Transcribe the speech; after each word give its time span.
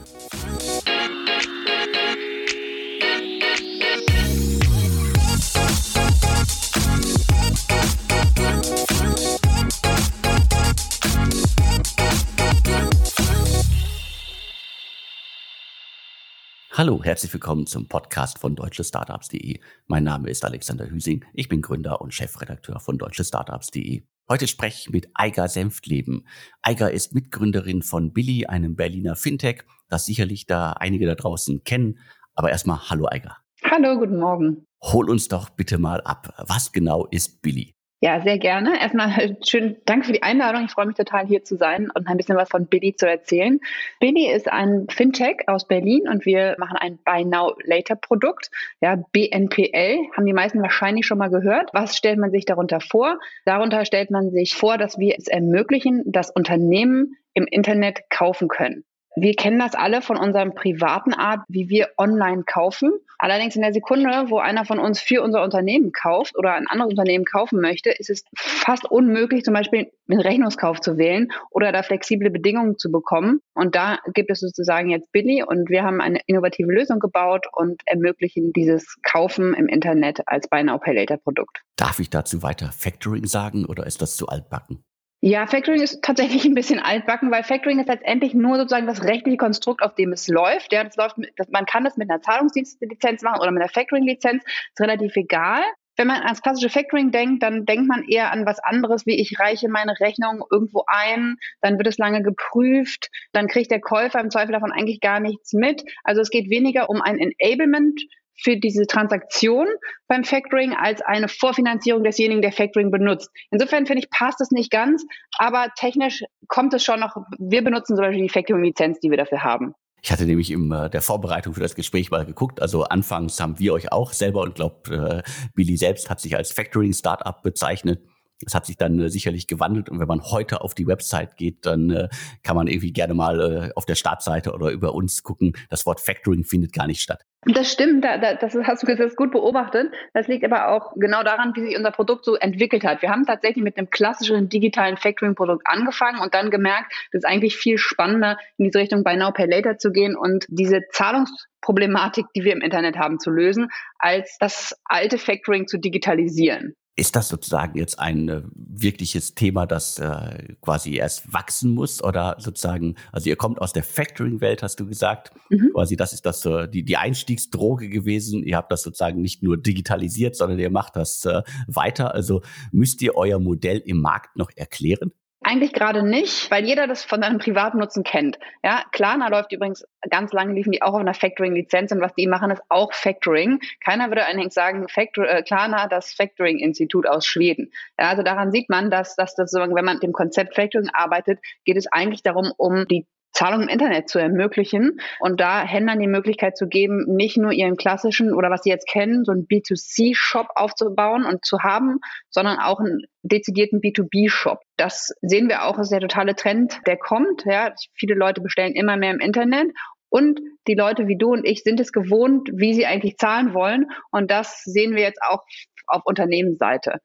Hallo, 16.77 17.01
herzlich 17.01 17.31
willkommen 17.31 17.67
zum 17.67 17.87
Podcast 17.87 18.37
von 18.37 18.53
deutschestartups.de. 18.53 19.61
Mein 19.87 20.03
Name 20.03 20.29
ist 20.29 20.43
Alexander 20.43 20.85
Hüsing. 20.89 21.23
Ich 21.33 21.47
bin 21.47 21.61
Gründer 21.61 22.01
und 22.01 22.13
Chefredakteur 22.13 22.81
von 22.81 22.97
deutschestartups.de. 22.97 24.03
Heute 24.27 24.45
spreche 24.49 24.81
ich 24.81 24.89
mit 24.89 25.09
Eiger 25.13 25.47
Senftleben. 25.47 26.27
Eiger 26.61 26.91
ist 26.91 27.15
Mitgründerin 27.15 27.81
von 27.81 28.11
Billy, 28.11 28.47
einem 28.47 28.75
Berliner 28.75 29.15
Fintech, 29.15 29.63
das 29.87 30.05
sicherlich 30.05 30.47
da 30.47 30.71
einige 30.73 31.05
da 31.05 31.15
draußen 31.15 31.63
kennen. 31.63 31.99
Aber 32.33 32.49
erstmal 32.49 32.89
Hallo 32.89 33.07
Eiger. 33.09 33.37
Hallo, 33.63 33.97
guten 33.97 34.19
Morgen. 34.19 34.67
Hol 34.83 35.09
uns 35.09 35.29
doch 35.29 35.51
bitte 35.51 35.77
mal 35.77 36.01
ab. 36.01 36.33
Was 36.45 36.73
genau 36.73 37.05
ist 37.05 37.41
Billy? 37.41 37.73
Ja, 38.05 38.21
sehr 38.21 38.37
gerne. 38.37 38.79
Erstmal 38.79 39.35
schön, 39.43 39.77
danke 39.85 40.05
für 40.05 40.13
die 40.13 40.21
Einladung. 40.21 40.65
Ich 40.65 40.71
freue 40.73 40.85
mich 40.85 40.95
total 40.95 41.25
hier 41.25 41.43
zu 41.43 41.55
sein 41.55 41.89
und 41.89 42.07
ein 42.07 42.17
bisschen 42.17 42.37
was 42.37 42.49
von 42.49 42.67
Billy 42.67 42.95
zu 42.95 43.09
erzählen. 43.09 43.59
Billy 43.99 44.31
ist 44.31 44.47
ein 44.47 44.85
Fintech 44.91 45.37
aus 45.47 45.67
Berlin 45.67 46.07
und 46.07 46.23
wir 46.23 46.55
machen 46.59 46.77
ein 46.77 46.99
Buy 47.03 47.25
Now 47.25 47.55
Later 47.63 47.95
Produkt. 47.95 48.51
Ja, 48.79 48.95
BNPL 49.11 50.05
haben 50.15 50.25
die 50.27 50.33
meisten 50.33 50.61
wahrscheinlich 50.61 51.07
schon 51.07 51.17
mal 51.17 51.31
gehört. 51.31 51.71
Was 51.73 51.97
stellt 51.97 52.19
man 52.19 52.29
sich 52.29 52.45
darunter 52.45 52.79
vor? 52.79 53.17
Darunter 53.43 53.85
stellt 53.85 54.11
man 54.11 54.29
sich 54.29 54.53
vor, 54.53 54.77
dass 54.77 54.99
wir 54.99 55.15
es 55.17 55.27
ermöglichen, 55.27 56.03
dass 56.05 56.29
Unternehmen 56.29 57.17
im 57.33 57.47
Internet 57.49 58.01
kaufen 58.11 58.49
können. 58.49 58.85
Wir 59.17 59.33
kennen 59.33 59.59
das 59.59 59.75
alle 59.75 60.01
von 60.01 60.17
unserem 60.17 60.53
privaten 60.53 61.13
Art, 61.13 61.39
wie 61.47 61.69
wir 61.69 61.89
online 61.97 62.43
kaufen. 62.43 62.91
Allerdings 63.17 63.55
in 63.55 63.61
der 63.61 63.71
Sekunde, 63.71 64.25
wo 64.27 64.39
einer 64.39 64.65
von 64.65 64.77
uns 64.77 64.99
für 64.99 65.23
unser 65.23 65.41
Unternehmen 65.41 65.93
kauft 65.93 66.37
oder 66.37 66.53
ein 66.53 66.67
anderes 66.67 66.91
Unternehmen 66.91 67.23
kaufen 67.23 67.61
möchte, 67.61 67.91
ist 67.91 68.09
es 68.09 68.25
fast 68.35 68.83
unmöglich, 68.91 69.45
zum 69.45 69.53
Beispiel 69.53 69.89
einen 70.09 70.19
Rechnungskauf 70.19 70.81
zu 70.81 70.97
wählen 70.97 71.29
oder 71.49 71.71
da 71.71 71.81
flexible 71.81 72.29
Bedingungen 72.29 72.77
zu 72.77 72.91
bekommen. 72.91 73.39
Und 73.53 73.73
da 73.73 73.99
gibt 74.13 74.31
es 74.31 74.41
sozusagen 74.41 74.89
jetzt 74.89 75.09
Billy 75.13 75.43
und 75.43 75.69
wir 75.69 75.83
haben 75.83 76.01
eine 76.01 76.19
innovative 76.27 76.69
Lösung 76.69 76.99
gebaut 76.99 77.45
und 77.53 77.81
ermöglichen 77.85 78.51
dieses 78.51 78.97
Kaufen 79.01 79.53
im 79.53 79.69
Internet 79.69 80.19
als 80.25 80.49
Buy 80.49 80.63
Now 80.63 80.77
Pay 80.77 80.93
Later 80.93 81.17
Produkt. 81.17 81.61
Darf 81.77 81.99
ich 81.99 82.09
dazu 82.09 82.43
weiter 82.43 82.73
Factoring 82.73 83.27
sagen 83.27 83.65
oder 83.65 83.85
ist 83.85 84.01
das 84.01 84.17
zu 84.17 84.27
altbacken? 84.27 84.83
Ja, 85.27 85.47
Factoring 85.47 85.81
ist 85.81 86.03
tatsächlich 86.03 86.45
ein 86.45 86.53
bisschen 86.53 86.77
altbacken, 86.77 87.31
weil 87.31 87.41
Factoring 87.43 87.79
ist 87.79 87.87
letztendlich 87.87 88.35
nur 88.35 88.57
sozusagen 88.57 88.85
das 88.85 89.03
rechtliche 89.03 89.37
Konstrukt, 89.37 89.81
auf 89.81 89.95
dem 89.95 90.13
es 90.13 90.27
läuft. 90.27 90.71
Ja, 90.71 90.83
das 90.83 90.97
läuft, 90.97 91.15
das, 91.35 91.49
man 91.49 91.65
kann 91.65 91.83
das 91.83 91.97
mit 91.97 92.11
einer 92.11 92.21
Zahlungsdienstlizenz 92.21 93.23
machen 93.23 93.41
oder 93.41 93.49
mit 93.49 93.63
einer 93.63 93.71
Factoring-Lizenz. 93.71 94.43
Ist 94.43 94.79
relativ 94.79 95.15
egal. 95.15 95.63
Wenn 95.97 96.05
man 96.05 96.21
ans 96.21 96.43
klassische 96.43 96.69
Factoring 96.69 97.09
denkt, 97.09 97.41
dann 97.41 97.65
denkt 97.65 97.87
man 97.87 98.03
eher 98.03 98.31
an 98.31 98.45
was 98.45 98.59
anderes, 98.59 99.07
wie 99.07 99.19
ich 99.19 99.39
reiche 99.39 99.67
meine 99.67 99.99
Rechnung 99.99 100.43
irgendwo 100.51 100.83
ein, 100.85 101.37
dann 101.59 101.79
wird 101.79 101.87
es 101.87 101.97
lange 101.97 102.21
geprüft, 102.21 103.09
dann 103.31 103.47
kriegt 103.47 103.71
der 103.71 103.81
Käufer 103.81 104.19
im 104.19 104.29
Zweifel 104.29 104.51
davon 104.51 104.71
eigentlich 104.71 104.99
gar 104.99 105.19
nichts 105.19 105.53
mit. 105.53 105.83
Also 106.03 106.21
es 106.21 106.29
geht 106.29 106.51
weniger 106.51 106.87
um 106.87 107.01
ein 107.01 107.17
Enablement 107.17 107.99
für 108.37 108.57
diese 108.57 108.85
Transaktion 108.85 109.67
beim 110.07 110.23
Factoring 110.23 110.73
als 110.73 111.01
eine 111.01 111.27
Vorfinanzierung 111.27 112.03
desjenigen, 112.03 112.41
der 112.41 112.51
Factoring 112.51 112.91
benutzt. 112.91 113.29
Insofern 113.51 113.85
finde 113.85 114.03
ich, 114.03 114.09
passt 114.09 114.41
es 114.41 114.51
nicht 114.51 114.71
ganz, 114.71 115.05
aber 115.37 115.69
technisch 115.77 116.23
kommt 116.47 116.73
es 116.73 116.83
schon 116.83 116.99
noch. 116.99 117.15
Wir 117.39 117.63
benutzen 117.63 117.95
zum 117.95 118.05
Beispiel 118.05 118.23
die 118.23 118.29
Factoring-Lizenz, 118.29 118.99
die 118.99 119.09
wir 119.09 119.17
dafür 119.17 119.43
haben. 119.43 119.73
Ich 120.05 120.11
hatte 120.11 120.25
nämlich 120.25 120.51
in 120.51 120.71
äh, 120.71 120.87
der 120.87 121.01
Vorbereitung 121.01 121.55
für 121.55 121.61
das 121.61 121.73
Gespräch 121.73 122.11
mal 122.11 122.25
geguckt. 122.25 122.61
Also 122.61 122.83
anfangs 122.83 123.39
haben 123.39 123.57
wir 123.57 123.73
euch 123.73 123.91
auch 123.91 124.13
selber 124.13 124.41
und 124.41 124.53
glaube, 124.53 125.23
äh, 125.25 125.31
Billy 125.55 125.77
selbst 125.77 126.11
hat 126.11 126.21
sich 126.21 126.35
als 126.35 126.51
Factoring-Startup 126.51 127.41
bezeichnet. 127.41 128.03
Das 128.41 128.53
hat 128.53 128.67
sich 128.67 128.77
dann 128.77 128.99
äh, 128.99 129.09
sicherlich 129.09 129.47
gewandelt 129.47 129.89
und 129.89 129.99
wenn 129.99 130.07
man 130.07 130.21
heute 130.21 130.61
auf 130.61 130.75
die 130.75 130.85
Website 130.85 131.37
geht, 131.37 131.65
dann 131.65 131.89
äh, 131.89 132.09
kann 132.43 132.55
man 132.55 132.67
irgendwie 132.67 132.93
gerne 132.93 133.15
mal 133.15 133.39
äh, 133.39 133.71
auf 133.75 133.85
der 133.85 133.95
Startseite 133.95 134.53
oder 134.53 134.69
über 134.69 134.93
uns 134.93 135.23
gucken. 135.23 135.53
Das 135.69 135.87
Wort 135.87 135.99
Factoring 135.99 136.43
findet 136.43 136.71
gar 136.71 136.85
nicht 136.85 137.01
statt. 137.01 137.25
Das 137.47 137.71
stimmt, 137.71 138.03
da, 138.03 138.17
da, 138.17 138.33
das 138.33 138.55
hast 138.63 138.81
du 138.81 138.95
das 138.95 139.15
gut 139.15 139.31
beobachtet. 139.31 139.93
Das 140.13 140.27
liegt 140.27 140.43
aber 140.43 140.69
auch 140.69 140.93
genau 140.95 141.21
daran, 141.21 141.55
wie 141.55 141.61
sich 141.61 141.77
unser 141.77 141.91
Produkt 141.91 142.25
so 142.25 142.35
entwickelt 142.35 142.83
hat. 142.83 143.03
Wir 143.03 143.11
haben 143.11 143.25
tatsächlich 143.25 143.63
mit 143.63 143.77
einem 143.77 143.91
klassischen 143.91 144.49
digitalen 144.49 144.97
Factoring-Produkt 144.97 145.61
angefangen 145.65 146.19
und 146.19 146.33
dann 146.33 146.49
gemerkt, 146.49 146.91
das 147.11 147.19
ist 147.19 147.25
eigentlich 147.25 147.55
viel 147.55 147.77
spannender, 147.77 148.39
in 148.57 148.65
diese 148.65 148.79
Richtung 148.79 149.03
Buy 149.03 149.15
Now 149.15 149.31
Pay 149.31 149.45
Later 149.45 149.77
zu 149.77 149.91
gehen 149.91 150.15
und 150.15 150.45
diese 150.49 150.81
Zahlungsproblematik, 150.89 152.25
die 152.35 152.43
wir 152.43 152.53
im 152.53 152.61
Internet 152.61 152.97
haben, 152.97 153.19
zu 153.19 153.29
lösen, 153.29 153.69
als 153.99 154.37
das 154.39 154.75
alte 154.83 155.19
Factoring 155.19 155.67
zu 155.67 155.77
digitalisieren. 155.77 156.75
Ist 156.97 157.15
das 157.15 157.27
sozusagen 157.27 157.77
jetzt 157.77 157.99
ein 157.99 158.29
äh, 158.29 158.41
wirkliches 158.53 159.35
Thema, 159.35 159.65
das 159.65 159.99
äh, 159.99 160.55
quasi 160.61 160.95
erst 160.95 161.33
wachsen 161.33 161.71
muss 161.71 162.01
oder 162.01 162.37
sozusagen, 162.39 162.95
also 163.11 163.29
ihr 163.29 163.35
kommt 163.35 163.59
aus 163.59 163.73
der 163.73 163.83
Factoring-Welt, 163.83 164.63
hast 164.63 164.79
du 164.79 164.87
gesagt, 164.87 165.31
mhm. 165.49 165.71
quasi 165.73 165.97
das 165.97 166.13
ist 166.13 166.25
das 166.25 166.45
äh, 166.45 166.69
die 166.69 166.83
die 166.83 166.95
Einstiegsdroge 166.95 167.89
gewesen. 167.89 168.43
Ihr 168.43 168.55
habt 168.55 168.71
das 168.71 168.83
sozusagen 168.83 169.21
nicht 169.21 169.43
nur 169.43 169.57
digitalisiert, 169.57 170.35
sondern 170.37 170.57
ihr 170.59 170.69
macht 170.69 170.95
das 170.95 171.25
äh, 171.25 171.41
weiter. 171.67 172.13
Also 172.13 172.41
müsst 172.71 173.01
ihr 173.01 173.15
euer 173.15 173.39
Modell 173.39 173.79
im 173.79 173.99
Markt 173.99 174.37
noch 174.37 174.51
erklären? 174.55 175.11
Eigentlich 175.47 175.73
gerade 175.73 176.01
nicht, 176.01 176.49
weil 176.49 176.65
jeder 176.65 176.87
das 176.87 177.03
von 177.03 177.21
seinem 177.21 177.37
Privatnutzen 177.37 178.03
kennt. 178.03 178.39
Ja, 178.63 178.83
Klarna 178.91 179.27
läuft 179.27 179.51
übrigens 179.51 179.85
ganz 180.09 180.33
lange 180.33 180.53
liefen 180.55 180.71
die 180.71 180.81
auch 180.81 180.95
auf 180.95 180.99
einer 180.99 181.13
Factoring-Lizenz 181.13 181.91
und 181.91 182.01
was 182.01 182.15
die 182.15 182.25
machen 182.25 182.49
ist 182.49 182.63
auch 182.69 182.91
Factoring. 182.93 183.59
Keiner 183.79 184.07
würde 184.07 184.25
allerdings 184.25 184.55
sagen, 184.55 184.89
Factor, 184.89 185.27
äh, 185.27 185.43
Klarna 185.43 185.87
das 185.87 186.13
Factoring-Institut 186.13 187.05
aus 187.05 187.27
Schweden. 187.27 187.71
Ja, 187.99 188.09
also 188.09 188.23
daran 188.23 188.51
sieht 188.51 188.71
man, 188.71 188.89
dass, 188.89 189.15
dass 189.15 189.35
das, 189.35 189.53
wenn 189.53 189.69
man 189.69 189.93
mit 189.93 190.01
dem 190.01 190.13
Konzept 190.13 190.55
Factoring 190.55 190.89
arbeitet, 190.91 191.37
geht 191.63 191.77
es 191.77 191.85
eigentlich 191.85 192.23
darum, 192.23 192.51
um 192.57 192.87
die 192.87 193.05
Zahlung 193.35 193.63
im 193.63 193.67
Internet 193.67 194.09
zu 194.09 194.17
ermöglichen 194.17 194.99
und 195.19 195.39
da 195.41 195.61
Händlern 195.61 195.99
die 195.99 196.07
Möglichkeit 196.07 196.57
zu 196.57 196.67
geben, 196.67 197.05
nicht 197.07 197.37
nur 197.37 197.51
ihren 197.51 197.75
klassischen 197.75 198.33
oder 198.33 198.49
was 198.49 198.63
sie 198.63 198.69
jetzt 198.69 198.87
kennen, 198.87 199.25
so 199.25 199.33
einen 199.33 199.45
B2C-Shop 199.45 200.47
aufzubauen 200.55 201.25
und 201.25 201.45
zu 201.45 201.59
haben, 201.59 201.99
sondern 202.29 202.59
auch 202.59 202.79
einen 202.79 203.01
dezidierten 203.23 203.81
B2B-Shop. 203.81 204.59
Das 204.77 205.13
sehen 205.21 205.49
wir 205.49 205.65
auch, 205.65 205.77
ist 205.77 205.91
der 205.91 205.99
totale 205.99 206.35
Trend, 206.35 206.79
der 206.87 206.97
kommt. 206.97 207.43
Ja, 207.45 207.73
viele 207.93 208.15
Leute 208.15 208.41
bestellen 208.41 208.73
immer 208.73 208.95
mehr 208.95 209.11
im 209.11 209.19
Internet 209.19 209.67
und 210.09 210.39
die 210.67 210.75
Leute 210.75 211.07
wie 211.07 211.17
du 211.17 211.33
und 211.33 211.45
ich 211.45 211.63
sind 211.63 211.79
es 211.81 211.91
gewohnt, 211.91 212.49
wie 212.53 212.73
sie 212.73 212.85
eigentlich 212.85 213.17
zahlen 213.17 213.53
wollen. 213.53 213.87
Und 214.11 214.31
das 214.31 214.63
sehen 214.63 214.95
wir 214.95 215.01
jetzt 215.01 215.19
auch 215.21 215.43
auf 215.87 216.03
Unternehmensseite. 216.05 216.99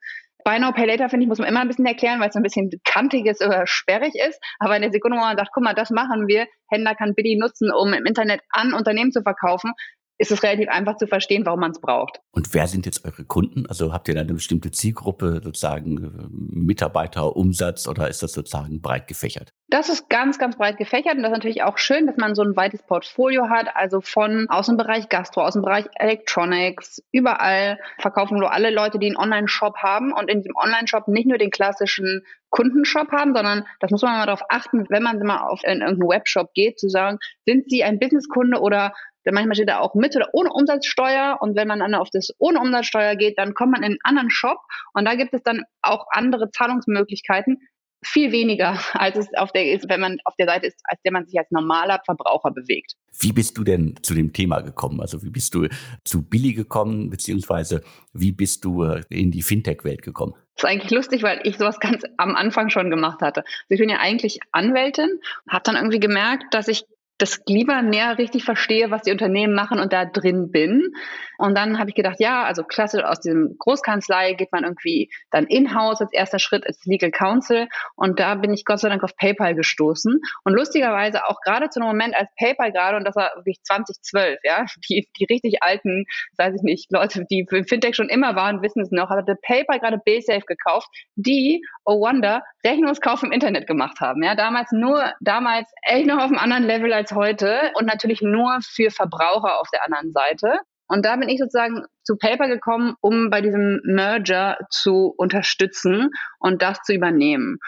Buy 0.44 0.58
Now, 0.58 0.72
Pay 0.72 0.86
Later, 0.86 1.08
finde 1.08 1.24
ich, 1.24 1.28
muss 1.28 1.38
man 1.38 1.48
immer 1.48 1.60
ein 1.60 1.68
bisschen 1.68 1.86
erklären, 1.86 2.20
weil 2.20 2.28
es 2.28 2.36
ein 2.36 2.42
bisschen 2.42 2.70
kantig 2.84 3.26
ist 3.26 3.44
oder 3.44 3.66
sperrig 3.66 4.14
ist. 4.14 4.40
Aber 4.58 4.76
in 4.76 4.82
der 4.82 4.92
Sekunde, 4.92 5.16
wo 5.16 5.20
man 5.20 5.36
sagt, 5.36 5.50
guck 5.52 5.64
mal, 5.64 5.74
das 5.74 5.90
machen 5.90 6.26
wir, 6.26 6.46
Händler 6.68 6.94
kann 6.94 7.14
Billy 7.14 7.36
nutzen, 7.36 7.70
um 7.70 7.92
im 7.92 8.06
Internet 8.06 8.40
an 8.50 8.74
Unternehmen 8.74 9.12
zu 9.12 9.22
verkaufen, 9.22 9.72
ist 10.20 10.30
es 10.30 10.42
relativ 10.42 10.68
einfach 10.68 10.96
zu 10.98 11.06
verstehen, 11.06 11.46
warum 11.46 11.60
man 11.60 11.70
es 11.70 11.80
braucht. 11.80 12.20
Und 12.32 12.52
wer 12.52 12.66
sind 12.66 12.84
jetzt 12.84 13.06
eure 13.06 13.24
Kunden? 13.24 13.66
Also 13.66 13.92
habt 13.92 14.06
ihr 14.06 14.14
da 14.14 14.20
eine 14.20 14.34
bestimmte 14.34 14.70
Zielgruppe, 14.70 15.40
sozusagen 15.42 16.04
äh, 16.04 16.28
Mitarbeiter, 16.30 17.36
Umsatz 17.36 17.88
oder 17.88 18.08
ist 18.08 18.22
das 18.22 18.32
sozusagen 18.32 18.82
breit 18.82 19.08
gefächert? 19.08 19.54
Das 19.70 19.88
ist 19.88 20.10
ganz, 20.10 20.40
ganz 20.40 20.56
breit 20.56 20.78
gefächert 20.78 21.14
und 21.14 21.22
das 21.22 21.30
ist 21.30 21.36
natürlich 21.36 21.62
auch 21.62 21.78
schön, 21.78 22.08
dass 22.08 22.16
man 22.16 22.34
so 22.34 22.42
ein 22.42 22.56
weites 22.56 22.82
Portfolio 22.82 23.48
hat, 23.48 23.68
also 23.76 24.00
von 24.00 24.48
Außenbereich 24.50 25.08
Gastro, 25.08 25.42
Außenbereich 25.42 25.86
Electronics, 25.94 27.00
überall 27.12 27.78
verkaufen 28.00 28.40
nur 28.40 28.52
alle 28.52 28.70
Leute, 28.70 28.98
die 28.98 29.06
einen 29.06 29.16
Online-Shop 29.16 29.76
haben 29.76 30.12
und 30.12 30.28
in 30.28 30.38
diesem 30.38 30.56
Online-Shop 30.56 31.06
nicht 31.06 31.28
nur 31.28 31.38
den 31.38 31.52
klassischen 31.52 32.22
Kundenshop 32.48 33.12
haben, 33.12 33.32
sondern 33.32 33.64
das 33.78 33.92
muss 33.92 34.02
man 34.02 34.18
mal 34.18 34.26
darauf 34.26 34.42
achten, 34.48 34.86
wenn 34.88 35.04
man 35.04 35.20
mal 35.20 35.46
auf 35.46 35.62
in 35.62 35.82
irgendeinen 35.82 36.10
Webshop 36.10 36.52
geht, 36.52 36.80
zu 36.80 36.88
sagen, 36.88 37.18
sind 37.46 37.70
Sie 37.70 37.84
ein 37.84 38.00
Businesskunde 38.00 38.58
oder 38.58 38.92
denn 39.26 39.34
manchmal 39.34 39.54
steht 39.54 39.68
da 39.68 39.80
auch 39.80 39.94
mit 39.94 40.16
oder 40.16 40.30
ohne 40.32 40.50
Umsatzsteuer. 40.50 41.36
Und 41.40 41.54
wenn 41.54 41.68
man 41.68 41.80
dann 41.80 41.94
auf 41.94 42.08
das 42.10 42.30
ohne 42.38 42.58
Umsatzsteuer 42.58 43.16
geht, 43.16 43.38
dann 43.38 43.54
kommt 43.54 43.72
man 43.72 43.82
in 43.82 43.90
einen 43.90 43.98
anderen 44.02 44.30
Shop 44.30 44.58
und 44.94 45.04
da 45.04 45.14
gibt 45.14 45.34
es 45.34 45.42
dann 45.42 45.64
auch 45.82 46.06
andere 46.10 46.50
Zahlungsmöglichkeiten. 46.50 47.58
Viel 48.02 48.32
weniger, 48.32 48.78
als 48.94 49.16
es 49.16 49.28
auf 49.36 49.52
der 49.52 49.72
ist, 49.72 49.88
wenn 49.88 50.00
man 50.00 50.18
auf 50.24 50.34
der 50.38 50.46
Seite 50.46 50.66
ist, 50.66 50.80
als 50.84 51.00
der 51.02 51.12
man 51.12 51.26
sich 51.26 51.38
als 51.38 51.50
normaler 51.50 52.00
Verbraucher 52.04 52.50
bewegt. 52.50 52.94
Wie 53.18 53.32
bist 53.32 53.58
du 53.58 53.64
denn 53.64 53.96
zu 54.02 54.14
dem 54.14 54.32
Thema 54.32 54.60
gekommen? 54.60 55.00
Also 55.00 55.22
wie 55.22 55.30
bist 55.30 55.54
du 55.54 55.66
zu 56.04 56.22
Billy 56.22 56.54
gekommen, 56.54 57.10
beziehungsweise 57.10 57.82
wie 58.12 58.32
bist 58.32 58.64
du 58.64 58.84
äh, 58.84 59.02
in 59.10 59.30
die 59.30 59.42
Fintech-Welt 59.42 60.02
gekommen? 60.02 60.34
Das 60.54 60.64
ist 60.64 60.70
eigentlich 60.70 60.90
lustig, 60.90 61.22
weil 61.22 61.40
ich 61.44 61.56
sowas 61.56 61.80
ganz 61.80 62.02
am 62.16 62.36
Anfang 62.36 62.70
schon 62.70 62.90
gemacht 62.90 63.20
hatte. 63.20 63.40
Also 63.40 63.68
ich 63.70 63.80
bin 63.80 63.88
ja 63.88 63.98
eigentlich 63.98 64.40
Anwältin, 64.52 65.20
habe 65.48 65.62
dann 65.64 65.76
irgendwie 65.76 66.00
gemerkt, 66.00 66.52
dass 66.52 66.68
ich 66.68 66.84
das 67.20 67.40
lieber 67.46 67.82
mehr 67.82 68.18
richtig 68.18 68.44
verstehe, 68.44 68.90
was 68.90 69.02
die 69.02 69.12
Unternehmen 69.12 69.54
machen 69.54 69.78
und 69.78 69.92
da 69.92 70.04
drin 70.06 70.50
bin. 70.50 70.94
Und 71.40 71.56
dann 71.56 71.78
habe 71.78 71.88
ich 71.88 71.96
gedacht, 71.96 72.16
ja, 72.18 72.44
also 72.44 72.64
klassisch 72.64 73.02
aus 73.02 73.20
diesem 73.20 73.56
Großkanzlei 73.58 74.34
geht 74.34 74.52
man 74.52 74.64
irgendwie 74.64 75.10
dann 75.30 75.46
in-house 75.46 76.02
als 76.02 76.12
erster 76.12 76.38
Schritt 76.38 76.66
als 76.66 76.84
Legal 76.84 77.10
Counsel. 77.10 77.68
Und 77.96 78.20
da 78.20 78.34
bin 78.34 78.52
ich 78.52 78.66
Gott 78.66 78.80
sei 78.80 78.90
Dank 78.90 79.02
auf 79.02 79.16
PayPal 79.16 79.54
gestoßen. 79.54 80.20
Und 80.44 80.52
lustigerweise 80.52 81.26
auch 81.26 81.40
gerade 81.40 81.70
zu 81.70 81.80
einem 81.80 81.88
Moment 81.88 82.14
als 82.14 82.28
PayPal 82.38 82.72
gerade, 82.72 82.98
und 82.98 83.04
das 83.04 83.16
war 83.16 83.32
wirklich 83.36 83.62
2012, 83.62 84.38
ja, 84.42 84.66
die, 84.90 85.08
die 85.18 85.24
richtig 85.24 85.62
alten, 85.62 86.04
weiß 86.36 86.54
ich 86.56 86.62
nicht, 86.62 86.92
Leute, 86.92 87.24
die 87.30 87.46
für 87.48 87.64
Fintech 87.64 87.96
schon 87.96 88.10
immer 88.10 88.36
waren, 88.36 88.60
wissen 88.60 88.82
es 88.82 88.90
noch, 88.90 89.08
hatte 89.08 89.36
PayPal 89.40 89.80
gerade 89.80 89.98
BaySafe 90.04 90.44
gekauft, 90.46 90.88
die, 91.14 91.62
oh 91.86 92.00
wonder, 92.00 92.42
Rechnungskauf 92.64 93.22
im 93.22 93.32
Internet 93.32 93.66
gemacht 93.66 94.00
haben. 94.00 94.22
Ja, 94.22 94.34
damals 94.34 94.72
nur, 94.72 95.12
damals 95.20 95.70
echt 95.82 96.06
noch 96.06 96.18
auf 96.18 96.30
einem 96.30 96.38
anderen 96.38 96.64
Level 96.64 96.92
als 96.92 97.12
heute 97.12 97.70
und 97.76 97.86
natürlich 97.86 98.20
nur 98.20 98.58
für 98.60 98.90
Verbraucher 98.90 99.58
auf 99.58 99.68
der 99.72 99.84
anderen 99.86 100.12
Seite. 100.12 100.60
Und 100.90 101.06
da 101.06 101.14
bin 101.14 101.28
ich 101.28 101.38
sozusagen 101.38 101.84
zu 102.02 102.16
Paper 102.16 102.48
gekommen, 102.48 102.96
um 103.00 103.30
bei 103.30 103.40
diesem 103.40 103.80
Merger 103.84 104.58
zu 104.70 105.14
unterstützen 105.16 106.10
und 106.40 106.62
das 106.62 106.82
zu 106.82 106.92
übernehmen. 106.92 107.58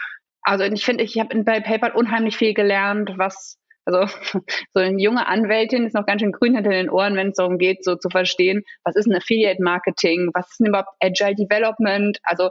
Also 0.41 0.65
ich 0.65 0.83
finde, 0.83 1.05
ich 1.05 1.17
habe 1.17 1.41
bei 1.43 1.61
PayPal 1.61 1.93
unheimlich 1.93 2.35
viel 2.35 2.53
gelernt, 2.53 3.13
was 3.15 3.57
also 3.85 4.05
so 4.73 4.79
eine 4.79 5.01
junge 5.01 5.27
Anwältin 5.27 5.85
ist 5.85 5.93
noch 5.93 6.05
ganz 6.05 6.21
schön 6.21 6.31
grün 6.31 6.55
hinter 6.55 6.71
den 6.71 6.89
Ohren, 6.89 7.15
wenn 7.15 7.29
es 7.29 7.35
darum 7.35 7.57
geht, 7.57 7.83
so 7.83 7.95
zu 7.95 8.09
verstehen, 8.09 8.63
was 8.83 8.95
ist 8.95 9.07
ein 9.07 9.15
Affiliate 9.15 9.61
Marketing, 9.61 10.29
was 10.33 10.49
ist 10.51 10.59
denn 10.59 10.67
überhaupt 10.67 10.89
Agile 11.01 11.35
Development. 11.35 12.17
Also 12.23 12.49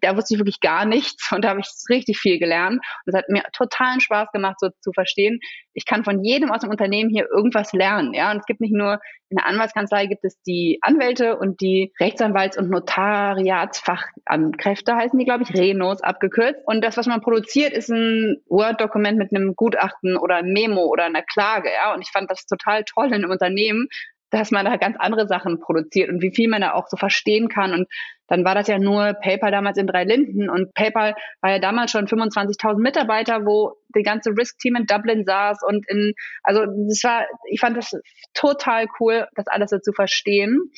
da 0.00 0.16
wusste 0.16 0.34
ich 0.34 0.40
wirklich 0.40 0.60
gar 0.60 0.84
nichts 0.84 1.30
und 1.32 1.44
da 1.44 1.50
habe 1.50 1.60
ich 1.60 1.68
richtig 1.88 2.18
viel 2.18 2.38
gelernt. 2.38 2.80
Und 3.04 3.12
es 3.12 3.14
hat 3.14 3.28
mir 3.28 3.42
totalen 3.52 4.00
Spaß 4.00 4.30
gemacht, 4.32 4.56
so 4.60 4.68
zu 4.80 4.92
verstehen, 4.92 5.40
ich 5.78 5.86
kann 5.86 6.02
von 6.02 6.24
jedem 6.24 6.50
aus 6.50 6.62
dem 6.62 6.70
Unternehmen 6.70 7.08
hier 7.08 7.28
irgendwas 7.32 7.72
lernen. 7.72 8.12
Ja, 8.12 8.32
und 8.32 8.38
es 8.38 8.46
gibt 8.46 8.60
nicht 8.60 8.74
nur 8.74 8.98
in 9.30 9.36
der 9.36 9.46
Anwaltskanzlei 9.46 10.06
gibt 10.06 10.24
es 10.24 10.42
die 10.42 10.80
Anwälte 10.80 11.36
und 11.36 11.60
die 11.60 11.92
Rechtsanwalts- 12.00 12.58
und 12.58 12.68
Notariatsfachankräfte, 12.68 14.96
heißen 14.96 15.16
die, 15.16 15.24
glaube 15.24 15.44
ich, 15.44 15.54
Renos 15.54 16.02
abgekürzt. 16.02 16.58
Und 16.64 16.84
das, 16.84 16.96
was 16.96 17.06
man 17.06 17.20
produziert, 17.20 17.72
ist 17.72 17.90
ein 17.90 18.38
Word-Dokument 18.46 19.18
mit 19.18 19.32
einem 19.32 19.54
Gutachten 19.54 20.16
oder 20.16 20.34
einem 20.36 20.52
Memo 20.52 20.86
oder 20.86 21.04
einer 21.04 21.22
Klage. 21.22 21.68
Ja? 21.70 21.94
Und 21.94 22.02
ich 22.02 22.10
fand 22.10 22.28
das 22.28 22.44
total 22.46 22.82
toll 22.82 23.06
in 23.06 23.14
einem 23.14 23.30
Unternehmen, 23.30 23.86
dass 24.30 24.50
man 24.50 24.66
da 24.66 24.76
ganz 24.76 24.96
andere 24.98 25.26
Sachen 25.26 25.60
produziert 25.60 26.10
und 26.10 26.22
wie 26.22 26.34
viel 26.34 26.48
man 26.48 26.60
da 26.60 26.74
auch 26.74 26.88
so 26.88 26.96
verstehen 26.96 27.48
kann. 27.48 27.72
Und 27.72 27.88
dann 28.26 28.44
war 28.44 28.54
das 28.54 28.68
ja 28.68 28.78
nur 28.78 29.14
PayPal 29.14 29.50
damals 29.50 29.78
in 29.78 29.86
drei 29.86 30.04
Linden 30.04 30.50
und 30.50 30.74
PayPal 30.74 31.14
war 31.40 31.50
ja 31.50 31.58
damals 31.58 31.90
schon 31.90 32.06
25.000 32.06 32.78
Mitarbeiter, 32.78 33.46
wo 33.46 33.76
die 33.94 34.02
ganze 34.02 34.30
Risk-Team 34.30 34.76
in 34.76 34.86
Dublin 34.86 35.24
saß 35.24 35.62
und 35.66 35.88
in, 35.88 36.12
also 36.42 36.64
das 36.88 37.02
war, 37.04 37.26
ich 37.50 37.60
fand 37.60 37.76
das 37.76 37.92
total 38.34 38.86
cool, 39.00 39.26
das 39.34 39.46
alles 39.46 39.70
so 39.70 39.78
zu 39.78 39.92
verstehen. 39.92 40.70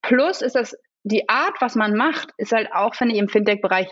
Plus 0.00 0.42
ist 0.42 0.54
das, 0.54 0.76
die 1.02 1.28
Art, 1.28 1.56
was 1.60 1.74
man 1.74 1.96
macht, 1.96 2.30
ist 2.36 2.52
halt 2.52 2.72
auch, 2.72 2.94
finde 2.94 3.14
ich, 3.14 3.20
im 3.20 3.28
Fintech-Bereich 3.28 3.88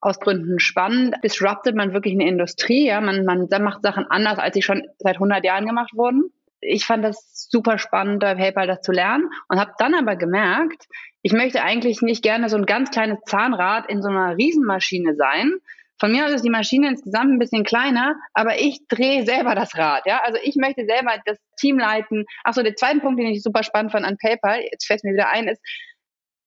aus 0.00 0.18
Gründen 0.18 0.58
spannend. 0.58 1.16
Disruptet 1.22 1.76
man 1.76 1.92
wirklich 1.92 2.14
eine 2.14 2.28
Industrie, 2.28 2.86
ja, 2.86 3.00
man, 3.00 3.24
man 3.24 3.48
macht 3.62 3.82
Sachen 3.82 4.06
anders, 4.08 4.38
als 4.38 4.54
sie 4.54 4.62
schon 4.62 4.82
seit 4.98 5.16
100 5.16 5.44
Jahren 5.44 5.66
gemacht 5.66 5.92
wurden 5.94 6.32
ich 6.60 6.84
fand 6.84 7.04
das 7.04 7.46
super 7.50 7.78
spannend, 7.78 8.20
bei 8.20 8.34
PayPal 8.34 8.66
das 8.66 8.80
zu 8.80 8.92
lernen 8.92 9.30
und 9.48 9.58
habe 9.58 9.72
dann 9.78 9.94
aber 9.94 10.16
gemerkt, 10.16 10.86
ich 11.22 11.32
möchte 11.32 11.62
eigentlich 11.62 12.02
nicht 12.02 12.22
gerne 12.22 12.48
so 12.48 12.56
ein 12.56 12.66
ganz 12.66 12.90
kleines 12.90 13.18
Zahnrad 13.26 13.88
in 13.88 14.02
so 14.02 14.08
einer 14.08 14.36
Riesenmaschine 14.36 15.14
sein. 15.16 15.52
Von 16.00 16.12
mir 16.12 16.26
aus 16.26 16.32
ist 16.32 16.44
die 16.44 16.50
Maschine 16.50 16.88
insgesamt 16.88 17.32
ein 17.32 17.38
bisschen 17.40 17.64
kleiner, 17.64 18.14
aber 18.32 18.60
ich 18.60 18.86
drehe 18.88 19.24
selber 19.24 19.56
das 19.56 19.76
Rad. 19.76 20.06
Ja, 20.06 20.20
also 20.24 20.38
ich 20.42 20.54
möchte 20.54 20.84
selber 20.86 21.20
das 21.24 21.38
Team 21.58 21.78
leiten. 21.78 22.24
Achso, 22.44 22.62
der 22.62 22.76
zweite 22.76 23.00
Punkt, 23.00 23.18
den 23.18 23.26
ich 23.26 23.42
super 23.42 23.64
spannend 23.64 23.90
fand 23.90 24.06
an 24.06 24.16
PayPal, 24.16 24.60
jetzt 24.70 24.86
fällt 24.86 25.02
mir 25.02 25.12
wieder 25.12 25.28
ein, 25.28 25.48
ist, 25.48 25.60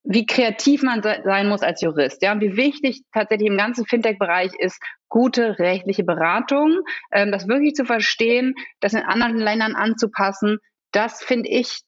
wie 0.03 0.25
kreativ 0.25 0.83
man 0.83 1.03
sein 1.03 1.47
muss 1.47 1.61
als 1.61 1.81
Jurist, 1.81 2.21
ja, 2.21 2.31
und 2.31 2.41
wie 2.41 2.55
wichtig 2.57 3.01
tatsächlich 3.13 3.49
im 3.49 3.57
ganzen 3.57 3.85
Fintech-Bereich 3.85 4.51
ist, 4.57 4.81
gute 5.09 5.59
rechtliche 5.59 6.03
Beratung, 6.03 6.79
ähm, 7.11 7.31
das 7.31 7.47
wirklich 7.47 7.75
zu 7.75 7.85
verstehen, 7.85 8.55
das 8.79 8.93
in 8.93 9.01
anderen 9.01 9.37
Ländern 9.37 9.75
anzupassen, 9.75 10.57
das 10.91 11.23
finde 11.23 11.49
ich 11.49 11.81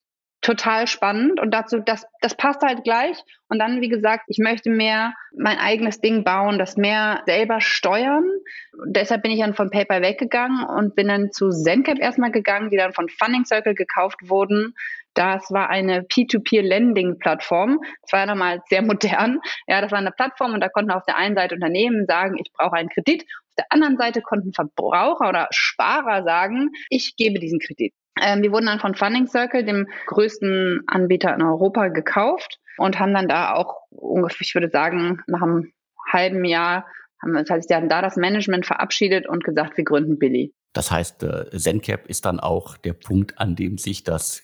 total 0.43 0.87
spannend 0.87 1.39
und 1.39 1.51
dazu, 1.51 1.79
das, 1.79 2.05
das 2.19 2.35
passt 2.35 2.61
halt 2.61 2.83
gleich. 2.83 3.17
Und 3.47 3.59
dann, 3.59 3.81
wie 3.81 3.87
gesagt, 3.87 4.25
ich 4.27 4.39
möchte 4.39 4.69
mehr 4.69 5.13
mein 5.35 5.57
eigenes 5.57 6.01
Ding 6.01 6.23
bauen, 6.23 6.59
das 6.59 6.75
mehr 6.75 7.23
selber 7.25 7.61
steuern. 7.61 8.25
Und 8.73 8.95
deshalb 8.95 9.23
bin 9.23 9.31
ich 9.31 9.39
dann 9.39 9.55
von 9.55 9.69
PayPal 9.69 10.01
weggegangen 10.01 10.65
und 10.65 10.95
bin 10.95 11.07
dann 11.07 11.31
zu 11.31 11.49
ZenCap 11.49 11.97
erstmal 11.97 12.31
gegangen, 12.31 12.69
die 12.69 12.77
dann 12.77 12.93
von 12.93 13.07
Funding 13.07 13.45
Circle 13.45 13.73
gekauft 13.73 14.19
wurden. 14.23 14.75
Das 15.13 15.51
war 15.51 15.69
eine 15.69 16.01
P2P-Lending-Plattform. 16.01 17.79
Das 18.01 18.11
war 18.11 18.19
ja 18.21 18.25
nochmal 18.25 18.61
sehr 18.69 18.81
modern. 18.81 19.39
Ja, 19.67 19.81
das 19.81 19.91
war 19.91 19.99
eine 19.99 20.11
Plattform 20.11 20.53
und 20.53 20.61
da 20.61 20.69
konnten 20.69 20.91
auf 20.91 21.03
der 21.05 21.17
einen 21.17 21.35
Seite 21.35 21.55
Unternehmen 21.55 22.05
sagen, 22.07 22.37
ich 22.37 22.51
brauche 22.51 22.75
einen 22.75 22.89
Kredit. 22.89 23.23
Auf 23.23 23.55
der 23.57 23.65
anderen 23.69 23.97
Seite 23.97 24.21
konnten 24.21 24.53
Verbraucher 24.53 25.29
oder 25.29 25.47
Sparer 25.51 26.23
sagen, 26.23 26.69
ich 26.89 27.15
gebe 27.15 27.39
diesen 27.39 27.59
Kredit. 27.59 27.93
Ähm, 28.21 28.41
wir 28.41 28.51
wurden 28.51 28.65
dann 28.65 28.79
von 28.79 28.95
Funding 28.95 29.27
Circle, 29.27 29.65
dem 29.65 29.87
größten 30.07 30.81
Anbieter 30.87 31.33
in 31.33 31.41
Europa, 31.41 31.87
gekauft 31.87 32.59
und 32.77 32.99
haben 32.99 33.13
dann 33.13 33.27
da 33.27 33.53
auch 33.53 33.75
ungefähr, 33.89 34.41
ich 34.41 34.53
würde 34.53 34.69
sagen, 34.69 35.21
nach 35.27 35.41
einem 35.41 35.71
halben 36.11 36.45
Jahr 36.45 36.85
haben 37.21 37.31
wir, 37.31 37.41
das 37.41 37.49
heißt, 37.49 37.69
sie 37.69 37.75
haben 37.75 37.89
da 37.89 38.01
das 38.01 38.17
Management 38.17 38.65
verabschiedet 38.65 39.27
und 39.27 39.43
gesagt, 39.43 39.77
wir 39.77 39.83
gründen 39.83 40.19
Billy. 40.19 40.53
Das 40.73 40.91
heißt, 40.91 41.23
äh, 41.23 41.57
ZenCap 41.57 42.07
ist 42.07 42.25
dann 42.25 42.39
auch 42.39 42.77
der 42.77 42.93
Punkt, 42.93 43.39
an 43.39 43.55
dem 43.55 43.77
sich 43.77 44.03
das 44.03 44.43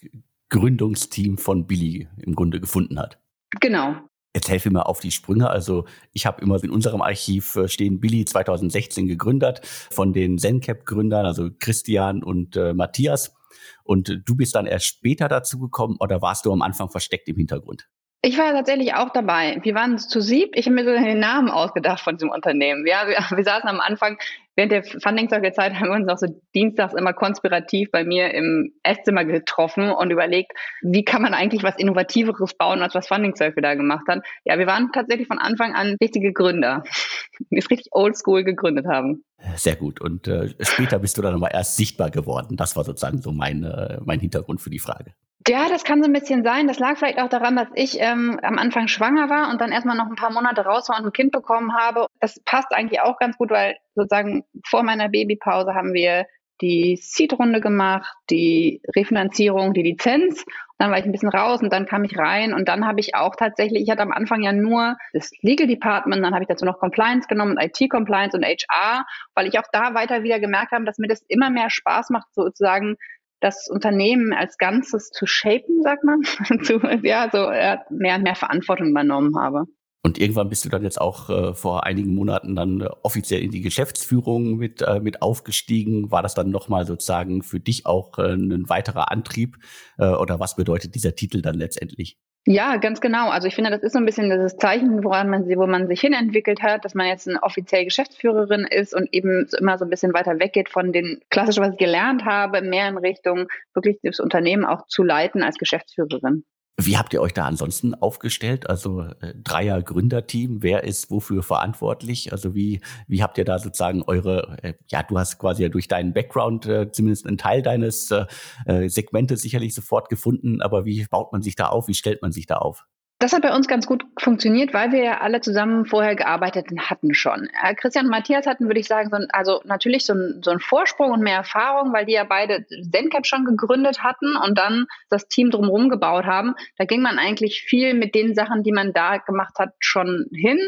Gründungsteam 0.50 1.38
von 1.38 1.68
Billy 1.68 2.08
im 2.18 2.36
Grunde 2.36 2.60
gefunden 2.60 3.00
hat. 3.00 3.20
Genau. 3.60 3.96
Jetzt 4.36 4.50
helfe 4.50 4.70
mir 4.70 4.86
auf 4.86 5.00
die 5.00 5.12
Sprünge. 5.12 5.50
Also 5.50 5.86
ich 6.14 6.26
habe 6.26 6.42
immer 6.42 6.64
in 6.64 6.70
unserem 6.70 7.02
Archiv 7.02 7.56
äh, 7.56 7.68
stehen 7.68 8.00
Billy 8.00 8.26
2016 8.26 9.08
gegründet 9.08 9.62
von 9.66 10.14
den 10.14 10.38
ZenCap-Gründern, 10.38 11.26
also 11.26 11.50
Christian 11.60 12.24
und 12.24 12.56
äh, 12.56 12.74
Matthias. 12.74 13.36
Und 13.84 14.22
du 14.26 14.36
bist 14.36 14.54
dann 14.54 14.68
erst 14.68 14.86
später 14.86 15.28
dazu 15.28 15.58
gekommen 15.60 15.98
oder 16.00 16.22
warst 16.22 16.46
du 16.46 16.52
am 16.52 16.62
Anfang 16.62 16.90
versteckt 16.90 17.28
im 17.28 17.38
Hintergrund? 17.38 17.90
Ich 18.22 18.38
war 18.38 18.52
tatsächlich 18.52 18.94
auch 18.94 19.10
dabei. 19.12 19.60
Wir 19.64 19.74
waren 19.76 19.98
zu 19.98 20.20
sieb. 20.20 20.52
Ich 20.54 20.66
habe 20.66 20.76
mir 20.76 20.84
so 20.84 20.92
den 20.92 21.20
Namen 21.20 21.50
ausgedacht 21.50 22.02
von 22.02 22.18
diesem 22.18 22.30
Unternehmen. 22.30 22.86
Ja, 22.86 23.08
wir, 23.08 23.18
wir 23.36 23.44
saßen 23.44 23.70
am 23.70 23.80
Anfang, 23.80 24.20
während 24.60 24.74
der 24.74 24.84
Funding 24.84 25.30
Circle 25.30 25.54
Zeit 25.54 25.74
haben 25.80 25.90
wir 25.90 25.96
uns 25.96 26.10
auch 26.10 26.18
so 26.18 26.28
dienstags 26.54 26.94
immer 26.94 27.14
konspirativ 27.14 27.90
bei 27.92 28.04
mir 28.04 28.34
im 28.34 28.74
Esszimmer 28.84 29.24
getroffen 29.24 29.92
und 29.92 30.12
überlegt, 30.12 30.52
wie 30.82 31.06
kann 31.06 31.22
man 31.22 31.34
eigentlich 31.34 31.64
was 31.64 31.78
Innovativeres 31.78 32.56
bauen, 32.56 32.82
als 32.82 32.94
was 32.94 33.08
Funding 33.08 33.36
Circle 33.36 33.64
da 33.64 33.76
gemacht 33.76 34.06
hat. 34.08 34.20
Ja, 34.44 34.60
wir 34.60 34.68
waren 34.68 34.92
tatsächlich 34.92 35.28
von 35.28 35.40
Anfang 35.40 35.74
an 35.74 35.96
richtige 36.02 36.34
Gründer, 36.34 36.84
die 37.52 37.58
es 37.58 37.70
richtig 37.70 37.88
oldschool 37.92 38.44
gegründet 38.44 38.86
haben. 38.86 39.24
Sehr 39.56 39.78
gut. 39.78 40.02
Und 40.02 40.28
äh, 40.28 40.54
später 40.60 41.00
bist 41.00 41.18
du 41.18 41.22
dann 41.22 41.36
aber 41.36 41.52
erst 41.52 41.78
sichtbar 41.78 42.12
geworden. 42.12 42.58
Das 42.58 42.76
war 42.76 42.84
sozusagen 42.84 43.22
so 43.22 43.32
mein, 43.32 43.64
äh, 43.64 44.00
mein 44.04 44.20
Hintergrund 44.20 44.60
für 44.60 44.70
die 44.70 44.80
Frage. 44.80 45.14
Ja, 45.48 45.70
das 45.70 45.86
kann 45.86 46.04
so 46.04 46.10
ein 46.10 46.14
bisschen 46.14 46.44
sein. 46.44 46.68
Das 46.68 46.80
lag 46.80 46.98
vielleicht 46.98 47.20
auch 47.20 47.30
daran, 47.30 47.56
dass 47.56 47.70
ich 47.74 48.00
ähm, 48.00 48.40
am 48.44 48.60
Anfang 48.60 48.88
schwanger 48.88 49.30
war 49.30 49.50
und 49.50 49.62
dann 49.62 49.72
erstmal 49.72 49.96
noch 49.96 50.08
ein 50.08 50.16
paar 50.16 50.32
Monate 50.32 50.62
raus 50.62 50.90
war 50.90 51.00
und 51.00 51.06
ein 51.06 51.14
Kind 51.14 51.32
bekommen 51.32 51.74
habe. 51.76 52.08
Das 52.20 52.40
passt 52.44 52.74
eigentlich 52.74 53.00
auch 53.02 53.18
ganz 53.18 53.38
gut, 53.38 53.50
weil 53.50 53.78
sozusagen 54.00 54.44
vor 54.68 54.84
meiner 54.84 55.10
Babypause 55.10 55.74
haben 55.74 55.94
wir 55.94 56.26
die 56.62 56.98
Seed-Runde 57.02 57.62
gemacht, 57.62 58.14
die 58.30 58.82
Refinanzierung, 58.96 59.74
die 59.74 59.84
Lizenz. 59.84 60.44
Dann 60.78 60.92
war 60.92 60.98
ich 60.98 61.06
ein 61.06 61.12
bisschen 61.12 61.30
raus 61.30 61.62
und 61.62 61.72
dann 61.72 61.86
kam 61.86 62.04
ich 62.04 62.18
rein 62.18 62.54
und 62.54 62.68
dann 62.68 62.86
habe 62.86 63.00
ich 63.00 63.16
auch 63.16 63.36
tatsächlich, 63.36 63.84
ich 63.84 63.90
hatte 63.90 64.02
am 64.02 64.12
Anfang 64.12 64.42
ja 64.42 64.54
nur 64.54 64.98
das 65.14 65.32
Legal 65.42 65.68
Department, 65.68 66.24
dann 66.24 66.34
habe 66.34 66.44
ich 66.44 66.48
dazu 66.48 66.66
noch 66.66 66.80
Compliance 66.80 67.28
genommen, 67.28 67.58
IT-Compliance 67.60 68.36
und 68.36 68.46
HR, 68.46 69.06
weil 69.36 69.48
ich 69.48 69.60
auch 69.60 69.68
da 69.72 69.94
weiter 69.94 70.24
wieder 70.24 70.40
gemerkt 70.40 70.72
habe, 70.72 70.86
dass 70.86 70.98
mir 70.98 71.08
das 71.08 71.22
immer 71.28 71.50
mehr 71.50 71.70
Spaß 71.70 72.10
macht, 72.12 72.28
sozusagen 72.34 72.96
das 73.42 73.70
Unternehmen 73.70 74.34
als 74.34 74.58
Ganzes 74.58 75.12
zu 75.12 75.26
shapen, 75.26 75.82
sagt 75.82 76.04
man, 76.04 76.24
zu, 76.64 76.80
ja, 77.04 77.30
so 77.32 77.50
mehr 77.90 78.16
und 78.16 78.24
mehr 78.24 78.36
Verantwortung 78.36 78.90
übernommen 78.90 79.38
habe. 79.40 79.66
Und 80.02 80.18
irgendwann 80.18 80.48
bist 80.48 80.64
du 80.64 80.70
dann 80.70 80.84
jetzt 80.84 81.02
auch 81.02 81.30
äh, 81.30 81.54
vor 81.54 81.86
einigen 81.86 82.16
Monaten 82.16 82.56
dann 82.56 82.82
äh, 82.82 82.90
offiziell 83.04 83.42
in 83.42 83.52
die 83.52 83.62
Geschäftsführung 83.62 84.56
mit, 84.56 84.82
äh, 84.82 85.02
mit 85.02 85.22
aufgestiegen. 85.22 86.10
War 86.10 86.22
das 86.24 86.36
dann 86.36 86.52
nochmal 86.52 86.86
sozusagen 86.86 87.44
für 87.44 87.60
dich 87.60 87.86
auch 87.86 88.18
äh, 88.18 88.34
ein 88.34 88.70
weiterer 88.70 89.12
Antrieb? 89.12 89.58
Äh, 89.98 90.08
oder 90.08 90.40
was 90.40 90.56
bedeutet 90.56 90.96
dieser 90.96 91.16
Titel 91.16 91.42
dann 91.42 91.56
letztendlich? 91.56 92.18
Ja, 92.46 92.78
ganz 92.78 93.02
genau. 93.02 93.30
Also 93.30 93.48
ich 93.50 93.56
finde, 93.56 93.70
das 93.70 93.84
ist 93.84 93.92
so 93.92 94.00
ein 94.00 94.06
bisschen 94.06 94.30
das 94.30 94.56
Zeichen, 94.56 95.04
woran 95.04 95.30
man, 95.30 95.48
wo 95.50 95.68
man 95.68 95.88
sich 95.88 96.00
hinentwickelt 96.00 96.62
hat, 96.64 96.86
dass 96.86 96.96
man 96.96 97.08
jetzt 97.08 97.28
eine 97.28 97.44
offizielle 97.44 97.84
Geschäftsführerin 97.84 98.66
ist 98.66 98.96
und 98.96 99.14
eben 99.14 99.48
immer 99.60 99.78
so 99.78 99.86
ein 99.86 99.90
bisschen 99.90 100.14
weiter 100.14 100.40
weggeht 100.40 100.70
von 100.70 100.94
den 100.94 101.20
klassischen, 101.30 101.64
was 101.64 101.74
ich 101.74 101.78
gelernt 101.78 102.24
habe, 102.24 102.62
mehr 102.62 102.88
in 102.88 102.98
Richtung 102.98 103.48
wirklich 103.74 104.00
das 104.02 104.22
Unternehmen 104.22 104.64
auch 104.64 104.88
zu 104.88 105.04
leiten 105.04 105.44
als 105.44 105.58
Geschäftsführerin. 105.58 106.46
Wie 106.82 106.98
habt 106.98 107.14
ihr 107.14 107.22
euch 107.22 107.34
da 107.34 107.46
ansonsten 107.46 107.94
aufgestellt? 107.94 108.70
Also 108.70 109.02
äh, 109.02 109.34
Dreier 109.44 109.82
Gründerteam, 109.84 110.64
wer 110.64 110.86
ist 110.86 111.12
wofür 111.12 111.44
verantwortlich? 111.44 112.32
Also 112.32 112.56
wie, 112.56 112.80
wie 113.06 113.22
habt 113.22 113.38
ihr 113.38 113.44
da 113.44 113.60
sozusagen 113.60 114.02
eure, 114.04 114.58
äh, 114.64 114.76
ja, 114.88 115.04
du 115.04 115.20
hast 115.20 115.40
quasi 115.40 115.64
ja 115.64 115.68
durch 115.68 115.90
deinen 115.90 116.14
Background 116.14 116.68
äh, 116.68 116.90
zumindest 116.90 117.28
einen 117.28 117.38
Teil 117.38 117.62
deines 117.64 118.12
äh, 118.12 118.26
äh 118.66 118.88
Segmentes 118.88 119.42
sicherlich 119.42 119.74
sofort 119.74 120.08
gefunden, 120.08 120.62
aber 120.62 120.86
wie 120.86 121.06
baut 121.06 121.34
man 121.34 121.42
sich 121.42 121.58
da 121.58 121.68
auf? 121.68 121.90
Wie 121.90 121.94
stellt 121.94 122.22
man 122.22 122.32
sich 122.32 122.46
da 122.46 122.56
auf? 122.56 122.86
Das 123.22 123.34
hat 123.34 123.42
bei 123.42 123.54
uns 123.54 123.68
ganz 123.68 123.86
gut 123.86 124.06
funktioniert, 124.18 124.74
weil 124.74 124.94
wir 124.94 125.04
ja 125.04 125.18
alle 125.20 125.42
zusammen 125.42 125.86
vorher 125.86 126.16
gearbeitet 126.16 126.68
hatten 126.78 127.14
schon. 127.14 127.50
Äh, 127.62 127.76
Christian 127.76 128.06
und 128.06 128.12
Matthias 128.12 128.48
hatten, 128.48 128.68
würde 128.68 128.80
ich 128.80 128.88
sagen, 128.88 129.10
so 129.10 129.18
ein, 129.18 129.28
also 129.32 129.60
natürlich 129.66 130.06
so 130.06 130.14
ein, 130.14 130.40
so 130.42 130.58
Vorsprung 130.58 131.12
und 131.12 131.22
mehr 131.22 131.36
Erfahrung, 131.36 131.92
weil 131.92 132.06
die 132.06 132.14
ja 132.14 132.24
beide 132.24 132.66
ZenCap 132.94 133.28
schon 133.28 133.44
gegründet 133.44 134.04
hatten 134.04 134.38
und 134.38 134.58
dann 134.58 134.86
das 135.10 135.28
Team 135.28 135.52
drumherum 135.52 135.90
gebaut 135.90 136.26
haben. 136.26 136.56
Da 136.78 136.86
ging 136.86 137.02
man 137.02 137.20
eigentlich 137.20 137.64
viel 137.64 137.94
mit 137.94 138.16
den 138.16 138.36
Sachen, 138.36 138.64
die 138.64 138.72
man 138.72 138.94
da 138.94 139.18
gemacht 139.18 139.56
hat, 139.60 139.74
schon 139.80 140.28
hin. 140.34 140.60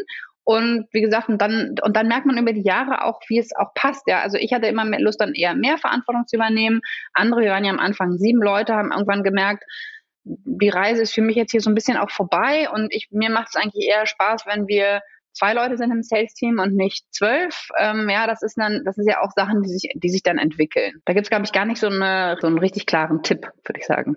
Und 0.44 0.88
wie 0.92 1.00
gesagt, 1.00 1.30
und 1.30 1.40
dann, 1.40 1.76
und 1.82 1.96
dann 1.96 2.08
merkt 2.08 2.26
man 2.26 2.36
über 2.36 2.52
die 2.52 2.64
Jahre 2.64 3.04
auch, 3.04 3.20
wie 3.28 3.38
es 3.38 3.56
auch 3.56 3.72
passt. 3.74 4.02
Ja, 4.06 4.20
also 4.20 4.36
ich 4.36 4.52
hatte 4.52 4.66
immer 4.66 4.84
Lust, 4.98 5.22
dann 5.22 5.32
eher 5.32 5.54
mehr 5.54 5.78
Verantwortung 5.78 6.26
zu 6.26 6.36
übernehmen. 6.36 6.82
Andere, 7.14 7.40
wir 7.40 7.50
waren 7.50 7.64
ja 7.64 7.72
am 7.72 7.78
Anfang 7.78 8.18
sieben 8.18 8.42
Leute, 8.42 8.74
haben 8.74 8.90
irgendwann 8.90 9.22
gemerkt, 9.22 9.64
die 10.24 10.68
Reise 10.68 11.02
ist 11.02 11.14
für 11.14 11.22
mich 11.22 11.36
jetzt 11.36 11.50
hier 11.50 11.60
so 11.60 11.70
ein 11.70 11.74
bisschen 11.74 11.96
auch 11.96 12.10
vorbei 12.10 12.68
und 12.70 12.94
ich, 12.94 13.08
mir 13.10 13.30
macht 13.30 13.48
es 13.50 13.56
eigentlich 13.56 13.86
eher 13.86 14.06
Spaß, 14.06 14.46
wenn 14.46 14.68
wir 14.68 15.00
zwei 15.32 15.54
Leute 15.54 15.76
sind 15.76 15.90
im 15.90 16.02
Sales-Team 16.02 16.58
und 16.58 16.74
nicht 16.74 17.04
zwölf. 17.10 17.68
Ähm, 17.78 18.08
ja, 18.08 18.26
das 18.26 18.42
ist 18.42 18.58
dann, 18.58 18.82
das 18.84 18.98
ist 18.98 19.08
ja 19.08 19.22
auch 19.22 19.30
Sachen, 19.34 19.62
die 19.62 19.68
sich, 19.68 19.90
die 19.94 20.10
sich 20.10 20.22
dann 20.22 20.38
entwickeln. 20.38 21.00
Da 21.04 21.12
gibt 21.12 21.26
es, 21.26 21.30
glaube 21.30 21.44
ich, 21.44 21.52
gar 21.52 21.64
nicht 21.64 21.80
so, 21.80 21.88
eine, 21.88 22.36
so 22.40 22.46
einen 22.46 22.58
richtig 22.58 22.86
klaren 22.86 23.22
Tipp, 23.22 23.50
würde 23.64 23.80
ich 23.80 23.86
sagen. 23.86 24.16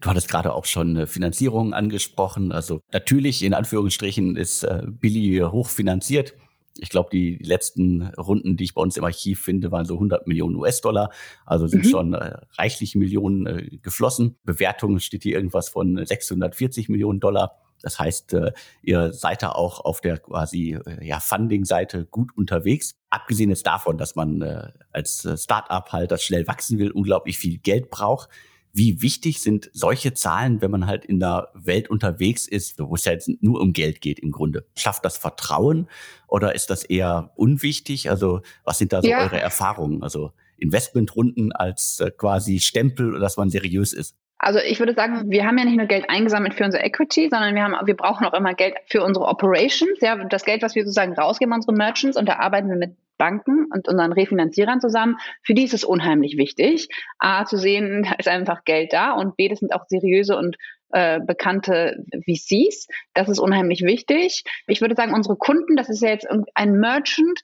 Du 0.00 0.10
hattest 0.10 0.28
gerade 0.28 0.52
auch 0.52 0.66
schon 0.66 1.06
Finanzierung 1.06 1.72
angesprochen. 1.72 2.52
Also 2.52 2.80
natürlich, 2.92 3.42
in 3.42 3.54
Anführungsstrichen, 3.54 4.36
ist 4.36 4.64
äh, 4.64 4.82
Billy 4.86 5.42
hochfinanziert. 5.42 6.34
Ich 6.78 6.88
glaube, 6.88 7.08
die 7.12 7.36
letzten 7.36 8.02
Runden, 8.02 8.56
die 8.56 8.64
ich 8.64 8.74
bei 8.74 8.82
uns 8.82 8.96
im 8.96 9.04
Archiv 9.04 9.40
finde, 9.40 9.70
waren 9.70 9.86
so 9.86 9.94
100 9.94 10.26
Millionen 10.26 10.56
US-Dollar. 10.56 11.10
Also 11.46 11.66
sind 11.66 11.84
mhm. 11.84 11.88
schon 11.88 12.14
äh, 12.14 12.38
reichlich 12.58 12.94
Millionen 12.94 13.46
äh, 13.46 13.76
geflossen. 13.80 14.36
Bewertung 14.44 14.98
steht 14.98 15.22
hier 15.22 15.36
irgendwas 15.36 15.68
von 15.68 16.04
640 16.04 16.88
Millionen 16.88 17.20
Dollar. 17.20 17.60
Das 17.82 17.98
heißt, 17.98 18.32
äh, 18.34 18.52
ihr 18.82 19.12
seid 19.12 19.42
da 19.42 19.50
auch 19.50 19.80
auf 19.84 20.00
der 20.00 20.18
quasi 20.18 20.78
äh, 20.84 21.06
ja, 21.06 21.20
Funding-Seite 21.20 22.06
gut 22.06 22.36
unterwegs. 22.36 22.96
Abgesehen 23.10 23.50
jetzt 23.50 23.66
davon, 23.66 23.98
dass 23.98 24.16
man 24.16 24.42
äh, 24.42 24.68
als 24.90 25.24
äh, 25.24 25.36
Startup 25.36 25.92
halt, 25.92 26.10
das 26.10 26.24
schnell 26.24 26.46
wachsen 26.48 26.78
will, 26.78 26.90
unglaublich 26.90 27.38
viel 27.38 27.58
Geld 27.58 27.90
braucht 27.90 28.28
wie 28.74 29.00
wichtig 29.02 29.40
sind 29.40 29.70
solche 29.72 30.14
Zahlen, 30.14 30.60
wenn 30.60 30.70
man 30.70 30.86
halt 30.86 31.04
in 31.04 31.20
der 31.20 31.48
Welt 31.54 31.88
unterwegs 31.88 32.48
ist, 32.48 32.78
wo 32.80 32.96
es 32.96 33.04
ja 33.04 33.12
jetzt 33.12 33.30
nur 33.40 33.60
um 33.60 33.72
Geld 33.72 34.00
geht 34.00 34.18
im 34.18 34.32
Grunde? 34.32 34.66
Schafft 34.76 35.04
das 35.04 35.16
Vertrauen 35.16 35.88
oder 36.26 36.56
ist 36.56 36.70
das 36.70 36.82
eher 36.82 37.30
unwichtig? 37.36 38.10
Also 38.10 38.42
was 38.64 38.78
sind 38.78 38.92
da 38.92 39.00
so 39.00 39.08
ja. 39.08 39.20
eure 39.20 39.40
Erfahrungen? 39.40 40.02
Also 40.02 40.32
Investmentrunden 40.58 41.52
als 41.52 42.00
äh, 42.00 42.10
quasi 42.10 42.58
Stempel, 42.58 43.20
dass 43.20 43.36
man 43.36 43.48
seriös 43.48 43.92
ist? 43.92 44.16
Also 44.38 44.58
ich 44.58 44.80
würde 44.80 44.94
sagen, 44.94 45.30
wir 45.30 45.46
haben 45.46 45.56
ja 45.56 45.64
nicht 45.64 45.78
nur 45.78 45.86
Geld 45.86 46.10
eingesammelt 46.10 46.54
für 46.54 46.64
unsere 46.64 46.82
Equity, 46.82 47.28
sondern 47.30 47.54
wir 47.54 47.62
haben, 47.62 47.74
wir 47.86 47.96
brauchen 47.96 48.26
auch 48.26 48.34
immer 48.34 48.54
Geld 48.54 48.74
für 48.86 49.04
unsere 49.04 49.26
Operations. 49.26 50.00
Ja, 50.00 50.16
das 50.24 50.44
Geld, 50.44 50.62
was 50.62 50.74
wir 50.74 50.82
sozusagen 50.82 51.14
rausgeben 51.14 51.52
an 51.52 51.58
unsere 51.58 51.76
Merchants, 51.76 52.16
und 52.16 52.28
da 52.28 52.40
arbeiten 52.40 52.68
wir 52.68 52.76
mit 52.76 52.96
Banken 53.16 53.66
und 53.72 53.88
unseren 53.88 54.12
Refinanzierern 54.12 54.80
zusammen. 54.80 55.16
Für 55.42 55.54
die 55.54 55.64
ist 55.64 55.74
es 55.74 55.84
unheimlich 55.84 56.36
wichtig, 56.36 56.88
A, 57.18 57.44
zu 57.44 57.56
sehen, 57.56 58.02
da 58.08 58.14
ist 58.14 58.28
einfach 58.28 58.64
Geld 58.64 58.92
da 58.92 59.12
und 59.12 59.36
B, 59.36 59.48
das 59.48 59.60
sind 59.60 59.74
auch 59.74 59.84
seriöse 59.86 60.36
und 60.36 60.56
äh, 60.90 61.20
bekannte 61.20 62.04
VCs. 62.24 62.86
Das 63.14 63.28
ist 63.28 63.38
unheimlich 63.38 63.82
wichtig. 63.82 64.44
Ich 64.66 64.80
würde 64.80 64.94
sagen, 64.94 65.14
unsere 65.14 65.36
Kunden, 65.36 65.76
das 65.76 65.88
ist 65.88 66.02
ja 66.02 66.10
jetzt 66.10 66.28
ein 66.54 66.72
Merchant, 66.72 67.40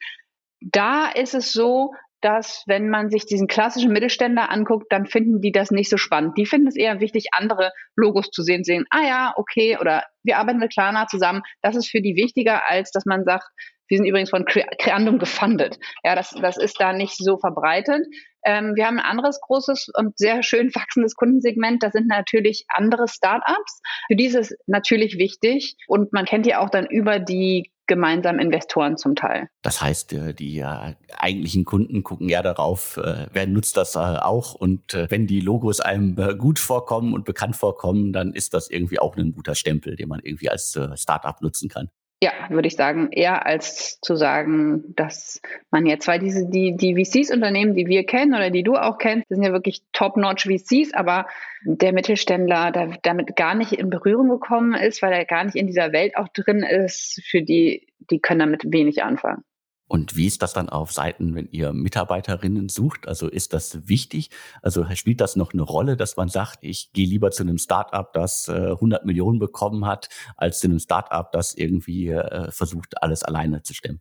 da 0.60 1.10
ist 1.10 1.34
es 1.34 1.52
so, 1.52 1.92
dass 2.20 2.64
wenn 2.66 2.90
man 2.90 3.10
sich 3.10 3.24
diesen 3.26 3.46
klassischen 3.46 3.92
Mittelständler 3.92 4.50
anguckt, 4.50 4.86
dann 4.90 5.06
finden 5.06 5.40
die 5.40 5.52
das 5.52 5.70
nicht 5.70 5.88
so 5.88 5.96
spannend. 5.96 6.36
Die 6.36 6.46
finden 6.46 6.68
es 6.68 6.76
eher 6.76 7.00
wichtig, 7.00 7.28
andere 7.32 7.72
Logos 7.96 8.30
zu 8.30 8.42
sehen, 8.42 8.62
sehen, 8.62 8.84
ah 8.90 9.02
ja, 9.02 9.32
okay, 9.36 9.78
oder 9.80 10.04
wir 10.22 10.38
arbeiten 10.38 10.58
mit 10.58 10.72
Klarna 10.72 11.06
zusammen. 11.06 11.42
Das 11.62 11.76
ist 11.76 11.88
für 11.88 12.00
die 12.00 12.16
wichtiger, 12.16 12.68
als 12.68 12.90
dass 12.90 13.04
man 13.06 13.24
sagt, 13.24 13.46
wir 13.88 13.98
sind 13.98 14.06
übrigens 14.06 14.30
von 14.30 14.44
Creandum 14.44 15.18
gefundet. 15.18 15.78
Ja, 16.04 16.14
das, 16.14 16.30
das 16.40 16.56
ist 16.56 16.80
da 16.80 16.92
nicht 16.92 17.16
so 17.16 17.38
verbreitet. 17.38 18.06
Ähm, 18.44 18.74
wir 18.76 18.86
haben 18.86 18.98
ein 18.98 19.04
anderes 19.04 19.40
großes 19.40 19.90
und 19.94 20.16
sehr 20.16 20.42
schön 20.42 20.72
wachsendes 20.74 21.16
Kundensegment. 21.16 21.82
Das 21.82 21.92
sind 21.92 22.06
natürlich 22.06 22.64
andere 22.68 23.08
Startups. 23.08 23.82
Für 24.06 24.16
die 24.16 24.26
ist 24.26 24.36
es 24.36 24.56
natürlich 24.66 25.18
wichtig 25.18 25.76
und 25.88 26.12
man 26.12 26.24
kennt 26.24 26.46
die 26.46 26.54
auch 26.54 26.70
dann 26.70 26.86
über 26.86 27.18
die 27.18 27.70
gemeinsamen 27.90 28.38
Investoren 28.38 28.96
zum 28.96 29.16
Teil. 29.16 29.48
Das 29.62 29.82
heißt, 29.82 30.12
äh, 30.12 30.32
die 30.32 30.64
eigentlichen 30.64 31.64
Kunden 31.64 32.04
gucken 32.04 32.28
ja 32.28 32.40
darauf, 32.40 32.96
äh, 32.98 33.26
wer 33.32 33.48
nutzt 33.48 33.76
das 33.76 33.96
äh, 33.96 33.98
auch 33.98 34.54
und 34.54 34.94
wenn 35.08 35.26
die 35.26 35.40
Logos 35.40 35.80
einem 35.80 36.14
gut 36.38 36.60
vorkommen 36.60 37.14
und 37.14 37.24
bekannt 37.24 37.56
vorkommen, 37.56 38.12
dann 38.12 38.32
ist 38.32 38.54
das 38.54 38.70
irgendwie 38.70 39.00
auch 39.00 39.16
ein 39.16 39.32
guter 39.32 39.56
Stempel, 39.56 39.96
den 39.96 40.08
man 40.08 40.20
irgendwie 40.22 40.48
als 40.48 40.78
Startup 40.94 41.42
nutzen 41.42 41.68
kann. 41.68 41.88
Ja, 42.22 42.32
würde 42.50 42.68
ich 42.68 42.76
sagen, 42.76 43.12
eher 43.12 43.46
als 43.46 43.98
zu 44.02 44.14
sagen, 44.14 44.94
dass 44.94 45.40
man 45.70 45.86
jetzt, 45.86 46.06
weil 46.06 46.18
diese, 46.18 46.50
die, 46.50 46.76
die 46.76 46.94
VCs-Unternehmen, 46.94 47.74
die 47.74 47.86
wir 47.86 48.04
kennen 48.04 48.34
oder 48.34 48.50
die 48.50 48.62
du 48.62 48.76
auch 48.76 48.98
kennst, 48.98 49.28
sind 49.30 49.42
ja 49.42 49.52
wirklich 49.52 49.82
top-notch 49.94 50.44
VCs, 50.44 50.92
aber 50.92 51.26
der 51.62 51.94
Mittelständler 51.94 52.72
der 52.72 52.98
damit 53.02 53.36
gar 53.36 53.54
nicht 53.54 53.72
in 53.72 53.88
Berührung 53.88 54.28
gekommen 54.28 54.74
ist, 54.74 55.00
weil 55.00 55.14
er 55.14 55.24
gar 55.24 55.44
nicht 55.44 55.56
in 55.56 55.66
dieser 55.66 55.92
Welt 55.92 56.14
auch 56.16 56.28
drin 56.28 56.62
ist, 56.62 57.22
für 57.24 57.40
die, 57.40 57.86
die 58.10 58.20
können 58.20 58.40
damit 58.40 58.64
wenig 58.70 59.02
anfangen. 59.02 59.42
Und 59.90 60.14
wie 60.14 60.28
ist 60.28 60.40
das 60.40 60.52
dann 60.52 60.68
auf 60.68 60.92
Seiten, 60.92 61.34
wenn 61.34 61.48
ihr 61.50 61.72
Mitarbeiterinnen 61.72 62.68
sucht? 62.68 63.08
Also 63.08 63.28
ist 63.28 63.52
das 63.52 63.88
wichtig? 63.88 64.30
Also 64.62 64.86
spielt 64.94 65.20
das 65.20 65.34
noch 65.34 65.52
eine 65.52 65.62
Rolle, 65.62 65.96
dass 65.96 66.16
man 66.16 66.28
sagt, 66.28 66.60
ich 66.60 66.92
gehe 66.92 67.08
lieber 67.08 67.32
zu 67.32 67.42
einem 67.42 67.58
Startup, 67.58 68.12
das 68.12 68.46
äh, 68.46 68.52
100 68.52 69.04
Millionen 69.04 69.40
bekommen 69.40 69.86
hat, 69.86 70.08
als 70.36 70.60
zu 70.60 70.68
einem 70.68 70.78
Startup, 70.78 71.32
das 71.32 71.54
irgendwie 71.54 72.06
äh, 72.06 72.52
versucht, 72.52 73.02
alles 73.02 73.24
alleine 73.24 73.64
zu 73.64 73.74
stemmen? 73.74 74.00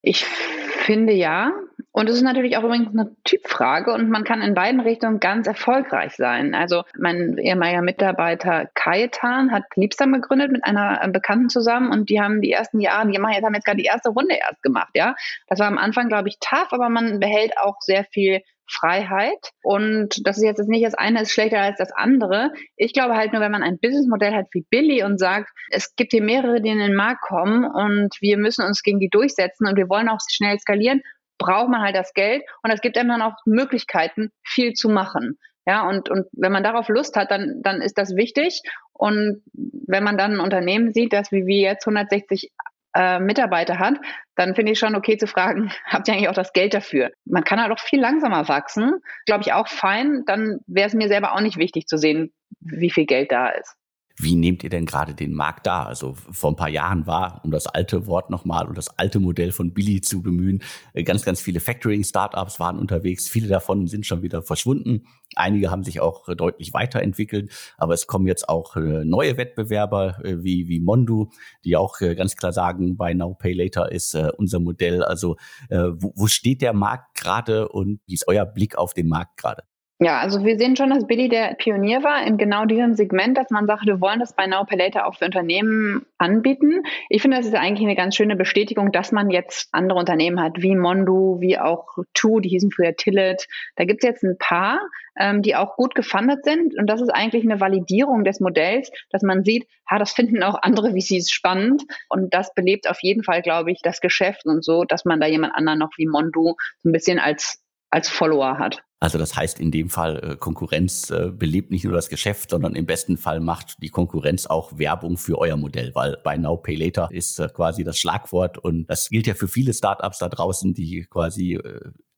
Ich 0.00 0.24
finde 0.24 1.12
ja. 1.12 1.50
Und 1.92 2.08
es 2.08 2.16
ist 2.16 2.22
natürlich 2.22 2.56
auch 2.56 2.64
übrigens 2.64 2.88
eine 2.88 3.14
Typfrage 3.24 3.92
und 3.92 4.10
man 4.10 4.24
kann 4.24 4.42
in 4.42 4.54
beiden 4.54 4.80
Richtungen 4.80 5.20
ganz 5.20 5.46
erfolgreich 5.46 6.14
sein. 6.14 6.54
Also 6.54 6.84
mein 6.98 7.38
ehemaliger 7.38 7.82
Mitarbeiter 7.82 8.68
Kajetan 8.74 9.50
hat 9.50 9.64
Liebsam 9.76 10.12
gegründet 10.12 10.52
mit 10.52 10.64
einer 10.64 11.02
äh, 11.02 11.08
Bekannten 11.08 11.48
zusammen 11.48 11.90
und 11.90 12.10
die 12.10 12.20
haben 12.20 12.40
die 12.40 12.52
ersten 12.52 12.80
Jahre, 12.80 13.08
die 13.10 13.16
haben 13.16 13.54
jetzt 13.54 13.64
gerade 13.64 13.78
die 13.78 13.84
erste 13.84 14.10
Runde 14.10 14.34
erst 14.34 14.62
gemacht, 14.62 14.90
ja. 14.94 15.14
Das 15.48 15.58
war 15.58 15.66
am 15.66 15.78
Anfang, 15.78 16.08
glaube 16.08 16.28
ich, 16.28 16.38
tough, 16.40 16.72
aber 16.72 16.88
man 16.88 17.20
behält 17.20 17.56
auch 17.58 17.76
sehr 17.80 18.04
viel 18.04 18.42
Freiheit. 18.68 19.52
Und 19.62 20.26
das 20.26 20.38
ist 20.38 20.44
jetzt 20.44 20.68
nicht 20.68 20.84
das 20.84 20.94
eine 20.94 21.22
ist 21.22 21.32
schlechter 21.32 21.60
als 21.60 21.78
das 21.78 21.92
andere. 21.92 22.52
Ich 22.76 22.92
glaube 22.92 23.14
halt 23.14 23.32
nur, 23.32 23.40
wenn 23.40 23.52
man 23.52 23.62
ein 23.62 23.78
Businessmodell 23.78 24.34
hat 24.34 24.46
wie 24.52 24.66
Billy 24.68 25.02
und 25.02 25.18
sagt, 25.18 25.50
es 25.70 25.94
gibt 25.96 26.12
hier 26.12 26.22
mehrere, 26.22 26.60
die 26.60 26.70
in 26.70 26.78
den 26.78 26.94
Markt 26.94 27.22
kommen 27.22 27.64
und 27.64 28.16
wir 28.20 28.36
müssen 28.38 28.64
uns 28.64 28.82
gegen 28.82 28.98
die 28.98 29.08
durchsetzen 29.08 29.66
und 29.66 29.76
wir 29.76 29.88
wollen 29.88 30.08
auch 30.08 30.18
schnell 30.28 30.58
skalieren, 30.58 31.02
braucht 31.38 31.68
man 31.68 31.82
halt 31.82 31.96
das 31.96 32.12
Geld 32.14 32.42
und 32.62 32.70
es 32.70 32.80
gibt 32.80 32.96
einem 32.96 33.10
dann 33.10 33.22
auch 33.22 33.34
Möglichkeiten, 33.44 34.30
viel 34.44 34.72
zu 34.72 34.88
machen. 34.88 35.38
Ja, 35.66 35.88
und, 35.88 36.08
und 36.08 36.26
wenn 36.32 36.52
man 36.52 36.62
darauf 36.62 36.88
Lust 36.88 37.16
hat, 37.16 37.32
dann, 37.32 37.60
dann 37.62 37.80
ist 37.80 37.98
das 37.98 38.14
wichtig. 38.14 38.62
Und 38.92 39.42
wenn 39.52 40.04
man 40.04 40.16
dann 40.16 40.34
ein 40.34 40.40
Unternehmen 40.40 40.92
sieht, 40.92 41.12
das 41.12 41.32
wie 41.32 41.46
wir 41.46 41.60
jetzt 41.60 41.86
160 41.86 42.52
äh, 42.94 43.18
Mitarbeiter 43.18 43.78
hat, 43.80 43.98
dann 44.36 44.54
finde 44.54 44.72
ich 44.72 44.78
schon 44.78 44.94
okay 44.94 45.16
zu 45.16 45.26
fragen, 45.26 45.72
habt 45.84 46.06
ihr 46.06 46.14
eigentlich 46.14 46.28
auch 46.28 46.34
das 46.34 46.52
Geld 46.52 46.72
dafür? 46.72 47.10
Man 47.24 47.44
kann 47.44 47.60
halt 47.60 47.72
auch 47.72 47.80
viel 47.80 48.00
langsamer 48.00 48.48
wachsen, 48.48 49.00
glaube 49.26 49.42
ich 49.42 49.52
auch 49.52 49.66
fein. 49.66 50.22
Dann 50.26 50.60
wäre 50.68 50.86
es 50.86 50.94
mir 50.94 51.08
selber 51.08 51.32
auch 51.32 51.40
nicht 51.40 51.58
wichtig 51.58 51.86
zu 51.86 51.98
sehen, 51.98 52.32
wie 52.60 52.90
viel 52.90 53.06
Geld 53.06 53.32
da 53.32 53.48
ist. 53.48 53.76
Wie 54.18 54.34
nehmt 54.34 54.64
ihr 54.64 54.70
denn 54.70 54.86
gerade 54.86 55.14
den 55.14 55.34
Markt 55.34 55.66
da? 55.66 55.84
Also 55.84 56.14
vor 56.14 56.50
ein 56.50 56.56
paar 56.56 56.70
Jahren 56.70 57.06
war, 57.06 57.42
um 57.44 57.50
das 57.50 57.66
alte 57.66 58.06
Wort 58.06 58.30
nochmal 58.30 58.66
und 58.66 58.78
das 58.78 58.98
alte 58.98 59.20
Modell 59.20 59.52
von 59.52 59.74
Billy 59.74 60.00
zu 60.00 60.22
bemühen, 60.22 60.62
äh, 60.94 61.02
ganz, 61.02 61.22
ganz 61.22 61.40
viele 61.40 61.60
Factoring-Startups 61.60 62.58
waren 62.58 62.78
unterwegs. 62.78 63.28
Viele 63.28 63.48
davon 63.48 63.86
sind 63.88 64.06
schon 64.06 64.22
wieder 64.22 64.42
verschwunden. 64.42 65.06
Einige 65.34 65.70
haben 65.70 65.84
sich 65.84 66.00
auch 66.00 66.28
äh, 66.28 66.34
deutlich 66.34 66.72
weiterentwickelt. 66.72 67.50
Aber 67.76 67.92
es 67.92 68.06
kommen 68.06 68.26
jetzt 68.26 68.48
auch 68.48 68.76
äh, 68.76 69.04
neue 69.04 69.36
Wettbewerber 69.36 70.18
wie, 70.22 70.68
wie 70.68 70.80
Mondu, 70.80 71.30
die 71.64 71.76
auch 71.76 71.98
ganz 71.98 72.36
klar 72.36 72.52
sagen, 72.52 72.96
bei 72.96 73.12
Now 73.12 73.34
Pay 73.34 73.52
Later 73.52 73.92
ist 73.92 74.14
unser 74.14 74.60
Modell. 74.60 75.02
Also 75.02 75.36
wo, 75.68 76.12
wo 76.14 76.26
steht 76.26 76.62
der 76.62 76.72
Markt 76.72 77.16
gerade 77.16 77.68
und 77.68 78.00
wie 78.06 78.14
ist 78.14 78.28
euer 78.28 78.46
Blick 78.46 78.76
auf 78.78 78.94
den 78.94 79.08
Markt 79.08 79.36
gerade? 79.36 79.62
Ja, 79.98 80.20
also 80.20 80.44
wir 80.44 80.58
sehen 80.58 80.76
schon, 80.76 80.90
dass 80.90 81.06
Billy 81.06 81.30
der 81.30 81.54
Pionier 81.54 82.02
war 82.02 82.22
in 82.26 82.36
genau 82.36 82.66
diesem 82.66 82.94
Segment, 82.96 83.38
dass 83.38 83.48
man 83.48 83.66
sagt, 83.66 83.86
wir 83.86 83.98
wollen 83.98 84.20
das 84.20 84.36
bei 84.36 84.46
Now 84.46 84.64
Pay 84.64 84.76
Later 84.76 85.06
auch 85.06 85.14
für 85.14 85.24
Unternehmen 85.24 86.04
anbieten. 86.18 86.82
Ich 87.08 87.22
finde, 87.22 87.38
das 87.38 87.46
ist 87.46 87.54
eigentlich 87.54 87.86
eine 87.86 87.96
ganz 87.96 88.14
schöne 88.14 88.36
Bestätigung, 88.36 88.92
dass 88.92 89.10
man 89.10 89.30
jetzt 89.30 89.70
andere 89.72 89.98
Unternehmen 89.98 90.38
hat, 90.38 90.60
wie 90.60 90.76
Mondu, 90.76 91.40
wie 91.40 91.58
auch 91.58 91.86
Tu, 92.12 92.40
die 92.40 92.50
hießen 92.50 92.70
früher 92.72 92.94
Tillet. 92.94 93.46
Da 93.76 93.86
gibt's 93.86 94.04
jetzt 94.04 94.22
ein 94.22 94.36
paar, 94.38 94.80
ähm, 95.18 95.40
die 95.40 95.56
auch 95.56 95.76
gut 95.76 95.94
gefundet 95.94 96.44
sind. 96.44 96.76
Und 96.78 96.88
das 96.88 97.00
ist 97.00 97.08
eigentlich 97.08 97.44
eine 97.44 97.58
Validierung 97.58 98.22
des 98.22 98.38
Modells, 98.38 98.90
dass 99.08 99.22
man 99.22 99.44
sieht, 99.44 99.66
ha, 99.90 99.98
das 99.98 100.12
finden 100.12 100.42
auch 100.42 100.60
andere 100.60 100.90
VCs 100.90 101.30
spannend. 101.30 101.84
Und 102.10 102.34
das 102.34 102.52
belebt 102.52 102.86
auf 102.90 102.98
jeden 103.00 103.24
Fall, 103.24 103.40
glaube 103.40 103.72
ich, 103.72 103.80
das 103.82 104.02
Geschäft 104.02 104.44
und 104.44 104.62
so, 104.62 104.84
dass 104.84 105.06
man 105.06 105.20
da 105.20 105.26
jemand 105.26 105.54
anderen 105.54 105.78
noch 105.78 105.92
wie 105.96 106.06
Mondu 106.06 106.54
so 106.82 106.88
ein 106.90 106.92
bisschen 106.92 107.18
als 107.18 107.62
als 107.96 108.10
Follower 108.10 108.58
hat. 108.58 108.82
Also 109.00 109.16
das 109.16 109.34
heißt 109.34 109.58
in 109.58 109.70
dem 109.70 109.88
Fall, 109.88 110.18
äh, 110.22 110.36
Konkurrenz 110.36 111.10
äh, 111.10 111.30
belebt 111.30 111.70
nicht 111.70 111.84
nur 111.84 111.94
das 111.94 112.10
Geschäft, 112.10 112.50
sondern 112.50 112.74
im 112.74 112.84
besten 112.84 113.16
Fall 113.16 113.40
macht 113.40 113.82
die 113.82 113.88
Konkurrenz 113.88 114.46
auch 114.46 114.78
Werbung 114.78 115.16
für 115.16 115.38
euer 115.38 115.56
Modell, 115.56 115.94
weil 115.94 116.18
bei 116.22 116.36
Now 116.36 116.58
Pay 116.58 116.76
Later 116.76 117.08
ist 117.10 117.38
äh, 117.38 117.48
quasi 117.48 117.84
das 117.84 117.98
Schlagwort 117.98 118.58
und 118.58 118.86
das 118.86 119.08
gilt 119.08 119.26
ja 119.26 119.34
für 119.34 119.48
viele 119.48 119.72
Startups 119.72 120.18
da 120.18 120.28
draußen, 120.28 120.74
die 120.74 121.06
quasi 121.10 121.58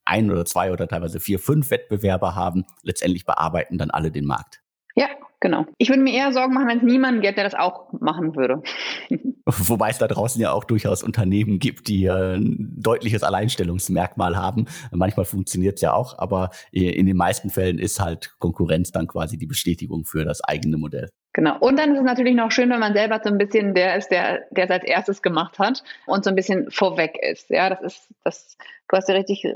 ein 0.05 0.31
oder 0.31 0.45
zwei 0.45 0.73
oder 0.73 0.89
teilweise 0.89 1.21
vier, 1.21 1.39
fünf 1.39 1.71
Wettbewerber 1.71 2.35
haben. 2.35 2.65
Letztendlich 2.83 3.25
bearbeiten 3.25 3.79
dann 3.79 3.91
alle 3.91 4.11
den 4.11 4.25
Markt. 4.25 4.61
Ja, 4.99 5.07
genau. 5.39 5.65
Ich 5.79 5.91
würde 5.91 6.03
mir 6.03 6.13
eher 6.13 6.33
Sorgen 6.33 6.55
machen, 6.55 6.67
wenn 6.67 6.79
es 6.79 6.83
niemanden 6.83 7.21
gäbe, 7.21 7.35
der 7.35 7.45
das 7.45 7.55
auch 7.55 7.93
machen 7.93 8.35
würde. 8.35 8.63
Wobei 9.47 9.91
es 9.91 9.99
da 9.99 10.09
draußen 10.09 10.41
ja 10.43 10.51
auch 10.51 10.65
durchaus 10.65 11.05
Unternehmen 11.05 11.61
gibt, 11.61 11.87
die 11.87 12.07
äh, 12.07 12.35
ein 12.35 12.75
deutliches 12.77 13.23
Alleinstellungsmerkmal 13.23 14.37
haben. 14.37 14.67
Manchmal 14.91 15.25
funktioniert 15.25 15.77
es 15.77 15.83
ja 15.83 15.93
auch, 15.93 16.19
aber 16.19 16.51
in 16.73 17.07
den 17.07 17.17
meisten 17.17 17.49
Fällen 17.49 17.79
ist 17.79 18.01
halt 18.01 18.35
Konkurrenz 18.41 18.91
dann 18.91 19.07
quasi 19.07 19.39
die 19.39 19.47
Bestätigung 19.47 20.05
für 20.05 20.25
das 20.25 20.43
eigene 20.43 20.79
Modell. 20.79 21.11
Genau. 21.33 21.57
Und 21.61 21.79
dann 21.79 21.93
ist 21.93 21.99
es 21.99 22.05
natürlich 22.05 22.35
noch 22.35 22.51
schön, 22.51 22.71
wenn 22.71 22.81
man 22.81 22.95
selber 22.95 23.21
so 23.23 23.31
ein 23.31 23.39
bisschen 23.39 23.73
der 23.73 23.97
ist, 23.97 24.09
der, 24.09 24.41
der 24.51 24.65
es 24.65 24.71
als 24.73 24.85
erstes 24.85 25.23
gemacht 25.23 25.61
hat 25.61 25.85
und 26.07 26.25
so 26.25 26.31
ein 26.31 26.35
bisschen 26.35 26.69
vorweg 26.73 27.17
ist. 27.23 27.51
Ja, 27.51 27.71
das 27.71 27.81
ist, 27.83 28.09
das, 28.25 28.57
du 28.89 28.97
hast 28.97 29.09
ja 29.09 29.15
richtig 29.15 29.47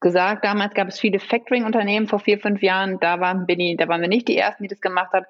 gesagt, 0.00 0.44
damals 0.44 0.74
gab 0.74 0.88
es 0.88 0.98
viele 0.98 1.20
Factoring-Unternehmen 1.20 2.08
vor 2.08 2.20
vier, 2.20 2.38
fünf 2.38 2.62
Jahren. 2.62 2.98
Da 3.00 3.20
waren, 3.20 3.46
bin 3.46 3.76
da 3.76 3.88
waren 3.88 4.00
wir 4.00 4.08
nicht 4.08 4.28
die 4.28 4.36
ersten, 4.36 4.62
die 4.62 4.68
das 4.68 4.80
gemacht 4.80 5.12
haben 5.12 5.26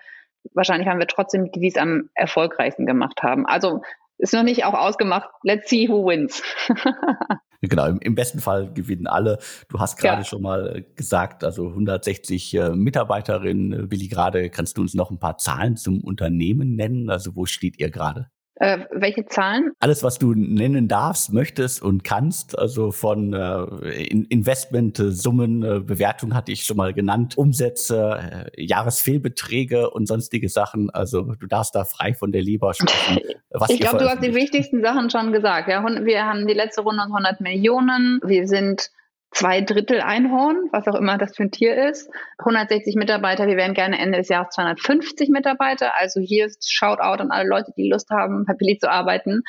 wahrscheinlich 0.54 0.88
haben 0.88 0.99
wir 0.99 1.06
trotzdem 1.06 1.50
die, 1.52 1.61
die 1.61 1.68
es 1.68 1.76
am 1.76 2.11
erfolgreichsten 2.14 2.87
gemacht 2.87 3.23
haben. 3.23 3.47
Also 3.47 3.82
ist 4.18 4.35
noch 4.35 4.42
nicht 4.42 4.64
auch 4.64 4.75
ausgemacht. 4.75 5.30
Let's 5.42 5.70
see 5.70 5.88
who 5.88 6.06
wins. 6.06 6.42
genau, 7.62 7.87
im, 7.87 7.99
im, 8.00 8.14
besten 8.14 8.40
Fall 8.40 8.73
gewinnen 8.73 9.06
alle. 9.06 9.38
Du 9.68 9.78
hast 9.78 9.97
gerade 9.97 10.23
ja. 10.23 10.25
schon 10.25 10.42
mal 10.42 10.85
gesagt, 10.94 11.42
also 11.42 11.68
160 11.68 12.54
äh, 12.54 12.70
Mitarbeiterinnen. 12.70 13.88
Billy, 13.88 14.09
gerade 14.09 14.50
kannst 14.50 14.76
du 14.76 14.82
uns 14.82 14.94
noch 14.94 15.11
ein 15.11 15.18
paar 15.18 15.38
Zahlen 15.38 15.76
zum 15.76 16.05
Unternehmen 16.05 16.76
nennen? 16.76 17.09
Also 17.09 17.35
wo 17.35 17.46
steht 17.46 17.81
ihr 17.81 17.90
gerade? 17.90 18.31
Äh, 18.61 18.81
welche 18.90 19.25
Zahlen? 19.25 19.73
Alles, 19.81 20.03
was 20.03 20.18
du 20.18 20.35
nennen 20.35 20.87
darfst, 20.87 21.33
möchtest 21.33 21.81
und 21.83 22.05
kannst. 22.05 22.59
Also 22.59 22.92
von 22.92 23.33
äh, 23.33 24.03
Investmentsummen, 24.05 25.62
äh, 25.62 25.81
Bewertung 25.81 26.35
hatte 26.35 26.53
ich 26.53 26.64
schon 26.64 26.77
mal 26.77 26.92
genannt, 26.92 27.38
Umsätze, 27.38 28.51
äh, 28.55 28.62
Jahresfehlbeträge 28.62 29.88
und 29.88 30.07
sonstige 30.07 30.51
Sachen. 30.51 30.90
Also 30.90 31.23
du 31.23 31.46
darfst 31.46 31.75
da 31.75 31.87
frei 31.87 32.12
von 32.12 32.33
der 32.33 32.42
Leber 32.42 32.75
sprechen. 32.75 33.20
Ich 33.68 33.81
glaube, 33.81 33.99
du 33.99 34.09
hast 34.09 34.23
die 34.23 34.33
wichtigsten 34.33 34.81
Sachen 34.81 35.11
schon 35.11 35.33
gesagt. 35.33 35.68
Ja, 35.68 35.83
wir 35.83 36.25
haben 36.25 36.46
die 36.46 36.55
letzte 36.55 36.83
Runde 36.83 37.03
100 37.03 37.40
Millionen. 37.40 38.20
Wir 38.25 38.46
sind 38.46 38.92
zwei 39.31 39.61
Drittel 39.61 40.01
Einhorn, 40.01 40.69
was 40.73 40.87
auch 40.88 40.95
immer 40.95 41.19
das 41.19 41.37
für 41.37 41.45
ein 41.45 41.51
Tier 41.51 41.88
ist. 41.88 42.11
160 42.38 42.97
Mitarbeiter, 42.97 43.47
wir 43.47 43.57
werden 43.57 43.75
gerne 43.75 43.99
Ende 43.99 44.19
des 44.19 44.29
Jahres 44.29 44.55
250 44.55 45.29
Mitarbeiter. 45.31 45.97
Also 45.97 46.21
hier 46.21 46.47
ist 46.47 46.73
Shoutout 46.73 47.23
an 47.23 47.31
alle 47.31 47.49
Leute, 47.49 47.73
die 47.77 47.88
Lust 47.88 48.11
haben, 48.11 48.45
Billy 48.59 48.79
zu 48.79 48.90
arbeiten. 48.90 49.43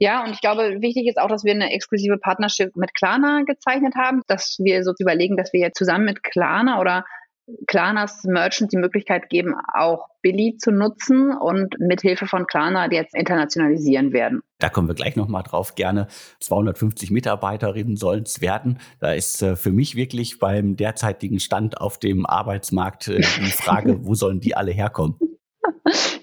Ja, 0.00 0.24
und 0.24 0.30
ich 0.30 0.40
glaube, 0.40 0.80
wichtig 0.80 1.08
ist 1.08 1.18
auch, 1.18 1.28
dass 1.28 1.44
wir 1.44 1.52
eine 1.52 1.72
exklusive 1.72 2.18
Partnership 2.18 2.76
mit 2.76 2.94
Klarna 2.94 3.42
gezeichnet 3.44 3.94
haben, 3.96 4.22
dass 4.28 4.56
wir 4.60 4.84
so 4.84 4.92
überlegen, 4.98 5.36
dass 5.36 5.52
wir 5.52 5.60
jetzt 5.60 5.78
zusammen 5.78 6.04
mit 6.04 6.22
Klarna 6.22 6.80
oder 6.80 7.04
Klarnas 7.66 8.24
Merchants 8.24 8.70
die 8.70 8.76
Möglichkeit 8.76 9.28
geben, 9.30 9.54
auch 9.74 10.08
Billy 10.22 10.56
zu 10.58 10.70
nutzen 10.70 11.32
und 11.32 11.78
mithilfe 11.78 12.26
von 12.26 12.46
Klarna 12.46 12.90
jetzt 12.90 13.14
internationalisieren 13.14 14.12
werden. 14.12 14.42
Da 14.58 14.68
kommen 14.68 14.88
wir 14.88 14.94
gleich 14.94 15.16
nochmal 15.16 15.42
drauf. 15.42 15.74
Gerne 15.74 16.08
250 16.40 17.10
Mitarbeiterinnen 17.10 17.96
sollen 17.96 18.24
es 18.24 18.40
werden. 18.40 18.78
Da 19.00 19.12
ist 19.12 19.42
äh, 19.42 19.56
für 19.56 19.72
mich 19.72 19.94
wirklich 19.94 20.38
beim 20.38 20.76
derzeitigen 20.76 21.40
Stand 21.40 21.80
auf 21.80 21.98
dem 21.98 22.26
Arbeitsmarkt 22.26 23.08
äh, 23.08 23.20
die 23.20 23.52
Frage, 23.52 23.98
wo 24.04 24.14
sollen 24.14 24.40
die 24.40 24.56
alle 24.56 24.72
herkommen? 24.72 25.16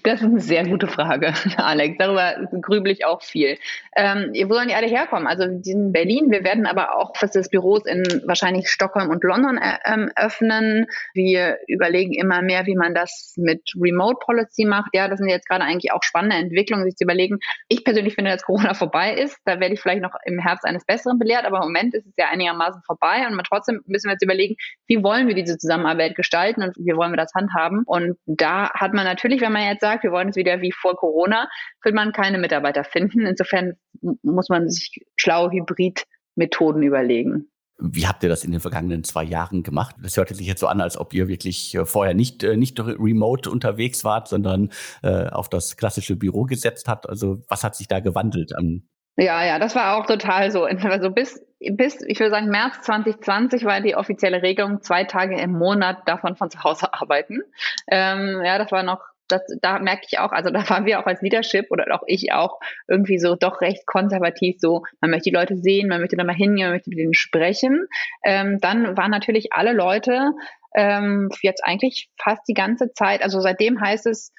Das 0.06 0.20
ist 0.20 0.26
eine 0.26 0.40
sehr 0.40 0.64
gute 0.64 0.86
Frage, 0.86 1.34
Alex. 1.56 1.96
Darüber 1.98 2.36
grübel 2.60 2.92
ich 2.92 3.04
auch 3.04 3.22
viel. 3.22 3.58
Ähm, 3.96 4.30
wo 4.48 4.54
sollen 4.54 4.68
die 4.68 4.74
alle 4.74 4.86
herkommen? 4.86 5.26
Also 5.26 5.42
in 5.42 5.90
Berlin. 5.90 6.30
Wir 6.30 6.44
werden 6.44 6.64
aber 6.64 6.94
auch 6.94 7.16
fast 7.16 7.34
das 7.34 7.48
Büros 7.48 7.84
in 7.86 8.04
wahrscheinlich 8.24 8.68
Stockholm 8.68 9.10
und 9.10 9.24
London 9.24 9.58
äh, 9.58 9.78
ähm, 9.84 10.12
öffnen. 10.14 10.86
Wir 11.12 11.58
überlegen 11.66 12.14
immer 12.14 12.40
mehr, 12.40 12.66
wie 12.66 12.76
man 12.76 12.94
das 12.94 13.34
mit 13.36 13.62
Remote 13.74 14.18
Policy 14.24 14.64
macht. 14.64 14.90
Ja, 14.94 15.08
das 15.08 15.18
sind 15.18 15.28
jetzt 15.28 15.48
gerade 15.48 15.64
eigentlich 15.64 15.90
auch 15.90 16.04
spannende 16.04 16.36
Entwicklungen, 16.36 16.84
sich 16.84 16.94
zu 16.94 17.02
überlegen. 17.02 17.40
Ich 17.66 17.82
persönlich 17.84 18.14
finde, 18.14 18.30
dass 18.30 18.44
Corona 18.44 18.74
vorbei 18.74 19.12
ist. 19.12 19.36
Da 19.44 19.58
werde 19.58 19.74
ich 19.74 19.80
vielleicht 19.80 20.02
noch 20.02 20.14
im 20.24 20.38
Herbst 20.38 20.64
eines 20.64 20.84
Besseren 20.84 21.18
belehrt, 21.18 21.46
aber 21.46 21.56
im 21.56 21.64
Moment 21.64 21.94
ist 21.94 22.06
es 22.06 22.14
ja 22.16 22.26
einigermaßen 22.30 22.80
vorbei 22.86 23.26
und 23.28 23.44
trotzdem 23.44 23.80
müssen 23.86 24.06
wir 24.06 24.12
jetzt 24.12 24.22
überlegen, 24.22 24.54
wie 24.86 25.02
wollen 25.02 25.26
wir 25.26 25.34
diese 25.34 25.58
Zusammenarbeit 25.58 26.14
gestalten 26.14 26.62
und 26.62 26.76
wie 26.76 26.94
wollen 26.94 27.10
wir 27.10 27.16
das 27.16 27.34
handhaben. 27.34 27.82
Und 27.86 28.16
da 28.26 28.70
hat 28.72 28.94
man 28.94 29.04
natürlich, 29.04 29.40
wenn 29.40 29.52
man 29.52 29.64
jetzt 29.64 29.80
sagt, 29.80 29.95
wir 30.02 30.12
wollen 30.12 30.28
es 30.28 30.36
wieder 30.36 30.60
wie 30.60 30.72
vor 30.72 30.96
Corona, 30.96 31.48
wird 31.82 31.94
man 31.94 32.12
keine 32.12 32.38
Mitarbeiter 32.38 32.84
finden. 32.84 33.26
Insofern 33.26 33.74
muss 34.22 34.48
man 34.48 34.68
sich 34.68 35.04
schlaue 35.16 35.50
Hybridmethoden 35.50 36.82
überlegen. 36.82 37.48
Wie 37.78 38.06
habt 38.06 38.22
ihr 38.22 38.30
das 38.30 38.42
in 38.42 38.52
den 38.52 38.60
vergangenen 38.60 39.04
zwei 39.04 39.22
Jahren 39.22 39.62
gemacht? 39.62 39.96
Das 40.02 40.16
hörte 40.16 40.34
sich 40.34 40.46
jetzt 40.46 40.60
so 40.60 40.66
an, 40.66 40.80
als 40.80 40.96
ob 40.96 41.12
ihr 41.12 41.28
wirklich 41.28 41.74
äh, 41.74 41.84
vorher 41.84 42.14
nicht, 42.14 42.42
äh, 42.42 42.56
nicht 42.56 42.80
remote 42.80 43.50
unterwegs 43.50 44.02
wart, 44.02 44.28
sondern 44.28 44.70
äh, 45.02 45.26
auf 45.26 45.50
das 45.50 45.76
klassische 45.76 46.16
Büro 46.16 46.44
gesetzt 46.44 46.88
habt. 46.88 47.06
Also 47.06 47.42
was 47.48 47.64
hat 47.64 47.76
sich 47.76 47.86
da 47.86 48.00
gewandelt 48.00 48.56
an 48.56 48.88
ja, 49.18 49.42
ja, 49.44 49.58
das 49.58 49.74
war 49.74 49.96
auch 49.96 50.06
total 50.06 50.50
so. 50.50 50.66
Also 50.84 51.10
bis, 51.10 51.42
bis, 51.58 52.02
ich 52.02 52.20
würde 52.20 52.30
sagen, 52.30 52.48
März 52.48 52.82
2020 52.82 53.64
war 53.64 53.80
die 53.80 53.96
offizielle 53.96 54.42
Regelung, 54.42 54.82
zwei 54.82 55.04
Tage 55.04 55.40
im 55.40 55.52
Monat 55.52 56.06
davon 56.06 56.36
von 56.36 56.50
zu 56.50 56.62
Hause 56.62 56.88
arbeiten. 56.92 57.40
Ähm, 57.88 58.42
ja, 58.44 58.58
das 58.58 58.70
war 58.72 58.82
noch 58.82 59.00
das, 59.28 59.42
da 59.60 59.78
merke 59.78 60.06
ich 60.08 60.18
auch, 60.18 60.32
also 60.32 60.50
da 60.50 60.68
waren 60.68 60.86
wir 60.86 61.00
auch 61.00 61.06
als 61.06 61.22
Leadership 61.22 61.66
oder 61.70 61.86
auch 61.94 62.02
ich 62.06 62.32
auch 62.32 62.58
irgendwie 62.88 63.18
so 63.18 63.34
doch 63.34 63.60
recht 63.60 63.86
konservativ, 63.86 64.56
so 64.58 64.84
man 65.00 65.10
möchte 65.10 65.30
die 65.30 65.36
Leute 65.36 65.56
sehen, 65.56 65.88
man 65.88 66.00
möchte 66.00 66.16
da 66.16 66.24
mal 66.24 66.34
hingehen, 66.34 66.66
man 66.66 66.74
möchte 66.74 66.90
mit 66.90 66.98
denen 66.98 67.14
sprechen. 67.14 67.86
Ähm, 68.24 68.58
dann 68.60 68.96
waren 68.96 69.10
natürlich 69.10 69.52
alle 69.52 69.72
Leute 69.72 70.32
ähm, 70.74 71.30
jetzt 71.42 71.64
eigentlich 71.64 72.08
fast 72.22 72.42
die 72.48 72.54
ganze 72.54 72.92
Zeit, 72.92 73.22
also 73.22 73.40
seitdem 73.40 73.80
heißt 73.80 74.06
es, 74.06 74.32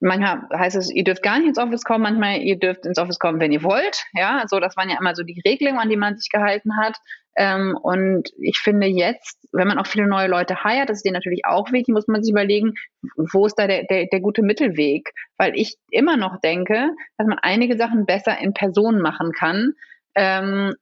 manchmal 0.00 0.42
heißt 0.52 0.76
es, 0.76 0.92
ihr 0.92 1.04
dürft 1.04 1.22
gar 1.22 1.38
nicht 1.38 1.48
ins 1.48 1.58
Office 1.58 1.84
kommen, 1.84 2.02
manchmal 2.02 2.38
ihr 2.38 2.58
dürft 2.58 2.86
ins 2.86 2.98
Office 2.98 3.18
kommen, 3.18 3.40
wenn 3.40 3.52
ihr 3.52 3.62
wollt. 3.62 4.04
Ja, 4.12 4.44
so 4.46 4.60
das 4.60 4.76
waren 4.76 4.90
ja 4.90 4.98
immer 4.98 5.14
so 5.14 5.22
die 5.22 5.42
Regelungen, 5.46 5.80
an 5.80 5.88
die 5.88 5.96
man 5.96 6.16
sich 6.16 6.30
gehalten 6.30 6.76
hat. 6.76 6.96
Ähm, 7.36 7.76
und 7.80 8.30
ich 8.38 8.58
finde 8.58 8.86
jetzt, 8.86 9.38
wenn 9.52 9.68
man 9.68 9.78
auch 9.78 9.86
viele 9.86 10.06
neue 10.06 10.28
Leute 10.28 10.64
heiert, 10.64 10.88
das 10.88 10.98
ist 10.98 11.04
denen 11.04 11.14
natürlich 11.14 11.44
auch 11.44 11.70
wichtig, 11.72 11.92
muss 11.92 12.08
man 12.08 12.22
sich 12.22 12.32
überlegen, 12.32 12.74
wo 13.16 13.46
ist 13.46 13.56
da 13.56 13.66
der, 13.66 13.84
der, 13.84 14.06
der 14.06 14.20
gute 14.20 14.42
Mittelweg? 14.42 15.12
Weil 15.36 15.54
ich 15.54 15.76
immer 15.90 16.16
noch 16.16 16.40
denke, 16.40 16.90
dass 17.18 17.26
man 17.26 17.38
einige 17.40 17.76
Sachen 17.76 18.06
besser 18.06 18.38
in 18.38 18.54
Person 18.54 19.00
machen 19.00 19.32
kann. 19.32 19.72
Ähm, 20.14 20.74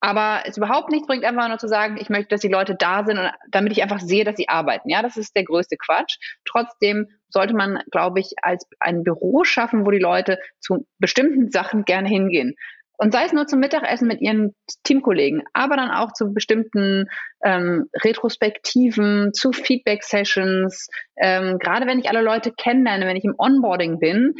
Aber 0.00 0.42
es 0.44 0.58
überhaupt 0.58 0.90
nichts 0.90 1.06
bringt, 1.06 1.24
einfach 1.24 1.48
nur 1.48 1.58
zu 1.58 1.68
sagen, 1.68 1.96
ich 1.98 2.10
möchte, 2.10 2.28
dass 2.28 2.42
die 2.42 2.48
Leute 2.48 2.74
da 2.74 3.04
sind, 3.04 3.18
und, 3.18 3.30
damit 3.50 3.72
ich 3.72 3.82
einfach 3.82 4.00
sehe, 4.00 4.24
dass 4.24 4.36
sie 4.36 4.48
arbeiten. 4.50 4.90
Ja, 4.90 5.00
das 5.00 5.16
ist 5.16 5.34
der 5.34 5.44
größte 5.44 5.76
Quatsch. 5.78 6.18
Trotzdem 6.44 7.06
sollte 7.30 7.54
man, 7.54 7.78
glaube 7.90 8.20
ich, 8.20 8.32
als 8.42 8.66
ein 8.80 9.02
Büro 9.02 9.44
schaffen, 9.44 9.86
wo 9.86 9.90
die 9.90 9.98
Leute 9.98 10.38
zu 10.60 10.86
bestimmten 10.98 11.50
Sachen 11.50 11.84
gerne 11.84 12.08
hingehen. 12.08 12.54
Und 12.96 13.12
sei 13.12 13.24
es 13.24 13.32
nur 13.32 13.46
zum 13.46 13.58
Mittagessen 13.58 14.06
mit 14.06 14.20
ihren 14.20 14.54
Teamkollegen, 14.84 15.42
aber 15.52 15.76
dann 15.76 15.90
auch 15.90 16.12
zu 16.12 16.32
bestimmten 16.32 17.06
ähm, 17.44 17.86
Retrospektiven, 18.04 19.32
zu 19.32 19.52
Feedback-Sessions. 19.52 20.88
Ähm, 21.16 21.58
gerade 21.58 21.86
wenn 21.86 21.98
ich 21.98 22.08
alle 22.08 22.22
Leute 22.22 22.52
kennenlerne, 22.52 23.06
wenn 23.06 23.16
ich 23.16 23.24
im 23.24 23.34
Onboarding 23.36 23.98
bin, 23.98 24.34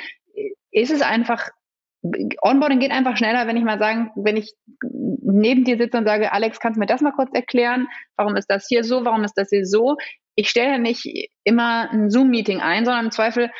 ist 0.70 0.92
es 0.92 1.02
einfach, 1.02 1.48
Onboarding 2.42 2.78
geht 2.78 2.92
einfach 2.92 3.16
schneller, 3.16 3.46
wenn 3.46 3.56
ich 3.56 3.64
mal 3.64 3.78
sagen, 3.78 4.10
wenn 4.14 4.36
ich 4.36 4.54
neben 4.82 5.64
dir 5.64 5.76
sitze 5.76 5.98
und 5.98 6.06
sage, 6.06 6.32
Alex, 6.32 6.60
kannst 6.60 6.76
du 6.76 6.80
mir 6.80 6.86
das 6.86 7.00
mal 7.00 7.12
kurz 7.12 7.30
erklären? 7.34 7.88
Warum 8.16 8.36
ist 8.36 8.50
das 8.50 8.66
hier 8.68 8.84
so? 8.84 9.04
Warum 9.04 9.24
ist 9.24 9.34
das 9.34 9.48
hier 9.48 9.66
so? 9.66 9.96
Ich 10.36 10.48
stelle 10.48 10.78
nicht 10.78 11.30
immer 11.44 11.90
ein 11.90 12.10
Zoom-Meeting 12.10 12.60
ein, 12.60 12.84
sondern 12.84 13.06
im 13.06 13.10
Zweifel 13.10 13.50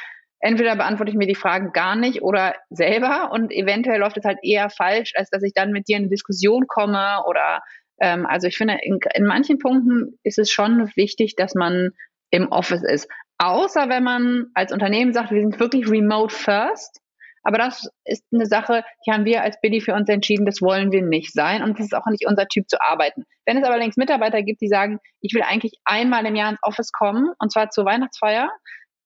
entweder 0.45 0.77
beantworte 0.77 1.11
ich 1.11 1.17
mir 1.17 1.27
die 1.27 1.35
Fragen 1.35 1.73
gar 1.73 1.97
nicht 1.97 2.23
oder 2.23 2.55
selber 2.69 3.31
und 3.33 3.51
eventuell 3.51 3.99
läuft 3.99 4.19
es 4.19 4.25
halt 4.25 4.39
eher 4.43 4.69
falsch, 4.69 5.13
als 5.17 5.31
dass 5.31 5.43
ich 5.43 5.55
dann 5.55 5.71
mit 5.71 5.89
dir 5.89 5.97
in 5.97 6.03
eine 6.03 6.11
Diskussion 6.11 6.67
komme 6.67 7.25
oder 7.27 7.63
ähm, 7.99 8.27
also 8.27 8.47
ich 8.47 8.57
finde, 8.57 8.79
in, 8.83 8.99
in 9.15 9.25
manchen 9.25 9.59
Punkten 9.59 10.19
ist 10.23 10.39
es 10.39 10.51
schon 10.51 10.91
wichtig, 10.97 11.37
dass 11.37 11.55
man 11.55 11.93
im 12.31 12.49
Office 12.49 12.83
ist. 12.83 13.09
Außer 13.39 13.89
wenn 13.89 14.05
man 14.05 14.47
als 14.53 14.71
Unternehmen 14.71 15.15
sagt, 15.15 15.31
wir 15.31 15.41
sind 15.41 15.59
wirklich 15.61 15.89
remote 15.89 16.35
first. 16.35 17.01
Aber 17.43 17.59
das 17.59 17.89
ist 18.05 18.25
eine 18.33 18.47
Sache, 18.47 18.85
die 19.07 19.13
haben 19.13 19.25
wir 19.25 19.43
als 19.43 19.61
Billy 19.61 19.81
für 19.81 19.95
uns 19.95 20.09
entschieden, 20.09 20.47
das 20.47 20.61
wollen 20.61 20.93
wir 20.93 21.03
nicht 21.03 21.33
sein 21.33 21.63
und 21.63 21.79
das 21.79 21.87
ist 21.87 21.95
auch 21.95 22.07
nicht 22.07 22.27
unser 22.27 22.49
Typ 22.49 22.69
zu 22.69 22.81
arbeiten. 22.81 23.25
Wenn 23.47 23.59
es 23.59 23.65
allerdings 23.65 23.97
Mitarbeiter 23.97 24.43
gibt, 24.43 24.63
die 24.63 24.69
sagen, 24.69 24.99
ich 25.21 25.35
will 25.35 25.43
eigentlich 25.43 25.75
einmal 25.85 26.25
im 26.25 26.37
Jahr 26.37 26.51
ins 26.51 26.63
Office 26.63 26.91
kommen 26.93 27.29
und 27.39 27.53
zwar 27.53 27.69
zur 27.69 27.85
Weihnachtsfeier, 27.85 28.51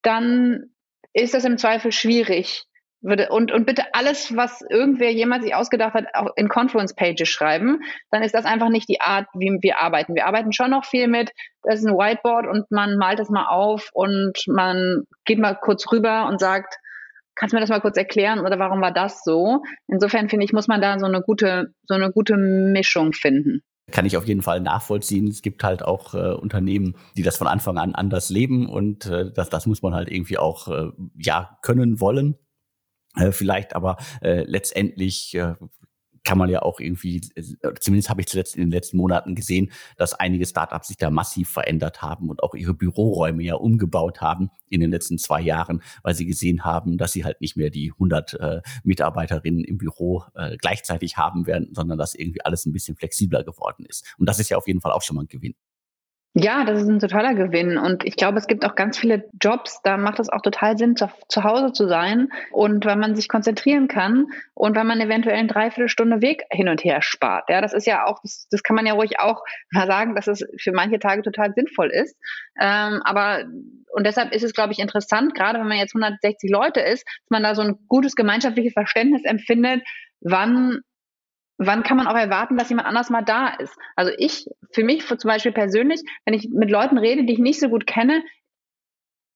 dann 0.03 0.71
ist 1.21 1.33
das 1.33 1.45
im 1.45 1.57
Zweifel 1.57 1.91
schwierig. 1.91 2.65
Und, 3.01 3.51
und 3.53 3.65
bitte 3.65 3.93
alles, 3.93 4.35
was 4.35 4.61
irgendwer 4.69 5.11
jemals 5.13 5.43
sich 5.43 5.55
ausgedacht 5.55 5.93
hat, 5.93 6.05
auch 6.13 6.31
in 6.35 6.49
Confluence-Pages 6.49 7.29
schreiben, 7.29 7.79
dann 8.11 8.23
ist 8.23 8.35
das 8.35 8.43
einfach 8.43 8.67
nicht 8.67 8.89
die 8.89 8.99
Art, 8.99 9.27
wie 9.33 9.57
wir 9.61 9.79
arbeiten. 9.79 10.15
Wir 10.15 10.25
arbeiten 10.25 10.51
schon 10.51 10.71
noch 10.71 10.83
viel 10.83 11.07
mit, 11.07 11.31
das 11.63 11.79
ist 11.79 11.85
ein 11.85 11.95
Whiteboard 11.95 12.45
und 12.45 12.69
man 12.71 12.97
malt 12.97 13.19
das 13.19 13.29
mal 13.29 13.47
auf 13.47 13.89
und 13.93 14.33
man 14.47 15.03
geht 15.23 15.39
mal 15.39 15.55
kurz 15.55 15.89
rüber 15.93 16.27
und 16.27 16.41
sagt, 16.41 16.75
kannst 17.35 17.53
du 17.53 17.55
mir 17.55 17.61
das 17.61 17.69
mal 17.69 17.79
kurz 17.79 17.95
erklären 17.95 18.41
oder 18.41 18.59
warum 18.59 18.81
war 18.81 18.91
das 18.91 19.23
so? 19.23 19.63
Insofern 19.87 20.27
finde 20.27 20.43
ich, 20.43 20.51
muss 20.51 20.67
man 20.67 20.81
da 20.81 20.99
so 20.99 21.05
eine 21.05 21.21
gute, 21.21 21.73
so 21.83 21.93
eine 21.93 22.11
gute 22.11 22.35
Mischung 22.35 23.13
finden 23.13 23.63
kann 23.89 24.05
ich 24.05 24.17
auf 24.17 24.27
jeden 24.27 24.41
Fall 24.41 24.61
nachvollziehen. 24.61 25.27
Es 25.27 25.41
gibt 25.41 25.63
halt 25.63 25.83
auch 25.83 26.13
äh, 26.13 26.33
Unternehmen, 26.33 26.95
die 27.17 27.23
das 27.23 27.37
von 27.37 27.47
Anfang 27.47 27.77
an 27.77 27.95
anders 27.95 28.29
leben 28.29 28.67
und 28.67 29.05
äh, 29.05 29.31
das, 29.31 29.49
das 29.49 29.65
muss 29.65 29.81
man 29.81 29.93
halt 29.93 30.09
irgendwie 30.09 30.37
auch 30.37 30.67
äh, 30.67 30.91
ja 31.17 31.57
können 31.61 31.99
wollen. 31.99 32.35
Äh, 33.15 33.31
vielleicht 33.31 33.75
aber 33.75 33.97
äh, 34.21 34.43
letztendlich 34.43 35.33
äh, 35.35 35.55
kann 36.23 36.37
man 36.37 36.49
ja 36.49 36.61
auch 36.61 36.79
irgendwie, 36.79 37.21
äh, 37.35 37.73
zumindest 37.79 38.09
habe 38.09 38.21
ich 38.21 38.27
zuletzt 38.27 38.55
in 38.55 38.61
den 38.61 38.71
letzten 38.71 38.97
Monaten 38.97 39.35
gesehen, 39.35 39.71
dass 39.97 40.13
einige 40.13 40.45
Startups 40.45 40.87
sich 40.87 40.97
da 40.97 41.09
massiv 41.09 41.49
verändert 41.49 42.01
haben 42.01 42.29
und 42.29 42.43
auch 42.43 42.53
ihre 42.53 42.73
Büroräume 42.73 43.43
ja 43.43 43.55
umgebaut 43.55 44.21
haben 44.21 44.49
in 44.69 44.81
den 44.81 44.91
letzten 44.91 45.17
zwei 45.17 45.41
Jahren, 45.41 45.81
weil 46.03 46.15
sie 46.15 46.25
gesehen 46.25 46.63
haben, 46.63 46.97
dass 46.97 47.11
sie 47.11 47.23
halt 47.23 47.41
nicht 47.41 47.57
mehr 47.57 47.69
die 47.69 47.91
100 47.91 48.33
äh, 48.33 48.61
Mitarbeiterinnen 48.83 49.63
im 49.63 49.77
Büro 49.77 50.23
äh, 50.35 50.57
gleichzeitig 50.57 51.17
haben 51.17 51.47
werden, 51.47 51.69
sondern 51.73 51.97
dass 51.97 52.15
irgendwie 52.15 52.41
alles 52.41 52.65
ein 52.65 52.73
bisschen 52.73 52.95
flexibler 52.95 53.43
geworden 53.43 53.85
ist. 53.85 54.15
Und 54.17 54.27
das 54.27 54.39
ist 54.39 54.49
ja 54.49 54.57
auf 54.57 54.67
jeden 54.67 54.81
Fall 54.81 54.91
auch 54.91 55.01
schon 55.01 55.15
mal 55.15 55.23
ein 55.23 55.27
Gewinn. 55.27 55.55
Ja, 56.35 56.63
das 56.63 56.83
ist 56.83 56.87
ein 56.87 56.99
totaler 56.99 57.33
Gewinn. 57.33 57.77
Und 57.79 58.05
ich 58.05 58.15
glaube, 58.15 58.37
es 58.37 58.45
gibt 58.45 58.63
auch 58.63 58.75
ganz 58.75 58.99
viele 58.99 59.27
Jobs, 59.41 59.81
da 59.83 59.97
macht 59.97 60.19
es 60.19 60.29
auch 60.29 60.41
total 60.41 60.77
Sinn, 60.77 60.95
zu, 60.95 61.09
zu 61.27 61.43
Hause 61.43 61.73
zu 61.73 61.87
sein. 61.87 62.29
Und 62.51 62.85
weil 62.85 62.97
man 62.97 63.15
sich 63.15 63.27
konzentrieren 63.27 63.87
kann 63.87 64.27
und 64.53 64.75
weil 64.75 64.83
man 64.83 65.01
eventuell 65.01 65.37
eine 65.37 65.47
Dreiviertelstunde 65.47 66.21
Weg 66.21 66.43
hin 66.51 66.69
und 66.69 66.83
her 66.83 67.01
spart. 67.01 67.49
Ja, 67.49 67.61
das 67.61 67.73
ist 67.73 67.87
ja 67.87 68.05
auch, 68.05 68.19
das, 68.21 68.47
das 68.51 68.61
kann 68.61 68.75
man 68.75 68.85
ja 68.85 68.93
ruhig 68.93 69.19
auch 69.19 69.43
mal 69.71 69.87
sagen, 69.87 70.15
dass 70.15 70.27
es 70.27 70.45
für 70.61 70.71
manche 70.71 70.99
Tage 70.99 71.23
total 71.23 71.51
sinnvoll 71.55 71.89
ist. 71.89 72.15
Ähm, 72.61 73.01
aber, 73.03 73.45
und 73.93 74.05
deshalb 74.05 74.31
ist 74.31 74.43
es, 74.43 74.53
glaube 74.53 74.71
ich, 74.71 74.79
interessant, 74.79 75.33
gerade 75.33 75.59
wenn 75.59 75.67
man 75.67 75.79
jetzt 75.79 75.95
160 75.95 76.51
Leute 76.51 76.79
ist, 76.79 77.05
dass 77.07 77.29
man 77.31 77.41
da 77.43 77.55
so 77.55 77.63
ein 77.63 77.75
gutes 77.87 78.15
gemeinschaftliches 78.15 78.73
Verständnis 78.73 79.23
empfindet, 79.25 79.81
wann 80.21 80.81
wann 81.59 81.83
kann 81.83 81.97
man 81.97 82.07
auch 82.07 82.15
erwarten, 82.15 82.57
dass 82.57 82.69
jemand 82.69 82.87
anders 82.87 83.09
mal 83.09 83.21
da 83.21 83.49
ist? 83.49 83.77
Also 83.95 84.11
ich, 84.17 84.47
für 84.71 84.83
mich 84.83 85.05
zum 85.05 85.27
Beispiel 85.27 85.51
persönlich, 85.51 86.01
wenn 86.25 86.33
ich 86.33 86.49
mit 86.51 86.71
Leuten 86.71 86.97
rede, 86.97 87.25
die 87.25 87.33
ich 87.33 87.39
nicht 87.39 87.59
so 87.59 87.69
gut 87.69 87.85
kenne, 87.85 88.23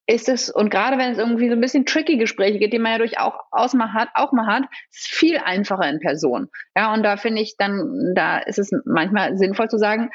ist 0.06 0.28
es, 0.28 0.50
und 0.50 0.70
gerade 0.70 0.98
wenn 0.98 1.12
es 1.12 1.18
irgendwie 1.18 1.48
so 1.48 1.54
ein 1.54 1.62
bisschen 1.62 1.86
tricky 1.86 2.18
Gespräche 2.18 2.60
geht, 2.60 2.74
die 2.74 2.80
man 2.80 2.94
ja 2.94 2.98
durchaus 2.98 3.74
mal 3.74 3.94
hat, 3.94 4.10
auch 4.16 4.32
mal 4.34 4.48
hat, 4.48 4.64
ist 4.92 5.06
es 5.06 5.08
viel 5.08 5.38
einfacher 5.38 5.90
in 5.90 6.00
Person. 6.00 6.50
Ja, 6.76 6.94
und 6.94 7.04
da 7.04 7.16
finde 7.18 7.42
ich 7.42 7.56
dann, 7.58 8.14
da 8.16 8.40
ist 8.40 8.60
es 8.60 8.72
manchmal 8.86 9.38
sinnvoll 9.38 9.70
zu 9.70 9.78
sagen, 9.78 10.10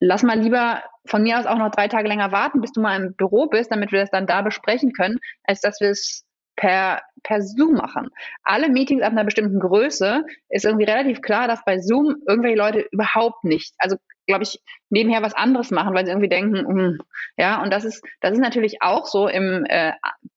lass 0.00 0.22
mal 0.22 0.38
lieber 0.38 0.82
von 1.06 1.22
mir 1.22 1.38
aus 1.38 1.46
auch 1.46 1.58
noch 1.58 1.70
drei 1.70 1.88
Tage 1.88 2.08
länger 2.08 2.32
warten, 2.32 2.60
bis 2.60 2.72
du 2.72 2.80
mal 2.80 3.00
im 3.00 3.14
Büro 3.14 3.46
bist, 3.46 3.72
damit 3.72 3.92
wir 3.92 4.00
das 4.00 4.10
dann 4.10 4.26
da 4.26 4.42
besprechen 4.42 4.92
können, 4.92 5.18
als 5.44 5.60
dass 5.60 5.80
wir 5.80 5.90
es 5.90 6.25
per, 6.56 7.02
per 7.22 7.42
Zoom 7.42 7.74
machen. 7.74 8.08
Alle 8.42 8.68
Meetings 8.68 9.02
ab 9.02 9.12
einer 9.12 9.24
bestimmten 9.24 9.60
Größe 9.60 10.24
ist 10.48 10.64
irgendwie 10.64 10.86
relativ 10.86 11.20
klar, 11.20 11.46
dass 11.46 11.64
bei 11.64 11.78
Zoom 11.78 12.16
irgendwelche 12.26 12.56
Leute 12.56 12.86
überhaupt 12.90 13.44
nicht, 13.44 13.74
also 13.78 13.96
glaube 14.26 14.42
ich, 14.42 14.60
nebenher 14.90 15.22
was 15.22 15.34
anderes 15.34 15.70
machen, 15.70 15.94
weil 15.94 16.04
sie 16.04 16.10
irgendwie 16.10 16.28
denken, 16.28 16.62
mm, 16.62 16.98
ja, 17.36 17.62
und 17.62 17.72
das 17.72 17.84
ist, 17.84 18.04
das 18.20 18.32
ist 18.32 18.40
natürlich 18.40 18.82
auch 18.82 19.06
so 19.06 19.28
im, 19.28 19.64
äh, 19.66 19.92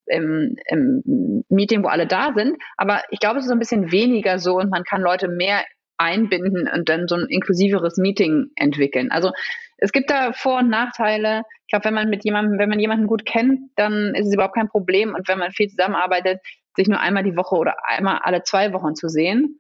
im, 0.06 0.56
im 0.68 1.44
Meeting, 1.50 1.84
wo 1.84 1.88
alle 1.88 2.08
da 2.08 2.34
sind, 2.34 2.58
aber 2.78 3.02
ich 3.10 3.20
glaube, 3.20 3.40
es 3.40 3.46
ist 3.46 3.50
so 3.50 3.56
ein 3.56 3.60
bisschen 3.60 3.92
weniger 3.92 4.40
so 4.40 4.58
und 4.58 4.70
man 4.70 4.84
kann 4.84 5.02
Leute 5.02 5.28
mehr 5.28 5.64
einbinden 6.00 6.68
und 6.74 6.90
dann 6.90 7.08
so 7.08 7.16
ein 7.16 7.28
inklusiveres 7.28 7.98
Meeting 7.98 8.52
entwickeln. 8.56 9.12
Also 9.12 9.32
es 9.78 9.92
gibt 9.92 10.10
da 10.10 10.34
Vor- 10.34 10.60
und 10.60 10.70
Nachteile. 10.70 11.44
Ich 11.66 11.72
glaube, 11.72 11.86
wenn 11.86 11.94
man 11.94 12.10
mit 12.10 12.24
jemandem, 12.24 12.60
wenn 12.60 12.70
man 12.70 12.80
jemanden 12.80 13.08
gut 13.08 13.26
kennt, 13.26 13.60
dann 13.76 14.16
ist 14.16 14.28
es 14.28 14.34
überhaupt 14.34 14.56
kein 14.56 14.68
Problem. 14.68 15.14
Und 15.14 15.28
wenn 15.28 15.40
man 15.40 15.52
viel 15.52 15.70
zusammenarbeitet, 15.70 16.40
sich 16.76 16.88
nur 16.88 17.00
einmal 17.00 17.24
die 17.24 17.36
Woche 17.36 17.56
oder 17.56 17.76
einmal 17.84 18.20
alle 18.24 18.44
zwei 18.44 18.74
Wochen 18.74 18.96
zu 18.96 19.10
sehen. 19.10 19.60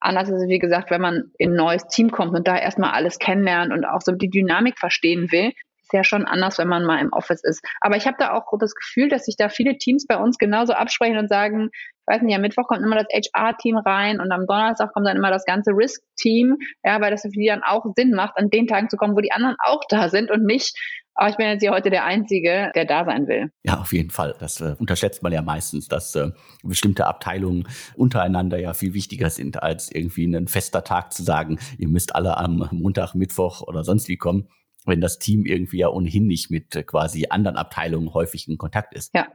Anders 0.00 0.28
ist 0.28 0.42
es, 0.42 0.48
wie 0.48 0.60
gesagt, 0.60 0.90
wenn 0.90 1.00
man 1.00 1.32
in 1.38 1.52
ein 1.52 1.56
neues 1.56 1.88
Team 1.88 2.10
kommt 2.10 2.34
und 2.36 2.46
da 2.46 2.56
erstmal 2.56 2.92
alles 2.92 3.18
kennenlernt 3.18 3.72
und 3.72 3.84
auch 3.84 4.00
so 4.00 4.12
die 4.12 4.30
Dynamik 4.30 4.78
verstehen 4.78 5.32
will, 5.32 5.52
ist 5.82 5.92
ja 5.92 6.04
schon 6.04 6.26
anders, 6.26 6.58
wenn 6.58 6.68
man 6.68 6.84
mal 6.84 7.00
im 7.00 7.12
Office 7.12 7.42
ist. 7.42 7.64
Aber 7.80 7.96
ich 7.96 8.06
habe 8.06 8.16
da 8.18 8.32
auch 8.32 8.46
das 8.60 8.74
Gefühl, 8.74 9.08
dass 9.08 9.24
sich 9.24 9.36
da 9.36 9.48
viele 9.48 9.78
Teams 9.78 10.06
bei 10.06 10.16
uns 10.16 10.38
genauso 10.38 10.74
absprechen 10.74 11.18
und 11.18 11.28
sagen, 11.28 11.70
weiß 12.08 12.22
nicht, 12.22 12.34
am 12.34 12.42
Mittwoch 12.42 12.66
kommt 12.66 12.82
immer 12.82 12.96
das 12.96 13.06
HR-Team 13.12 13.76
rein 13.78 14.20
und 14.20 14.32
am 14.32 14.46
Donnerstag 14.46 14.92
kommt 14.92 15.06
dann 15.06 15.16
immer 15.16 15.30
das 15.30 15.44
ganze 15.44 15.72
Risk-Team, 15.72 16.56
ja, 16.84 17.00
weil 17.00 17.10
das 17.10 17.22
für 17.22 17.28
die 17.28 17.46
dann 17.46 17.62
auch 17.62 17.84
Sinn 17.96 18.12
macht, 18.12 18.36
an 18.36 18.50
den 18.50 18.66
Tagen 18.66 18.88
zu 18.88 18.96
kommen, 18.96 19.16
wo 19.16 19.20
die 19.20 19.32
anderen 19.32 19.56
auch 19.64 19.82
da 19.88 20.08
sind 20.08 20.30
und 20.30 20.44
nicht 20.44 20.76
aber 21.18 21.30
ich 21.30 21.36
bin 21.36 21.48
jetzt 21.48 21.62
hier 21.62 21.72
heute 21.72 21.90
der 21.90 22.04
Einzige, 22.04 22.70
der 22.76 22.84
da 22.84 23.04
sein 23.04 23.26
will. 23.26 23.50
Ja, 23.64 23.80
auf 23.80 23.92
jeden 23.92 24.10
Fall. 24.10 24.36
Das 24.38 24.60
äh, 24.60 24.76
unterschätzt 24.78 25.20
man 25.20 25.32
ja 25.32 25.42
meistens, 25.42 25.88
dass 25.88 26.14
äh, 26.14 26.30
bestimmte 26.62 27.06
Abteilungen 27.06 27.66
untereinander 27.96 28.56
ja 28.56 28.72
viel 28.72 28.94
wichtiger 28.94 29.28
sind, 29.28 29.60
als 29.60 29.90
irgendwie 29.90 30.26
ein 30.26 30.46
fester 30.46 30.84
Tag 30.84 31.12
zu 31.12 31.24
sagen, 31.24 31.58
ihr 31.76 31.88
müsst 31.88 32.14
alle 32.14 32.36
am 32.36 32.68
Montag, 32.70 33.16
Mittwoch 33.16 33.62
oder 33.62 33.82
sonst 33.82 34.08
wie 34.08 34.16
kommen 34.16 34.48
wenn 34.86 35.00
das 35.02 35.18
Team 35.18 35.44
irgendwie 35.44 35.78
ja 35.80 35.88
ohnehin 35.88 36.26
nicht 36.26 36.50
mit 36.50 36.74
äh, 36.74 36.82
quasi 36.82 37.26
anderen 37.28 37.58
Abteilungen 37.58 38.14
häufig 38.14 38.48
in 38.48 38.56
Kontakt 38.56 38.94
ist. 38.94 39.14
Ja. 39.14 39.26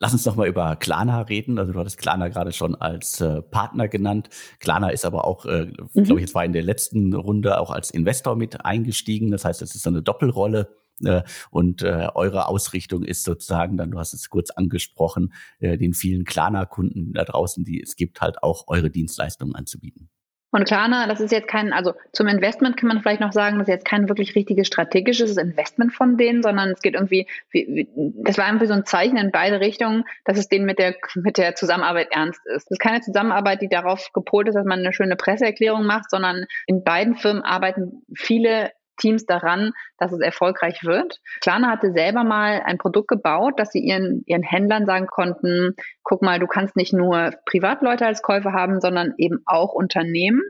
Lass 0.00 0.12
uns 0.12 0.24
noch 0.26 0.36
mal 0.36 0.46
über 0.46 0.76
Klarna 0.76 1.22
reden. 1.22 1.58
Also 1.58 1.72
du 1.72 1.78
hattest 1.78 1.98
Klarna 1.98 2.28
gerade 2.28 2.52
schon 2.52 2.74
als 2.76 3.20
äh, 3.20 3.42
Partner 3.42 3.88
genannt. 3.88 4.28
Klarna 4.60 4.90
ist 4.90 5.04
aber 5.04 5.24
auch, 5.24 5.44
äh, 5.44 5.66
mhm. 5.66 6.04
glaube 6.04 6.20
ich, 6.20 6.26
jetzt 6.26 6.34
war 6.34 6.44
in 6.44 6.52
der 6.52 6.62
letzten 6.62 7.12
Runde 7.14 7.60
auch 7.60 7.70
als 7.70 7.90
Investor 7.90 8.36
mit 8.36 8.64
eingestiegen. 8.64 9.30
Das 9.30 9.44
heißt, 9.44 9.60
es 9.62 9.74
ist 9.74 9.82
so 9.82 9.90
eine 9.90 10.02
Doppelrolle. 10.02 10.76
Äh, 11.04 11.22
und 11.50 11.82
äh, 11.82 12.08
eure 12.14 12.46
Ausrichtung 12.46 13.02
ist 13.02 13.24
sozusagen 13.24 13.76
dann, 13.76 13.90
du 13.90 13.98
hast 13.98 14.14
es 14.14 14.28
kurz 14.28 14.50
angesprochen, 14.50 15.32
äh, 15.58 15.78
den 15.78 15.94
vielen 15.94 16.24
Klarna-Kunden 16.24 17.12
da 17.12 17.24
draußen, 17.24 17.64
die 17.64 17.80
es 17.80 17.96
gibt, 17.96 18.20
halt 18.20 18.42
auch 18.42 18.64
eure 18.68 18.90
Dienstleistungen 18.90 19.54
anzubieten. 19.54 20.10
Und 20.50 20.66
Klarna, 20.66 21.06
das 21.06 21.20
ist 21.20 21.30
jetzt 21.30 21.46
kein, 21.46 21.74
also 21.74 21.92
zum 22.12 22.26
Investment 22.26 22.78
kann 22.78 22.88
man 22.88 23.02
vielleicht 23.02 23.20
noch 23.20 23.32
sagen, 23.32 23.58
das 23.58 23.68
ist 23.68 23.72
jetzt 23.72 23.84
kein 23.84 24.08
wirklich 24.08 24.34
richtiges 24.34 24.66
strategisches 24.66 25.36
Investment 25.36 25.92
von 25.92 26.16
denen, 26.16 26.42
sondern 26.42 26.70
es 26.70 26.80
geht 26.80 26.94
irgendwie, 26.94 27.26
wie, 27.50 27.66
wie, 27.68 27.88
das 28.24 28.38
war 28.38 28.46
irgendwie 28.46 28.66
so 28.66 28.72
ein 28.72 28.86
Zeichen 28.86 29.18
in 29.18 29.30
beide 29.30 29.60
Richtungen, 29.60 30.04
dass 30.24 30.38
es 30.38 30.48
denen 30.48 30.64
mit 30.64 30.78
der, 30.78 30.94
mit 31.16 31.36
der 31.36 31.54
Zusammenarbeit 31.54 32.08
ernst 32.12 32.40
ist. 32.46 32.64
Das 32.64 32.70
ist 32.70 32.80
keine 32.80 33.02
Zusammenarbeit, 33.02 33.60
die 33.60 33.68
darauf 33.68 34.10
gepolt 34.14 34.48
ist, 34.48 34.54
dass 34.54 34.64
man 34.64 34.78
eine 34.78 34.94
schöne 34.94 35.16
Presseerklärung 35.16 35.84
macht, 35.84 36.10
sondern 36.10 36.46
in 36.66 36.82
beiden 36.82 37.16
Firmen 37.16 37.42
arbeiten 37.42 38.02
viele 38.14 38.72
Teams 38.98 39.26
daran, 39.26 39.72
dass 39.96 40.12
es 40.12 40.20
erfolgreich 40.20 40.84
wird. 40.84 41.20
Klarna 41.40 41.70
hatte 41.70 41.92
selber 41.92 42.24
mal 42.24 42.62
ein 42.64 42.78
Produkt 42.78 43.08
gebaut, 43.08 43.54
dass 43.58 43.72
sie 43.72 43.80
ihren, 43.80 44.22
ihren 44.26 44.42
Händlern 44.42 44.86
sagen 44.86 45.06
konnten, 45.06 45.74
guck 46.02 46.22
mal, 46.22 46.38
du 46.38 46.46
kannst 46.46 46.76
nicht 46.76 46.92
nur 46.92 47.32
Privatleute 47.46 48.06
als 48.06 48.22
Käufer 48.22 48.52
haben, 48.52 48.80
sondern 48.80 49.14
eben 49.16 49.40
auch 49.46 49.72
Unternehmen. 49.72 50.42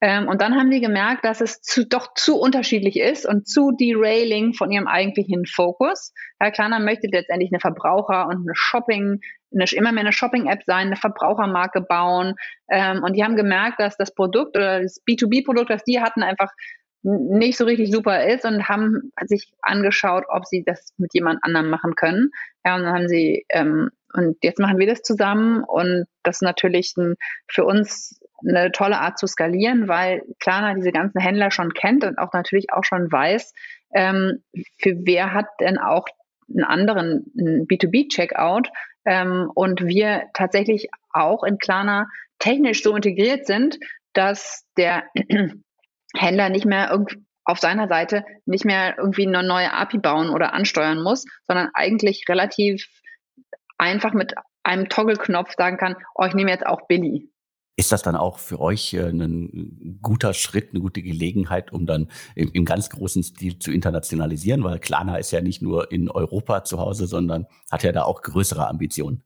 Ähm, 0.00 0.28
und 0.28 0.40
dann 0.40 0.54
haben 0.54 0.70
die 0.70 0.80
gemerkt, 0.80 1.24
dass 1.24 1.40
es 1.40 1.60
zu, 1.60 1.84
doch 1.84 2.14
zu 2.14 2.38
unterschiedlich 2.38 2.98
ist 2.98 3.26
und 3.26 3.48
zu 3.48 3.72
derailing 3.72 4.54
von 4.54 4.70
ihrem 4.70 4.86
eigentlichen 4.86 5.44
Fokus. 5.44 6.12
Herr 6.38 6.52
Klarna 6.52 6.78
möchte 6.78 7.08
letztendlich 7.10 7.50
eine 7.52 7.58
Verbraucher- 7.58 8.26
und 8.26 8.36
eine 8.36 8.54
Shopping, 8.54 9.20
eine, 9.52 9.64
immer 9.72 9.90
mehr 9.90 10.02
eine 10.02 10.12
Shopping-App 10.12 10.62
sein, 10.66 10.88
eine 10.88 10.96
Verbrauchermarke 10.96 11.80
bauen. 11.80 12.34
Ähm, 12.70 13.02
und 13.02 13.14
die 13.14 13.24
haben 13.24 13.34
gemerkt, 13.34 13.80
dass 13.80 13.96
das 13.96 14.14
Produkt 14.14 14.56
oder 14.56 14.82
das 14.82 15.02
B2B-Produkt, 15.04 15.70
das 15.70 15.82
die 15.82 16.00
hatten, 16.00 16.22
einfach 16.22 16.50
nicht 17.02 17.56
so 17.56 17.64
richtig 17.64 17.92
super 17.92 18.26
ist 18.26 18.44
und 18.44 18.68
haben 18.68 19.12
sich 19.26 19.52
angeschaut, 19.62 20.24
ob 20.28 20.46
sie 20.46 20.64
das 20.64 20.92
mit 20.96 21.14
jemand 21.14 21.42
anderem 21.42 21.70
machen 21.70 21.94
können. 21.94 22.30
Ja, 22.64 22.76
und 22.76 22.82
dann 22.82 22.94
haben 22.94 23.08
sie, 23.08 23.46
ähm, 23.50 23.90
und 24.14 24.36
jetzt 24.42 24.58
machen 24.58 24.78
wir 24.78 24.86
das 24.86 25.02
zusammen 25.02 25.62
und 25.64 26.06
das 26.22 26.36
ist 26.36 26.42
natürlich 26.42 26.94
ein, 26.96 27.14
für 27.46 27.64
uns 27.64 28.20
eine 28.46 28.72
tolle 28.72 28.98
Art 28.98 29.18
zu 29.18 29.26
skalieren, 29.26 29.88
weil 29.88 30.22
Klarna 30.40 30.74
diese 30.74 30.92
ganzen 30.92 31.20
Händler 31.20 31.50
schon 31.50 31.72
kennt 31.72 32.04
und 32.04 32.18
auch 32.18 32.32
natürlich 32.32 32.72
auch 32.72 32.84
schon 32.84 33.10
weiß, 33.10 33.52
ähm, 33.94 34.42
für 34.78 34.94
wer 35.04 35.32
hat 35.34 35.46
denn 35.60 35.78
auch 35.78 36.06
einen 36.48 36.64
anderen 36.64 37.24
B2B-Checkout 37.68 38.70
ähm, 39.04 39.50
und 39.54 39.84
wir 39.84 40.24
tatsächlich 40.34 40.88
auch 41.10 41.44
in 41.44 41.58
Klarna 41.58 42.08
technisch 42.38 42.82
so 42.82 42.94
integriert 42.94 43.46
sind, 43.46 43.78
dass 44.12 44.64
der 44.76 45.04
Händler 46.14 46.48
nicht 46.48 46.66
mehr 46.66 46.96
auf 47.44 47.58
seiner 47.58 47.88
Seite 47.88 48.24
nicht 48.44 48.64
mehr 48.64 48.96
irgendwie 48.98 49.26
eine 49.26 49.42
neue 49.42 49.72
API 49.72 49.98
bauen 49.98 50.30
oder 50.30 50.52
ansteuern 50.52 51.02
muss, 51.02 51.24
sondern 51.46 51.70
eigentlich 51.74 52.24
relativ 52.28 52.86
einfach 53.78 54.12
mit 54.12 54.34
einem 54.64 54.88
Toggle-Knopf 54.88 55.54
sagen 55.56 55.78
kann, 55.78 55.96
oh, 56.14 56.24
ich 56.24 56.34
nehme 56.34 56.50
jetzt 56.50 56.66
auch 56.66 56.86
Billy. 56.88 57.30
Ist 57.76 57.92
das 57.92 58.02
dann 58.02 58.16
auch 58.16 58.38
für 58.38 58.60
euch 58.60 58.92
äh, 58.92 59.08
ein 59.08 59.98
guter 60.02 60.34
Schritt, 60.34 60.70
eine 60.70 60.80
gute 60.80 61.00
Gelegenheit, 61.00 61.72
um 61.72 61.86
dann 61.86 62.10
im, 62.34 62.50
im, 62.52 62.64
ganz 62.64 62.90
großen 62.90 63.22
Stil 63.22 63.60
zu 63.60 63.70
internationalisieren? 63.70 64.64
Weil 64.64 64.80
Klarna 64.80 65.16
ist 65.16 65.30
ja 65.30 65.40
nicht 65.40 65.62
nur 65.62 65.92
in 65.92 66.10
Europa 66.10 66.64
zu 66.64 66.80
Hause, 66.80 67.06
sondern 67.06 67.46
hat 67.70 67.84
ja 67.84 67.92
da 67.92 68.02
auch 68.02 68.22
größere 68.22 68.66
Ambitionen. 68.66 69.22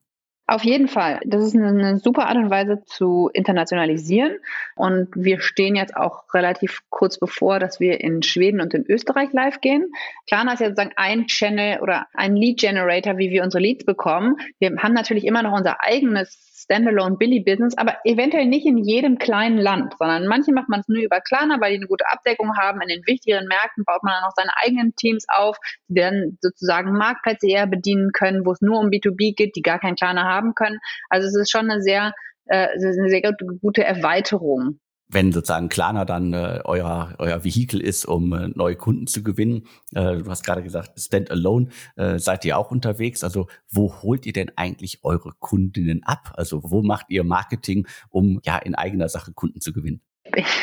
Auf 0.53 0.65
jeden 0.65 0.87
Fall. 0.87 1.19
Das 1.25 1.43
ist 1.43 1.57
eine, 1.57 1.97
super 1.97 2.27
Art 2.27 2.37
und 2.37 2.51
Weise 2.51 2.83
zu 2.85 3.31
internationalisieren. 3.33 4.37
Und 4.77 5.09
wir 5.15 5.41
stehen 5.41 5.77
jetzt 5.77 5.97
auch 5.97 6.25
relativ 6.35 6.81
kurz 6.91 7.19
bevor, 7.19 7.59
dass 7.59 7.81
wir 7.81 8.03
in 8.03 8.23
Schweden 8.23 8.61
und 8.61 8.75
in 8.75 8.85
Österreich 8.87 9.33
live 9.33 9.63
gehen. 9.63 9.91
Klarna 10.27 10.53
ist 10.53 10.61
ja 10.61 10.67
sozusagen 10.67 10.93
ein 10.97 11.27
Channel 11.27 11.81
oder 11.81 12.07
ein 12.13 12.37
Lead 12.37 12.61
Generator, 12.61 13.17
wie 13.17 13.31
wir 13.31 13.43
unsere 13.43 13.63
Leads 13.63 13.87
bekommen. 13.87 14.37
Wir 14.59 14.77
haben 14.77 14.93
natürlich 14.93 15.25
immer 15.25 15.43
noch 15.43 15.57
unser 15.57 15.83
eigenes 15.83 16.53
Standalone 16.63 17.17
Billy 17.17 17.41
Business, 17.41 17.77
aber 17.77 17.97
eventuell 18.05 18.47
nicht 18.47 18.67
in 18.67 18.79
jedem 18.79 19.19
kleinen 19.19 19.59
Land, 19.59 19.95
sondern 19.99 20.27
manche 20.27 20.53
macht 20.53 20.69
man 20.69 20.81
es 20.81 20.89
nur 20.89 21.03
über 21.03 21.21
Klarna, 21.21 21.61
weil 21.61 21.73
die 21.73 21.79
eine 21.79 21.87
gute 21.87 22.09
Abdeckung 22.09 22.57
haben. 22.57 22.81
In 22.81 22.89
den 22.89 23.07
wichtigeren 23.07 23.47
Märkten 23.47 23.85
baut 23.85 24.03
man 24.03 24.15
dann 24.15 24.25
auch 24.25 24.35
seine 24.37 24.53
eigenen 24.63 24.95
Teams 24.95 25.25
auf, 25.29 25.57
die 25.89 26.01
dann 26.01 26.39
sozusagen 26.41 26.93
Marktplätze 26.93 27.49
eher 27.49 27.67
bedienen 27.67 28.13
können, 28.13 28.47
wo 28.47 28.53
es 28.53 28.61
nur 28.61 28.79
um 28.79 28.89
B2B 28.89 29.35
geht, 29.35 29.57
die 29.57 29.63
gar 29.63 29.79
kein 29.79 29.97
Klarna 29.97 30.25
haben 30.25 30.42
können. 30.55 30.79
Also 31.09 31.29
es 31.29 31.35
ist 31.35 31.51
schon 31.51 31.71
eine 31.71 31.83
sehr, 31.83 32.13
äh, 32.47 32.69
eine 32.69 33.09
sehr 33.09 33.23
gute 33.61 33.85
Erweiterung 33.85 34.81
wenn 35.13 35.31
sozusagen 35.31 35.69
Klarna 35.69 36.05
dann 36.05 36.33
äh, 36.33 36.61
euer, 36.65 37.15
euer 37.19 37.45
Vehikel 37.45 37.81
ist, 37.81 38.07
um 38.07 38.33
äh, 38.33 38.49
neue 38.49 38.77
Kunden 38.77 39.07
zu 39.07 39.23
gewinnen. 39.23 39.67
Äh, 39.95 40.17
du 40.17 40.31
hast 40.31 40.43
gerade 40.43 40.63
gesagt, 40.63 40.99
Standalone 40.99 41.69
äh, 41.97 42.19
seid 42.19 42.45
ihr 42.45 42.59
auch 42.59 42.71
unterwegs. 42.71 43.23
Also 43.23 43.47
wo 43.71 43.95
holt 44.03 44.27
ihr 44.27 44.33
denn 44.33 44.51
eigentlich 44.57 45.01
eure 45.05 45.33
Kundinnen 45.39 46.03
ab? 46.03 46.33
Also 46.37 46.63
wo 46.65 46.83
macht 46.83 47.07
ihr 47.11 47.25
Marketing, 47.25 47.87
um 48.09 48.41
ja 48.45 48.57
in 48.59 48.75
eigener 48.75 49.09
Sache 49.09 49.33
Kunden 49.33 49.61
zu 49.61 49.73
gewinnen? 49.73 50.01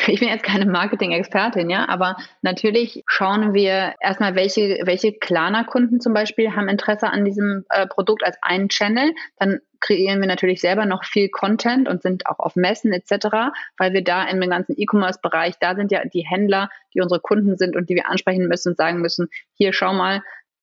Ich 0.06 0.20
bin 0.20 0.28
jetzt 0.28 0.44
keine 0.44 0.66
Marketing-Expertin, 0.66 1.70
ja, 1.70 1.88
aber 1.88 2.16
natürlich 2.42 3.02
schauen 3.06 3.54
wir 3.54 3.94
erstmal, 4.00 4.34
welche, 4.34 4.80
welche 4.84 5.12
Klarna-Kunden 5.12 6.00
zum 6.00 6.12
Beispiel 6.12 6.54
haben 6.54 6.68
Interesse 6.68 7.08
an 7.08 7.24
diesem 7.24 7.64
äh, 7.70 7.86
Produkt 7.86 8.24
als 8.24 8.36
einen 8.42 8.68
Channel. 8.68 9.12
Dann 9.38 9.60
kreieren 9.80 10.20
wir 10.20 10.28
natürlich 10.28 10.60
selber 10.60 10.86
noch 10.86 11.04
viel 11.04 11.28
Content 11.28 11.88
und 11.88 12.02
sind 12.02 12.26
auch 12.26 12.38
auf 12.38 12.56
Messen 12.56 12.92
etc., 12.92 13.52
weil 13.78 13.92
wir 13.92 14.04
da 14.04 14.24
in 14.24 14.40
dem 14.40 14.50
ganzen 14.50 14.74
E-Commerce-Bereich, 14.76 15.54
da 15.60 15.74
sind 15.74 15.90
ja 15.90 16.04
die 16.04 16.26
Händler, 16.26 16.70
die 16.94 17.00
unsere 17.00 17.20
Kunden 17.20 17.56
sind 17.56 17.76
und 17.76 17.88
die 17.88 17.94
wir 17.94 18.08
ansprechen 18.08 18.48
müssen 18.48 18.70
und 18.70 18.76
sagen 18.76 19.00
müssen, 19.00 19.28
hier 19.54 19.72
schau 19.72 19.92
mal, 19.92 20.22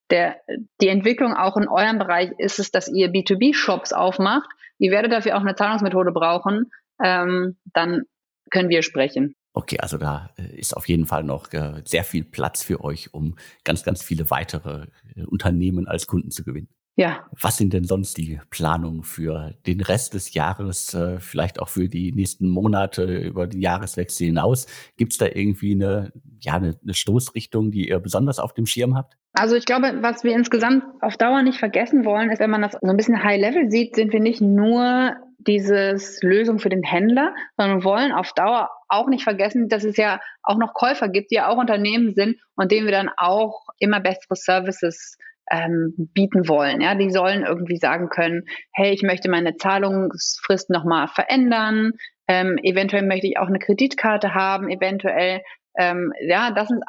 der, 0.09 0.37
die 0.79 0.87
Entwicklung 0.87 1.33
auch 1.33 1.57
in 1.57 1.67
eurem 1.67 1.99
Bereich 1.99 2.31
ist 2.37 2.59
es, 2.59 2.71
dass 2.71 2.87
ihr 2.87 3.09
B2B-Shops 3.09 3.91
aufmacht. 3.91 4.49
Ihr 4.77 4.91
werdet 4.91 5.11
dafür 5.11 5.35
auch 5.35 5.41
eine 5.41 5.55
Zahlungsmethode 5.55 6.11
brauchen. 6.11 6.71
Ähm, 7.03 7.57
dann 7.73 8.03
können 8.49 8.69
wir 8.69 8.83
sprechen. 8.83 9.35
Okay, 9.57 9.79
also 9.79 9.97
da 9.97 10.29
äh, 10.37 10.55
ist 10.55 10.77
auf 10.77 10.87
jeden 10.87 11.07
Fall 11.07 11.23
noch 11.23 11.51
äh, 11.51 11.81
sehr 11.83 12.03
viel 12.03 12.23
Platz 12.23 12.61
für 12.61 12.83
euch, 12.83 13.11
um 13.11 13.35
ganz, 13.63 13.83
ganz 13.83 14.03
viele 14.03 14.29
weitere 14.29 14.85
äh, 15.15 15.23
Unternehmen 15.23 15.87
als 15.87 16.05
Kunden 16.05 16.29
zu 16.29 16.43
gewinnen. 16.43 16.69
Ja. 16.95 17.25
Was 17.41 17.57
sind 17.57 17.73
denn 17.73 17.83
sonst 17.83 18.17
die 18.17 18.39
Planungen 18.51 19.03
für 19.03 19.55
den 19.65 19.81
Rest 19.81 20.15
des 20.15 20.33
Jahres, 20.33 20.97
vielleicht 21.19 21.59
auch 21.59 21.69
für 21.69 21.89
die 21.89 22.11
nächsten 22.11 22.49
Monate 22.49 23.19
über 23.19 23.45
den 23.45 23.61
Jahreswechsel 23.61 24.25
hinaus? 24.25 24.65
Gibt 24.97 25.11
es 25.11 25.19
da 25.19 25.27
irgendwie 25.27 25.73
eine, 25.73 26.11
ja, 26.39 26.53
eine, 26.53 26.75
eine 26.81 26.95
Stoßrichtung, 26.95 27.69
die 27.69 27.89
ihr 27.89 27.99
besonders 27.99 28.39
auf 28.39 28.55
dem 28.55 28.65
Schirm 28.65 28.95
habt? 28.95 29.15
Also 29.33 29.55
ich 29.55 29.65
glaube, 29.65 29.99
was 30.01 30.23
wir 30.23 30.33
insgesamt 30.33 30.83
auf 31.01 31.17
Dauer 31.17 31.43
nicht 31.43 31.59
vergessen 31.59 32.03
wollen, 32.03 32.31
ist, 32.31 32.39
wenn 32.39 32.49
man 32.49 32.63
das 32.63 32.71
so 32.71 32.89
ein 32.89 32.97
bisschen 32.97 33.23
High 33.23 33.41
Level 33.41 33.69
sieht, 33.69 33.95
sind 33.95 34.11
wir 34.11 34.19
nicht 34.19 34.41
nur 34.41 35.15
dieses 35.47 36.21
Lösung 36.21 36.59
für 36.59 36.69
den 36.69 36.83
Händler, 36.83 37.33
sondern 37.55 37.83
wollen 37.83 38.11
auf 38.11 38.33
Dauer 38.33 38.69
auch 38.89 39.07
nicht 39.07 39.23
vergessen, 39.23 39.69
dass 39.69 39.83
es 39.83 39.97
ja 39.97 40.19
auch 40.43 40.57
noch 40.57 40.73
Käufer 40.73 41.09
gibt, 41.09 41.31
die 41.31 41.35
ja 41.35 41.49
auch 41.49 41.57
Unternehmen 41.57 42.13
sind 42.13 42.37
und 42.55 42.71
denen 42.71 42.85
wir 42.85 42.93
dann 42.93 43.09
auch 43.17 43.65
immer 43.79 43.99
bessere 43.99 44.35
Services 44.35 45.17
ähm, 45.49 45.93
bieten 46.13 46.47
wollen. 46.47 46.81
Ja, 46.81 46.95
die 46.95 47.09
sollen 47.09 47.43
irgendwie 47.43 47.77
sagen 47.77 48.09
können, 48.09 48.43
hey, 48.73 48.93
ich 48.93 49.03
möchte 49.03 49.29
meine 49.29 49.55
Zahlungsfrist 49.55 50.69
nochmal 50.69 51.07
verändern, 51.07 51.93
ähm, 52.27 52.57
eventuell 52.61 53.03
möchte 53.03 53.27
ich 53.27 53.37
auch 53.37 53.47
eine 53.47 53.59
Kreditkarte 53.59 54.33
haben, 54.33 54.69
eventuell 54.69 55.41
ähm, 55.77 56.13
ja, 56.21 56.51
das 56.51 56.67
sind 56.67 56.83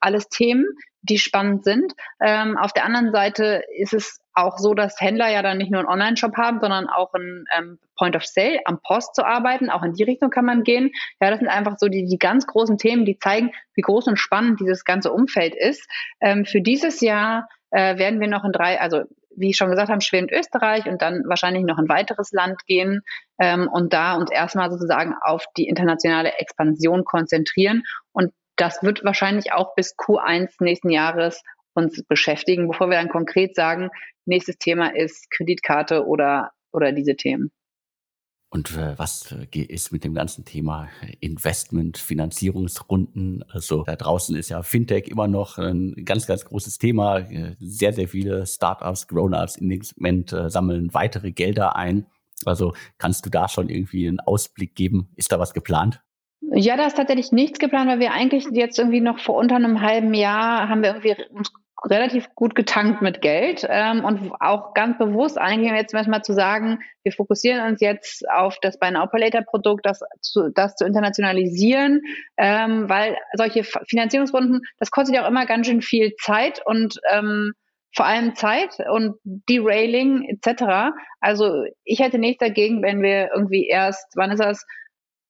alles 0.00 0.28
Themen, 0.28 0.66
die 1.02 1.18
spannend 1.18 1.64
sind. 1.64 1.94
Ähm, 2.20 2.56
auf 2.58 2.72
der 2.72 2.84
anderen 2.84 3.12
Seite 3.12 3.62
ist 3.78 3.94
es 3.94 4.18
auch 4.34 4.58
so, 4.58 4.74
dass 4.74 5.00
Händler 5.00 5.30
ja 5.30 5.42
dann 5.42 5.58
nicht 5.58 5.70
nur 5.70 5.80
einen 5.80 5.88
Online-Shop 5.88 6.36
haben, 6.36 6.60
sondern 6.60 6.88
auch 6.88 7.12
ein 7.14 7.44
ähm, 7.56 7.78
Point 7.96 8.16
of 8.16 8.24
Sale 8.24 8.60
am 8.64 8.80
Post 8.82 9.14
zu 9.14 9.24
arbeiten. 9.24 9.70
Auch 9.70 9.82
in 9.82 9.94
die 9.94 10.04
Richtung 10.04 10.30
kann 10.30 10.44
man 10.44 10.62
gehen. 10.62 10.90
Ja, 11.20 11.30
das 11.30 11.40
sind 11.40 11.48
einfach 11.48 11.76
so 11.78 11.88
die, 11.88 12.06
die 12.06 12.18
ganz 12.18 12.46
großen 12.46 12.78
Themen, 12.78 13.04
die 13.04 13.18
zeigen, 13.18 13.50
wie 13.74 13.82
groß 13.82 14.06
und 14.06 14.18
spannend 14.18 14.60
dieses 14.60 14.84
ganze 14.84 15.12
Umfeld 15.12 15.54
ist. 15.54 15.88
Ähm, 16.20 16.44
für 16.44 16.60
dieses 16.60 17.00
Jahr 17.00 17.48
äh, 17.70 17.98
werden 17.98 18.20
wir 18.20 18.28
noch 18.28 18.44
in 18.44 18.52
drei, 18.52 18.80
also 18.80 19.04
wie 19.36 19.50
ich 19.50 19.56
schon 19.56 19.70
gesagt 19.70 19.90
habe, 19.90 20.00
Schweden 20.00 20.28
Österreich 20.30 20.86
und 20.86 21.02
dann 21.02 21.22
wahrscheinlich 21.26 21.64
noch 21.64 21.78
ein 21.78 21.88
weiteres 21.88 22.32
Land 22.32 22.64
gehen 22.66 23.02
ähm, 23.38 23.68
und 23.68 23.92
da 23.92 24.14
uns 24.14 24.30
erstmal 24.30 24.70
sozusagen 24.70 25.14
auf 25.22 25.44
die 25.56 25.68
internationale 25.68 26.32
Expansion 26.38 27.04
konzentrieren. 27.04 27.82
Und 28.12 28.32
das 28.56 28.82
wird 28.82 29.04
wahrscheinlich 29.04 29.52
auch 29.52 29.74
bis 29.74 29.96
Q1 29.96 30.54
nächsten 30.60 30.90
Jahres 30.90 31.42
uns 31.74 32.02
beschäftigen, 32.04 32.68
bevor 32.68 32.90
wir 32.90 32.98
dann 32.98 33.08
konkret 33.08 33.54
sagen, 33.54 33.90
nächstes 34.26 34.58
Thema 34.58 34.94
ist 34.94 35.30
Kreditkarte 35.30 36.06
oder, 36.06 36.50
oder 36.72 36.92
diese 36.92 37.16
Themen. 37.16 37.50
Und 38.52 38.76
äh, 38.76 38.98
was 38.98 39.32
äh, 39.32 39.58
ist 39.60 39.92
mit 39.92 40.02
dem 40.02 40.12
ganzen 40.12 40.44
Thema 40.44 40.88
Investment, 41.20 41.98
Finanzierungsrunden? 41.98 43.44
Also 43.48 43.84
da 43.84 43.94
draußen 43.94 44.34
ist 44.34 44.48
ja 44.48 44.64
Fintech 44.64 45.06
immer 45.06 45.28
noch 45.28 45.56
ein 45.58 45.94
ganz, 46.04 46.26
ganz 46.26 46.44
großes 46.44 46.78
Thema. 46.78 47.26
Sehr, 47.60 47.92
sehr 47.92 48.08
viele 48.08 48.44
Startups, 48.46 49.06
Grown-ups 49.06 49.56
in 49.56 49.68
dem 49.68 49.82
Segment 49.82 50.32
äh, 50.32 50.50
sammeln 50.50 50.92
weitere 50.92 51.30
Gelder 51.30 51.76
ein. 51.76 52.06
Also 52.44 52.74
kannst 52.98 53.24
du 53.24 53.30
da 53.30 53.48
schon 53.48 53.68
irgendwie 53.68 54.08
einen 54.08 54.18
Ausblick 54.18 54.74
geben? 54.74 55.10
Ist 55.14 55.30
da 55.30 55.38
was 55.38 55.54
geplant? 55.54 56.02
Ja, 56.40 56.76
da 56.76 56.86
ist 56.86 56.96
tatsächlich 56.96 57.30
nichts 57.30 57.60
geplant, 57.60 57.88
weil 57.88 58.00
wir 58.00 58.12
eigentlich 58.12 58.46
jetzt 58.52 58.78
irgendwie 58.78 59.00
noch 59.00 59.20
vor 59.20 59.36
unter 59.36 59.56
einem 59.56 59.80
halben 59.80 60.14
Jahr 60.14 60.68
haben 60.68 60.82
wir 60.82 60.96
irgendwie 60.96 61.14
uns 61.32 61.52
relativ 61.88 62.34
gut 62.34 62.54
getankt 62.54 63.02
mit 63.02 63.22
Geld 63.22 63.66
ähm, 63.68 64.04
und 64.04 64.32
auch 64.40 64.74
ganz 64.74 64.98
bewusst 64.98 65.38
eigentlich 65.38 65.72
jetzt 65.72 65.94
mal 65.94 66.22
zu 66.22 66.34
sagen, 66.34 66.80
wir 67.02 67.12
fokussieren 67.12 67.70
uns 67.70 67.80
jetzt 67.80 68.28
auf 68.30 68.58
das 68.60 68.78
Pay 68.78 68.92
Later 68.92 69.42
Produkt, 69.42 69.86
das 69.86 70.00
zu, 70.20 70.50
das 70.50 70.76
zu 70.76 70.84
internationalisieren, 70.84 72.02
ähm, 72.36 72.88
weil 72.88 73.16
solche 73.34 73.64
Finanzierungsrunden, 73.64 74.62
das 74.78 74.90
kostet 74.90 75.14
ja 75.14 75.24
auch 75.24 75.28
immer 75.28 75.46
ganz 75.46 75.66
schön 75.66 75.82
viel 75.82 76.14
Zeit 76.16 76.60
und 76.64 77.00
ähm, 77.10 77.52
vor 77.94 78.06
allem 78.06 78.34
Zeit 78.34 78.76
und 78.92 79.16
Derailing 79.24 80.24
etc. 80.28 80.92
Also 81.20 81.64
ich 81.84 82.00
hätte 82.00 82.18
nichts 82.18 82.38
dagegen, 82.38 82.82
wenn 82.82 83.02
wir 83.02 83.30
irgendwie 83.34 83.66
erst, 83.66 84.06
wann 84.16 84.30
ist 84.30 84.40
das, 84.40 84.64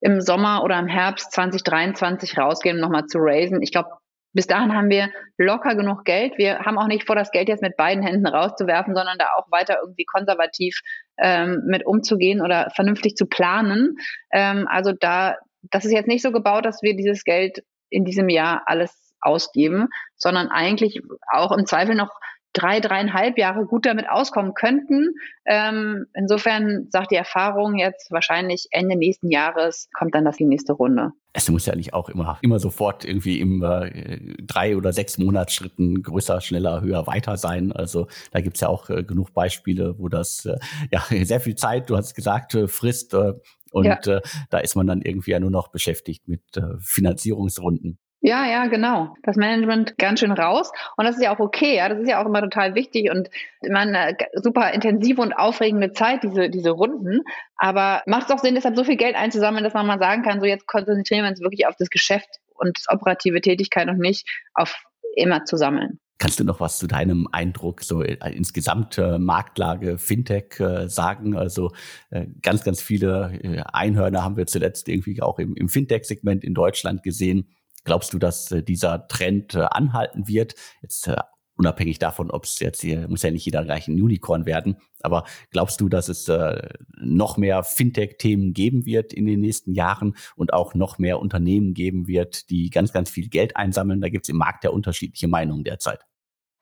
im 0.03 0.21
Sommer 0.21 0.65
oder 0.65 0.79
im 0.79 0.87
Herbst 0.87 1.33
2023 1.33 2.39
rausgehen, 2.39 2.77
um 2.77 2.81
nochmal 2.81 3.07
zu 3.07 3.19
raisen. 3.19 3.63
Ich 3.63 3.71
glaube, 3.71 3.91
bis 4.33 4.47
dahin 4.47 4.75
haben 4.75 4.91
wir 4.91 5.11
locker 5.39 5.75
genug 5.75 6.05
Geld. 6.05 6.39
Wir 6.39 6.61
haben 6.61 6.79
auch 6.79 6.87
nicht 6.87 7.07
vor, 7.07 7.17
das 7.17 7.31
Geld 7.31 7.49
jetzt 7.49 7.63
mit 7.63 7.77
beiden 7.77 8.03
Händen 8.03 8.27
rauszuwerfen, 8.27 8.95
sondern 8.95 9.19
da 9.19 9.31
auch 9.37 9.51
weiter 9.51 9.79
irgendwie 9.83 10.05
konservativ 10.05 10.81
ähm, 11.19 11.63
mit 11.67 11.87
umzugehen 11.87 12.41
oder 12.41 12.71
vernünftig 12.75 13.17
zu 13.17 13.27
planen. 13.27 13.97
Ähm, 14.33 14.67
also 14.69 14.93
da, 14.93 15.37
das 15.63 15.85
ist 15.85 15.93
jetzt 15.93 16.09
nicht 16.09 16.23
so 16.23 16.33
gebaut, 16.33 16.65
dass 16.65 16.83
wir 16.83 16.95
dieses 16.97 17.25
Geld 17.25 17.63
in 17.89 18.05
diesem 18.05 18.29
Jahr 18.29 18.63
alles 18.67 19.13
ausgeben, 19.21 19.89
sondern 20.17 20.49
eigentlich 20.49 21.01
auch 21.31 21.53
im 21.53 21.67
Zweifel 21.67 21.95
noch 21.95 22.11
drei, 22.53 22.81
dreieinhalb 22.81 23.39
Jahre 23.39 23.65
gut 23.65 23.87
damit 23.87 24.09
auskommen 24.09 24.55
könnten. 24.55 25.15
Ähm, 25.47 26.07
insofern 26.15 26.89
sagt 26.91 27.11
die 27.13 27.17
Erfahrung 27.17 27.79
jetzt 27.79 28.11
wahrscheinlich 28.11 28.67
Ende 28.71 28.97
nächsten 28.97 29.31
Jahres 29.31 29.89
kommt 29.97 30.15
dann 30.15 30.25
das 30.25 30.37
die 30.37 30.45
nächste 30.45 30.73
Runde. 30.73 31.13
Es 31.33 31.49
muss 31.49 31.67
ja 31.67 31.77
nicht 31.77 31.95
auch 31.95 32.09
immer, 32.09 32.39
immer 32.43 32.59
sofort 32.59 33.05
irgendwie 33.05 33.39
im 33.39 33.63
äh, 33.63 34.35
drei- 34.43 34.77
oder 34.77 34.93
sechs 34.93 35.17
Monatsschritten 35.17 36.03
größer, 36.03 36.41
schneller, 36.41 36.81
höher, 36.81 37.07
weiter 37.07 37.37
sein. 37.37 37.71
Also 37.71 38.09
da 38.33 38.41
gibt's 38.41 38.61
ja 38.61 38.69
auch 38.69 38.91
äh, 38.91 39.05
genug 39.05 39.33
Beispiele, 39.33 39.97
wo 39.99 40.09
das 40.09 40.45
äh, 40.47 40.59
ja 40.91 41.03
sehr 41.25 41.41
viel 41.41 41.55
Zeit, 41.55 41.89
du 41.89 41.97
hast 41.97 42.15
gesagt, 42.15 42.55
äh, 42.55 42.67
frisst. 42.67 43.15
Äh, 43.15 43.35
und 43.71 43.85
ja. 43.85 44.01
äh, 44.07 44.21
da 44.51 44.59
ist 44.59 44.75
man 44.75 44.89
dann 44.89 45.03
irgendwie 45.03 45.31
ja 45.31 45.39
nur 45.39 45.53
noch 45.53 45.69
beschäftigt 45.69 46.27
mit 46.27 46.43
Finanzierungsrunden. 46.81 48.01
Ja, 48.23 48.47
ja, 48.47 48.67
genau. 48.67 49.17
Das 49.23 49.37
Management 49.37 49.97
ganz 49.97 50.21
schön 50.21 50.33
raus. 50.33 50.71
Und 50.97 51.07
das 51.07 51.17
ist 51.17 51.23
ja 51.23 51.35
auch 51.35 51.41
okay. 51.41 51.77
Ja, 51.77 51.89
das 51.89 52.01
ist 52.01 52.09
ja 52.09 52.23
auch 52.23 52.27
immer 52.27 52.43
total 52.43 52.75
wichtig 52.75 53.11
und 53.11 53.31
immer 53.63 53.81
eine 53.81 54.17
super 54.35 54.73
intensive 54.73 55.23
und 55.23 55.33
aufregende 55.33 55.93
Zeit, 55.93 56.23
diese, 56.23 56.51
diese 56.51 56.71
Runden. 56.71 57.23
Aber 57.57 58.03
macht 58.07 58.29
es 58.29 58.35
auch 58.35 58.43
Sinn, 58.43 58.55
deshalb 58.55 58.77
so 58.77 58.85
viel 58.85 58.97
Geld 58.97 59.17
einzusammeln, 59.17 59.65
dass 59.65 59.73
man 59.75 59.87
mal 59.87 59.99
sagen 59.99 60.23
kann, 60.23 60.41
so 60.41 60.47
jetzt 60.47 60.67
konzentrieren 60.67 61.25
wir 61.25 61.31
uns 61.31 61.41
wirklich 61.41 61.67
auf 61.67 61.77
das 61.79 61.89
Geschäft 61.89 62.29
und 62.55 62.79
das 62.79 62.89
operative 62.89 63.41
Tätigkeit 63.41 63.89
und 63.89 63.99
nicht 63.99 64.29
auf 64.53 64.85
immer 65.17 65.45
zu 65.45 65.57
sammeln. 65.57 65.99
Kannst 66.19 66.39
du 66.39 66.45
noch 66.45 66.61
was 66.61 66.79
zu 66.79 66.87
deinem 66.87 67.27
Eindruck 67.33 67.83
so 67.83 68.03
äh, 68.03 68.19
insgesamt 68.35 68.99
äh, 68.99 69.19
Marktlage 69.19 69.97
Fintech 69.97 70.61
äh, 70.61 70.87
sagen? 70.87 71.35
Also 71.35 71.73
äh, 72.11 72.27
ganz, 72.43 72.63
ganz 72.63 72.83
viele 72.83 73.33
äh, 73.43 73.63
Einhörner 73.73 74.23
haben 74.23 74.37
wir 74.37 74.47
zuletzt 74.47 74.91
irgendwie 74.91 75.23
auch 75.23 75.39
im, 75.39 75.57
im 75.57 75.71
Fintech-Segment 75.71 76.45
in 76.45 76.53
Deutschland 76.53 77.03
gesehen. 77.03 77.49
Glaubst 77.85 78.13
du, 78.13 78.19
dass 78.19 78.51
äh, 78.53 78.63
dieser 78.63 79.07
Trend 79.09 79.55
äh, 79.55 79.67
anhalten 79.71 80.29
wird? 80.29 80.55
Jetzt 80.83 81.09
äh, 81.09 81.17
unabhängig 81.61 81.99
davon, 81.99 82.31
ob 82.31 82.45
es 82.45 82.59
jetzt 82.59 82.81
hier, 82.81 83.07
muss 83.09 83.23
ja 83.23 83.31
nicht 83.31 83.45
jeder 83.45 83.63
gleich 83.65 83.87
ein 83.87 84.01
Unicorn 84.01 84.47
werden, 84.47 84.77
aber 85.03 85.25
glaubst 85.51 85.81
du, 85.81 85.91
dass 85.91 86.09
es 86.09 86.27
äh, 86.29 86.69
noch 86.97 87.37
mehr 87.37 87.63
Fintech-Themen 87.63 88.55
geben 88.55 88.87
wird 88.87 89.13
in 89.13 89.27
den 89.27 89.41
nächsten 89.41 89.75
Jahren 89.75 90.17
und 90.37 90.55
auch 90.55 90.75
noch 90.75 90.99
mehr 90.99 91.21
Unternehmen 91.21 91.75
geben 91.75 92.09
wird, 92.09 92.49
die 92.49 92.71
ganz, 92.71 92.93
ganz 92.93 93.11
viel 93.11 93.29
Geld 93.29 93.57
einsammeln? 93.57 94.01
Da 94.01 94.09
gibt 94.09 94.25
es 94.25 94.31
im 94.31 94.39
Markt 94.39 94.65
ja 94.65 94.71
unterschiedliche 94.71 95.29
Meinungen 95.29 95.63
derzeit. 95.63 96.01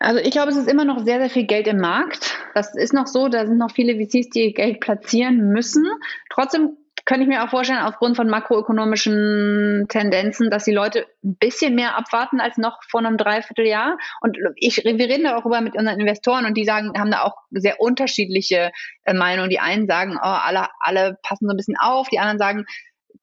Also 0.00 0.20
ich 0.20 0.30
glaube, 0.30 0.50
es 0.50 0.56
ist 0.56 0.70
immer 0.70 0.84
noch 0.84 1.04
sehr, 1.04 1.18
sehr 1.18 1.30
viel 1.30 1.46
Geld 1.46 1.66
im 1.66 1.78
Markt. 1.78 2.36
Das 2.54 2.74
ist 2.74 2.92
noch 2.92 3.06
so, 3.06 3.28
da 3.28 3.46
sind 3.46 3.58
noch 3.58 3.72
viele 3.72 3.94
VCs, 3.94 4.30
die 4.30 4.52
Geld 4.52 4.80
platzieren 4.80 5.52
müssen. 5.52 5.86
Trotzdem 6.30 6.76
könnte 7.08 7.22
ich 7.22 7.28
mir 7.28 7.42
auch 7.42 7.48
vorstellen, 7.48 7.80
aufgrund 7.80 8.16
von 8.16 8.28
makroökonomischen 8.28 9.86
Tendenzen, 9.88 10.50
dass 10.50 10.64
die 10.64 10.74
Leute 10.74 11.06
ein 11.24 11.36
bisschen 11.36 11.74
mehr 11.74 11.96
abwarten 11.96 12.38
als 12.38 12.58
noch 12.58 12.82
vor 12.86 13.00
einem 13.00 13.16
Dreivierteljahr. 13.16 13.96
Und 14.20 14.36
ich, 14.56 14.84
wir 14.84 14.92
reden 14.92 15.24
da 15.24 15.38
auch 15.38 15.46
über 15.46 15.62
mit 15.62 15.74
unseren 15.74 15.98
Investoren 15.98 16.44
und 16.44 16.52
die 16.52 16.66
sagen, 16.66 16.92
haben 16.98 17.10
da 17.10 17.22
auch 17.22 17.34
sehr 17.50 17.80
unterschiedliche 17.80 18.72
äh, 19.04 19.14
Meinungen. 19.14 19.48
Die 19.48 19.58
einen 19.58 19.86
sagen, 19.86 20.18
oh, 20.18 20.20
alle, 20.22 20.66
alle 20.80 21.16
passen 21.22 21.46
so 21.46 21.54
ein 21.54 21.56
bisschen 21.56 21.78
auf. 21.80 22.10
Die 22.10 22.18
anderen 22.18 22.38
sagen, 22.38 22.66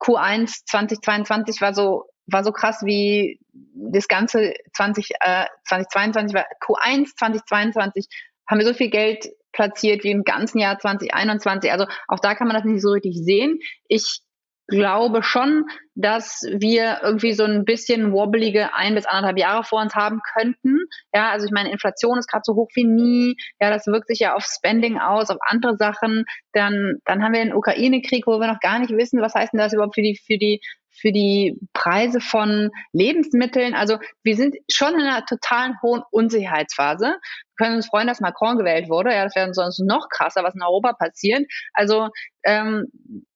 Q1 0.00 0.64
2022 0.66 1.60
war 1.60 1.72
so 1.72 2.06
war 2.28 2.42
so 2.42 2.50
krass 2.50 2.82
wie 2.84 3.38
das 3.52 4.08
ganze 4.08 4.52
20, 4.74 5.10
äh, 5.20 5.44
2022 5.64 6.34
war 6.34 6.44
Q1 6.60 7.14
2022 7.16 8.08
haben 8.48 8.58
wir 8.58 8.66
so 8.66 8.74
viel 8.74 8.90
Geld 8.90 9.28
platziert 9.56 10.04
wie 10.04 10.10
im 10.12 10.22
ganzen 10.22 10.58
Jahr 10.58 10.78
2021. 10.78 11.72
Also 11.72 11.86
auch 12.06 12.20
da 12.20 12.34
kann 12.34 12.46
man 12.46 12.56
das 12.56 12.64
nicht 12.64 12.82
so 12.82 12.90
richtig 12.90 13.16
sehen. 13.16 13.58
Ich 13.88 14.20
glaube 14.68 15.22
schon, 15.22 15.64
dass 15.94 16.42
wir 16.50 16.98
irgendwie 17.02 17.32
so 17.32 17.44
ein 17.44 17.64
bisschen 17.64 18.12
wobbelige 18.12 18.74
ein 18.74 18.94
bis 18.94 19.06
anderthalb 19.06 19.38
Jahre 19.38 19.64
vor 19.64 19.80
uns 19.80 19.94
haben 19.94 20.20
könnten. 20.34 20.78
Ja, 21.14 21.30
also 21.30 21.46
ich 21.46 21.52
meine, 21.52 21.70
Inflation 21.70 22.18
ist 22.18 22.28
gerade 22.28 22.42
so 22.44 22.54
hoch 22.54 22.68
wie 22.74 22.84
nie. 22.84 23.36
Ja, 23.60 23.70
das 23.70 23.86
wirkt 23.86 24.08
sich 24.08 24.18
ja 24.18 24.34
auf 24.34 24.44
Spending 24.44 24.98
aus, 24.98 25.30
auf 25.30 25.38
andere 25.40 25.76
Sachen. 25.76 26.24
Dann, 26.52 26.96
dann 27.04 27.22
haben 27.22 27.32
wir 27.32 27.44
den 27.44 27.54
Ukraine-Krieg, 27.54 28.26
wo 28.26 28.40
wir 28.40 28.48
noch 28.48 28.60
gar 28.60 28.78
nicht 28.78 28.90
wissen, 28.90 29.22
was 29.22 29.34
heißt 29.34 29.52
denn 29.52 29.60
das 29.60 29.72
überhaupt 29.72 29.94
für 29.94 30.02
die, 30.02 30.18
für 30.26 30.38
die, 30.38 30.60
für 31.00 31.12
die 31.12 31.58
Preise 31.72 32.20
von 32.20 32.70
Lebensmitteln. 32.92 33.74
Also 33.74 33.98
wir 34.22 34.36
sind 34.36 34.56
schon 34.70 34.94
in 34.94 35.00
einer 35.00 35.24
totalen 35.26 35.74
hohen 35.82 36.02
Unsicherheitsphase. 36.10 37.04
Wir 37.04 37.56
können 37.56 37.76
uns 37.76 37.86
freuen, 37.86 38.06
dass 38.06 38.20
Macron 38.20 38.58
gewählt 38.58 38.88
wurde. 38.88 39.12
Ja, 39.12 39.24
das 39.24 39.36
wäre 39.36 39.52
sonst 39.54 39.80
noch 39.80 40.08
krasser, 40.08 40.42
was 40.44 40.54
in 40.54 40.62
Europa 40.62 40.92
passiert. 40.94 41.44
Also 41.74 42.08
ähm, 42.44 42.86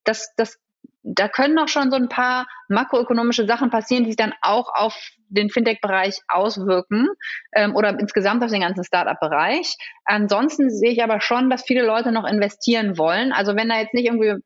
das, 0.04 0.32
das 0.36 0.58
da 1.02 1.28
können 1.28 1.58
auch 1.58 1.68
schon 1.68 1.90
so 1.90 1.96
ein 1.96 2.08
paar 2.08 2.46
makroökonomische 2.68 3.46
Sachen 3.46 3.70
passieren, 3.70 4.04
die 4.04 4.10
sich 4.10 4.16
dann 4.16 4.34
auch 4.42 4.68
auf 4.74 4.94
den 5.28 5.48
Fintech-Bereich 5.48 6.20
auswirken 6.28 7.08
ähm, 7.52 7.74
oder 7.74 7.98
insgesamt 7.98 8.44
auf 8.44 8.50
den 8.50 8.60
ganzen 8.60 8.84
Startup-Bereich. 8.84 9.76
Ansonsten 10.04 10.70
sehe 10.70 10.90
ich 10.90 11.02
aber 11.02 11.20
schon, 11.20 11.48
dass 11.48 11.62
viele 11.62 11.86
Leute 11.86 12.12
noch 12.12 12.28
investieren 12.28 12.98
wollen. 12.98 13.32
Also 13.32 13.56
wenn 13.56 13.68
da 13.68 13.78
jetzt 13.78 13.94
nicht 13.94 14.06
irgendwie, 14.06 14.42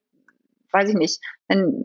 weiß 0.70 0.90
ich 0.90 0.94
nicht, 0.94 1.20
wenn, 1.48 1.82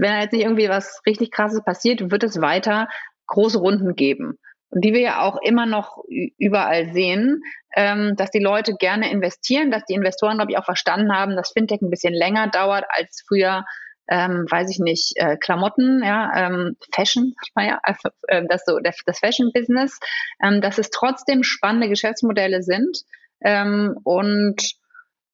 wenn 0.00 0.20
jetzt 0.20 0.32
nicht 0.32 0.42
irgendwie 0.42 0.68
was 0.68 1.00
richtig 1.06 1.30
Krasses 1.30 1.62
passiert, 1.64 2.10
wird 2.10 2.24
es 2.24 2.40
weiter 2.40 2.88
große 3.26 3.58
Runden 3.58 3.94
geben. 3.94 4.38
Und 4.70 4.84
die 4.84 4.92
wir 4.92 5.00
ja 5.00 5.22
auch 5.22 5.38
immer 5.42 5.66
noch 5.66 5.98
überall 6.38 6.92
sehen, 6.92 7.42
ähm, 7.74 8.14
dass 8.16 8.30
die 8.30 8.38
Leute 8.38 8.74
gerne 8.74 9.10
investieren, 9.10 9.70
dass 9.70 9.84
die 9.84 9.94
Investoren, 9.94 10.36
glaube 10.36 10.52
ich, 10.52 10.58
auch 10.58 10.64
verstanden 10.64 11.14
haben, 11.14 11.36
dass 11.36 11.52
Fintech 11.52 11.80
ein 11.82 11.90
bisschen 11.90 12.14
länger 12.14 12.48
dauert 12.48 12.84
als 12.88 13.24
früher 13.26 13.64
ähm, 14.10 14.46
weiß 14.50 14.68
ich 14.70 14.80
nicht, 14.80 15.12
äh, 15.16 15.36
Klamotten, 15.36 16.02
ja, 16.02 16.32
ähm, 16.34 16.76
Fashion, 16.92 17.32
ja, 17.56 17.78
also, 17.84 18.08
äh, 18.26 18.42
das 18.48 18.64
so 18.66 18.80
das 18.80 19.18
Fashion-Business, 19.20 20.00
ähm, 20.42 20.60
dass 20.60 20.78
es 20.78 20.90
trotzdem 20.90 21.44
spannende 21.44 21.88
Geschäftsmodelle 21.88 22.62
sind 22.62 22.98
ähm, 23.40 23.96
und 24.02 24.74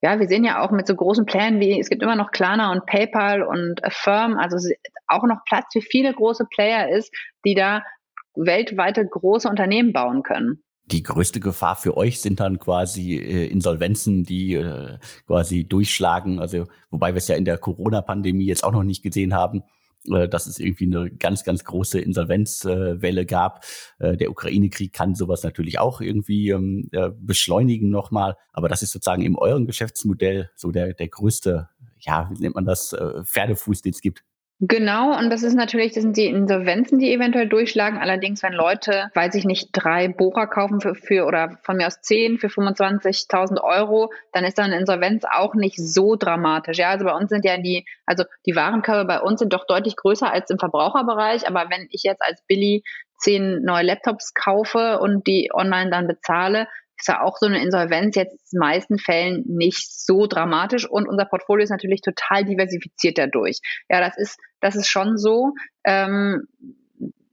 ja, 0.02 0.20
wir 0.20 0.28
sehen 0.28 0.44
ja 0.44 0.62
auch 0.62 0.70
mit 0.70 0.87
so 0.87 0.94
großen 0.94 1.26
Plänen 1.26 1.61
wie, 1.61 1.80
es 1.80 1.88
gibt 1.88 2.02
immer 2.02 2.16
noch 2.16 2.30
Klarna 2.30 2.72
und 2.72 2.87
PayPal 2.87 3.42
und 3.42 3.82
Affirm, 3.85 4.38
also 4.38 4.56
auch 5.06 5.24
noch 5.24 5.44
Platz 5.46 5.66
für 5.72 5.80
viele 5.80 6.12
große 6.12 6.46
Player 6.46 6.88
ist, 6.88 7.12
die 7.44 7.54
da 7.54 7.82
weltweite 8.35 9.06
große 9.06 9.48
Unternehmen 9.48 9.92
bauen 9.92 10.22
können 10.22 10.62
die 10.87 11.02
größte 11.02 11.40
Gefahr 11.40 11.76
für 11.76 11.96
euch 11.96 12.20
sind 12.20 12.40
dann 12.40 12.59
quasi 12.59 13.16
äh, 13.16 13.46
Insolvenzen, 13.46 14.22
die 14.22 14.54
äh, 14.54 14.98
quasi 15.26 15.64
durchschlagen. 15.64 16.38
Also 16.38 16.66
wobei 16.90 17.12
wir 17.12 17.18
es 17.18 17.28
ja 17.28 17.35
in 17.35 17.44
der 17.44 17.59
Corona-Pandemie 17.59 18.46
jetzt 18.46 18.62
auch 18.62 18.72
noch 18.72 18.85
nicht 18.85 19.02
gesehen 19.02 19.35
haben, 19.35 19.62
äh, 20.12 20.29
dass 20.29 20.47
es 20.47 20.59
irgendwie 20.59 20.87
eine 20.87 21.11
ganz, 21.11 21.45
ganz 21.45 21.64
große 21.64 22.01
Insolvenzwelle 22.01 23.23
äh, 23.23 23.27
gab. 23.27 23.64
Äh, 23.99 24.16
der 24.16 24.31
Ukraine-Krieg 24.31 24.92
kann 24.92 25.14
sowas 25.14 25.42
natürlich 25.42 25.79
auch 25.79 26.01
irgendwie 26.01 26.51
ähm, 26.51 26.88
äh, 26.92 27.11
beschleunigen 27.16 27.90
nochmal. 27.90 28.37
Aber 28.53 28.69
das 28.69 28.83
ist 28.83 28.92
sozusagen 28.92 29.23
in 29.23 29.37
eurem 29.37 29.66
Geschäftsmodell 29.66 30.51
so 30.55 30.71
der, 30.71 30.95
der 30.95 31.09
größte, 31.09 31.69
ja, 31.99 32.31
wie 32.33 32.42
nennt 32.42 32.55
man 32.55 32.64
das, 32.64 32.92
äh, 32.92 33.25
Pferdefuß, 33.25 33.83
den 33.83 33.92
es 33.92 34.01
gibt. 34.01 34.23
Genau, 34.61 35.14
und 35.19 35.29
das 35.29 35.42
ist 35.42 35.53
natürlich, 35.53 35.92
das 35.92 36.03
sind 36.03 36.16
die 36.16 36.25
Insolvenzen, 36.25 36.99
die 36.99 37.12
eventuell 37.12 37.47
durchschlagen. 37.47 37.99
Allerdings, 37.99 38.42
wenn 38.42 38.55
Leute, 38.55 39.11
weiß 39.12 39.35
ich 39.35 39.45
nicht, 39.45 39.69
drei 39.73 40.09
Bohrer 40.09 40.47
kaufen 40.47 40.81
für, 40.81 40.95
für 40.95 41.27
oder 41.27 41.59
von 41.62 41.77
mir 41.77 41.87
aus 41.87 42.01
zehn 42.01 42.38
für 42.38 42.49
25.000 42.49 43.62
Euro, 43.62 44.11
dann 44.33 44.45
ist 44.45 44.57
dann 44.57 44.66
eine 44.66 44.79
Insolvenz 44.79 45.25
auch 45.31 45.55
nicht 45.55 45.77
so 45.77 46.16
dramatisch. 46.16 46.79
Ja, 46.79 46.88
also 46.88 47.05
bei 47.05 47.14
uns 47.14 47.29
sind 47.29 47.45
ja 47.45 47.59
die, 47.59 47.85
also 48.07 48.25
die 48.47 48.57
Warenkörbe 48.57 49.05
bei 49.07 49.21
uns 49.21 49.40
sind 49.40 49.53
doch 49.53 49.66
deutlich 49.66 49.95
größer 49.95 50.33
als 50.33 50.49
im 50.49 50.59
Verbraucherbereich. 50.59 51.47
Aber 51.47 51.69
wenn 51.69 51.87
ich 51.90 52.03
jetzt 52.05 52.23
als 52.23 52.42
Billy 52.47 52.83
zehn 53.19 53.62
neue 53.62 53.85
Laptops 53.85 54.33
kaufe 54.33 55.01
und 55.01 55.27
die 55.27 55.51
online 55.53 55.90
dann 55.90 56.07
bezahle, 56.07 56.66
ist 56.98 57.09
ja 57.09 57.22
auch 57.22 57.37
so 57.37 57.46
eine 57.46 57.62
Insolvenz 57.62 58.16
jetzt 58.16 58.32
in 58.32 58.59
den 58.59 58.61
meisten 58.61 58.98
Fällen 58.98 59.44
nicht 59.46 59.92
so 59.92 60.26
dramatisch 60.26 60.88
und 60.88 61.09
unser 61.09 61.24
Portfolio 61.24 61.64
ist 61.64 61.70
natürlich 61.70 62.00
total 62.00 62.44
diversifiziert 62.44 63.18
dadurch. 63.18 63.61
Ja, 63.88 64.00
das 64.00 64.16
ist, 64.16 64.38
das 64.61 64.76
ist 64.76 64.88
schon 64.88 65.18
so. 65.18 65.52
Ähm, 65.85 66.46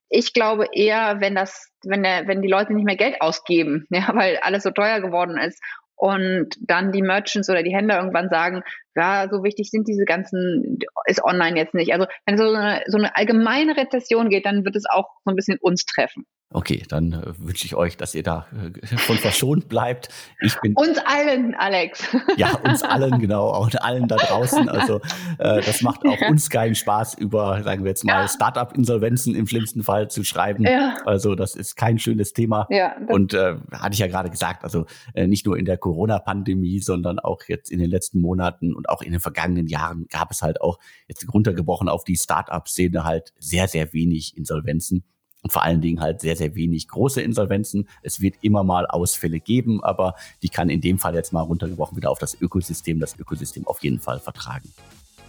ich 0.09 0.33
glaube 0.33 0.67
eher, 0.71 1.21
wenn 1.21 1.33
das, 1.33 1.71
wenn 1.83 2.03
der, 2.03 2.27
wenn 2.27 2.41
die 2.41 2.47
Leute 2.47 2.73
nicht 2.73 2.85
mehr 2.85 2.95
Geld 2.95 3.21
ausgeben, 3.21 3.87
ja, 3.89 4.09
weil 4.13 4.37
alles 4.37 4.63
so 4.63 4.71
teuer 4.71 4.99
geworden 5.01 5.37
ist 5.37 5.59
und 5.95 6.49
dann 6.59 6.91
die 6.91 7.01
Merchants 7.01 7.49
oder 7.49 7.63
die 7.63 7.73
Händler 7.73 7.97
irgendwann 7.97 8.29
sagen, 8.29 8.63
ja, 8.95 9.27
so 9.29 9.43
wichtig 9.43 9.71
sind 9.71 9.87
diese 9.87 10.05
ganzen, 10.05 10.79
ist 11.05 11.23
online 11.23 11.57
jetzt 11.57 11.73
nicht. 11.73 11.93
Also 11.93 12.07
wenn 12.25 12.35
es 12.35 12.41
so 12.41 12.53
eine, 12.53 12.83
so 12.87 12.97
eine 12.97 13.15
allgemeine 13.15 13.77
Rezession 13.77 14.29
geht, 14.29 14.45
dann 14.45 14.65
wird 14.65 14.75
es 14.75 14.85
auch 14.89 15.09
so 15.23 15.31
ein 15.31 15.35
bisschen 15.35 15.57
uns 15.59 15.85
treffen. 15.85 16.25
Okay, 16.53 16.83
dann 16.87 17.13
äh, 17.13 17.33
wünsche 17.39 17.65
ich 17.65 17.75
euch, 17.75 17.97
dass 17.97 18.13
ihr 18.13 18.21
da 18.21 18.45
äh, 18.53 18.97
von 18.97 19.17
verschont 19.17 19.67
bleibt. 19.69 20.09
Ich 20.39 20.55
bin 20.61 20.75
uns 20.75 20.99
allen, 21.05 21.55
Alex. 21.55 22.07
Ja, 22.37 22.55
uns 22.63 22.83
allen 22.83 23.19
genau, 23.19 23.47
auch 23.47 23.69
allen 23.79 24.07
da 24.07 24.15
draußen. 24.17 24.69
Also 24.69 25.01
äh, 25.39 25.61
das 25.61 25.81
macht 25.81 26.05
auch 26.05 26.29
uns 26.29 26.49
keinen 26.49 26.75
Spaß, 26.75 27.15
über, 27.15 27.63
sagen 27.63 27.83
wir 27.83 27.89
jetzt 27.89 28.05
mal, 28.05 28.21
ja. 28.21 28.27
Startup-Insolvenzen 28.27 29.35
im 29.35 29.47
schlimmsten 29.47 29.83
Fall 29.83 30.09
zu 30.09 30.23
schreiben. 30.23 30.63
Ja. 30.63 30.97
Also 31.05 31.35
das 31.35 31.55
ist 31.55 31.75
kein 31.75 31.97
schönes 31.97 32.33
Thema. 32.33 32.67
Ja, 32.69 32.95
Und 33.07 33.33
äh, 33.33 33.55
hatte 33.71 33.93
ich 33.93 33.99
ja 33.99 34.07
gerade 34.07 34.29
gesagt, 34.29 34.63
also 34.63 34.85
äh, 35.15 35.25
nicht 35.25 35.45
nur 35.45 35.57
in 35.57 35.65
der 35.65 35.77
Corona-Pandemie, 35.77 36.79
sondern 36.79 37.19
auch 37.19 37.41
jetzt 37.47 37.71
in 37.71 37.79
den 37.79 37.89
letzten 37.89 38.21
Monaten 38.21 38.73
und 38.75 38.89
auch 38.89 39.01
in 39.01 39.11
den 39.11 39.21
vergangenen 39.21 39.67
Jahren 39.67 40.05
gab 40.09 40.31
es 40.31 40.43
halt 40.43 40.61
auch 40.61 40.77
jetzt 41.07 41.31
runtergebrochen 41.33 41.89
auf 41.89 42.03
die 42.03 42.15
Startup-Szene 42.15 43.03
halt 43.03 43.33
sehr, 43.39 43.67
sehr 43.67 43.91
wenig 43.93 44.37
Insolvenzen 44.37 45.03
und 45.43 45.51
vor 45.51 45.61
allen 45.61 45.81
Dingen 45.81 46.01
halt 46.01 46.21
sehr, 46.21 46.35
sehr 46.35 46.55
wenig 46.55 46.87
große 46.87 47.21
Insolvenzen. 47.21 47.87
Es 48.01 48.21
wird 48.21 48.35
immer 48.41 48.63
mal 48.63 48.87
Ausfälle 48.87 49.39
geben, 49.39 49.83
aber 49.83 50.15
die 50.41 50.49
kann 50.49 50.69
in 50.69 50.81
dem 50.81 50.97
Fall 50.97 51.13
jetzt 51.13 51.33
mal 51.33 51.41
runtergebrochen 51.41 51.95
wieder 51.97 52.09
auf 52.09 52.17
das 52.17 52.39
Ökosystem, 52.41 52.99
das 52.99 53.19
Ökosystem 53.19 53.67
auf 53.67 53.83
jeden 53.83 53.99
Fall 53.99 54.19
vertragen. 54.19 54.73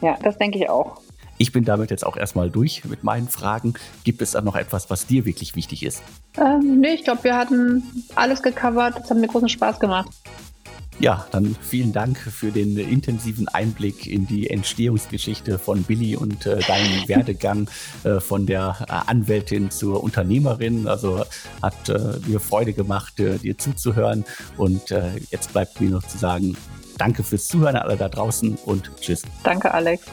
Ja, 0.00 0.16
das 0.22 0.38
denke 0.38 0.58
ich 0.58 0.70
auch. 0.70 1.00
Ich 1.36 1.50
bin 1.50 1.64
damit 1.64 1.90
jetzt 1.90 2.06
auch 2.06 2.16
erstmal 2.16 2.48
durch 2.48 2.84
mit 2.84 3.02
meinen 3.02 3.28
Fragen. 3.28 3.74
Gibt 4.04 4.22
es 4.22 4.32
da 4.32 4.40
noch 4.40 4.54
etwas, 4.54 4.88
was 4.88 5.06
dir 5.06 5.24
wirklich 5.24 5.56
wichtig 5.56 5.82
ist? 5.82 6.00
Ähm, 6.38 6.78
nee, 6.80 6.94
ich 6.94 7.02
glaube, 7.02 7.24
wir 7.24 7.36
hatten 7.36 7.82
alles 8.14 8.42
gecovert. 8.42 8.96
Das 8.96 9.10
hat 9.10 9.18
mir 9.18 9.26
großen 9.26 9.48
Spaß 9.48 9.80
gemacht. 9.80 10.10
Ja, 11.00 11.26
dann 11.32 11.56
vielen 11.60 11.92
Dank 11.92 12.18
für 12.18 12.52
den 12.52 12.76
intensiven 12.76 13.48
Einblick 13.48 14.06
in 14.06 14.26
die 14.26 14.48
Entstehungsgeschichte 14.48 15.58
von 15.58 15.82
Billy 15.82 16.16
und 16.16 16.46
äh, 16.46 16.60
deinen 16.60 17.08
Werdegang 17.08 17.68
äh, 18.04 18.20
von 18.20 18.46
der 18.46 18.76
äh, 18.88 19.10
Anwältin 19.10 19.70
zur 19.70 20.02
Unternehmerin. 20.04 20.86
Also 20.86 21.24
hat 21.60 21.88
äh, 21.88 22.18
mir 22.26 22.40
Freude 22.40 22.72
gemacht, 22.72 23.18
äh, 23.18 23.38
dir 23.38 23.58
zuzuhören. 23.58 24.24
Und 24.56 24.92
äh, 24.92 25.10
jetzt 25.30 25.52
bleibt 25.52 25.80
mir 25.80 25.90
noch 25.90 26.04
zu 26.04 26.16
sagen, 26.16 26.56
danke 26.96 27.22
fürs 27.22 27.48
Zuhören 27.48 27.76
alle 27.76 27.96
da 27.96 28.08
draußen 28.08 28.56
und 28.64 28.90
tschüss. 29.00 29.22
Danke, 29.42 29.74
Alex. 29.74 30.06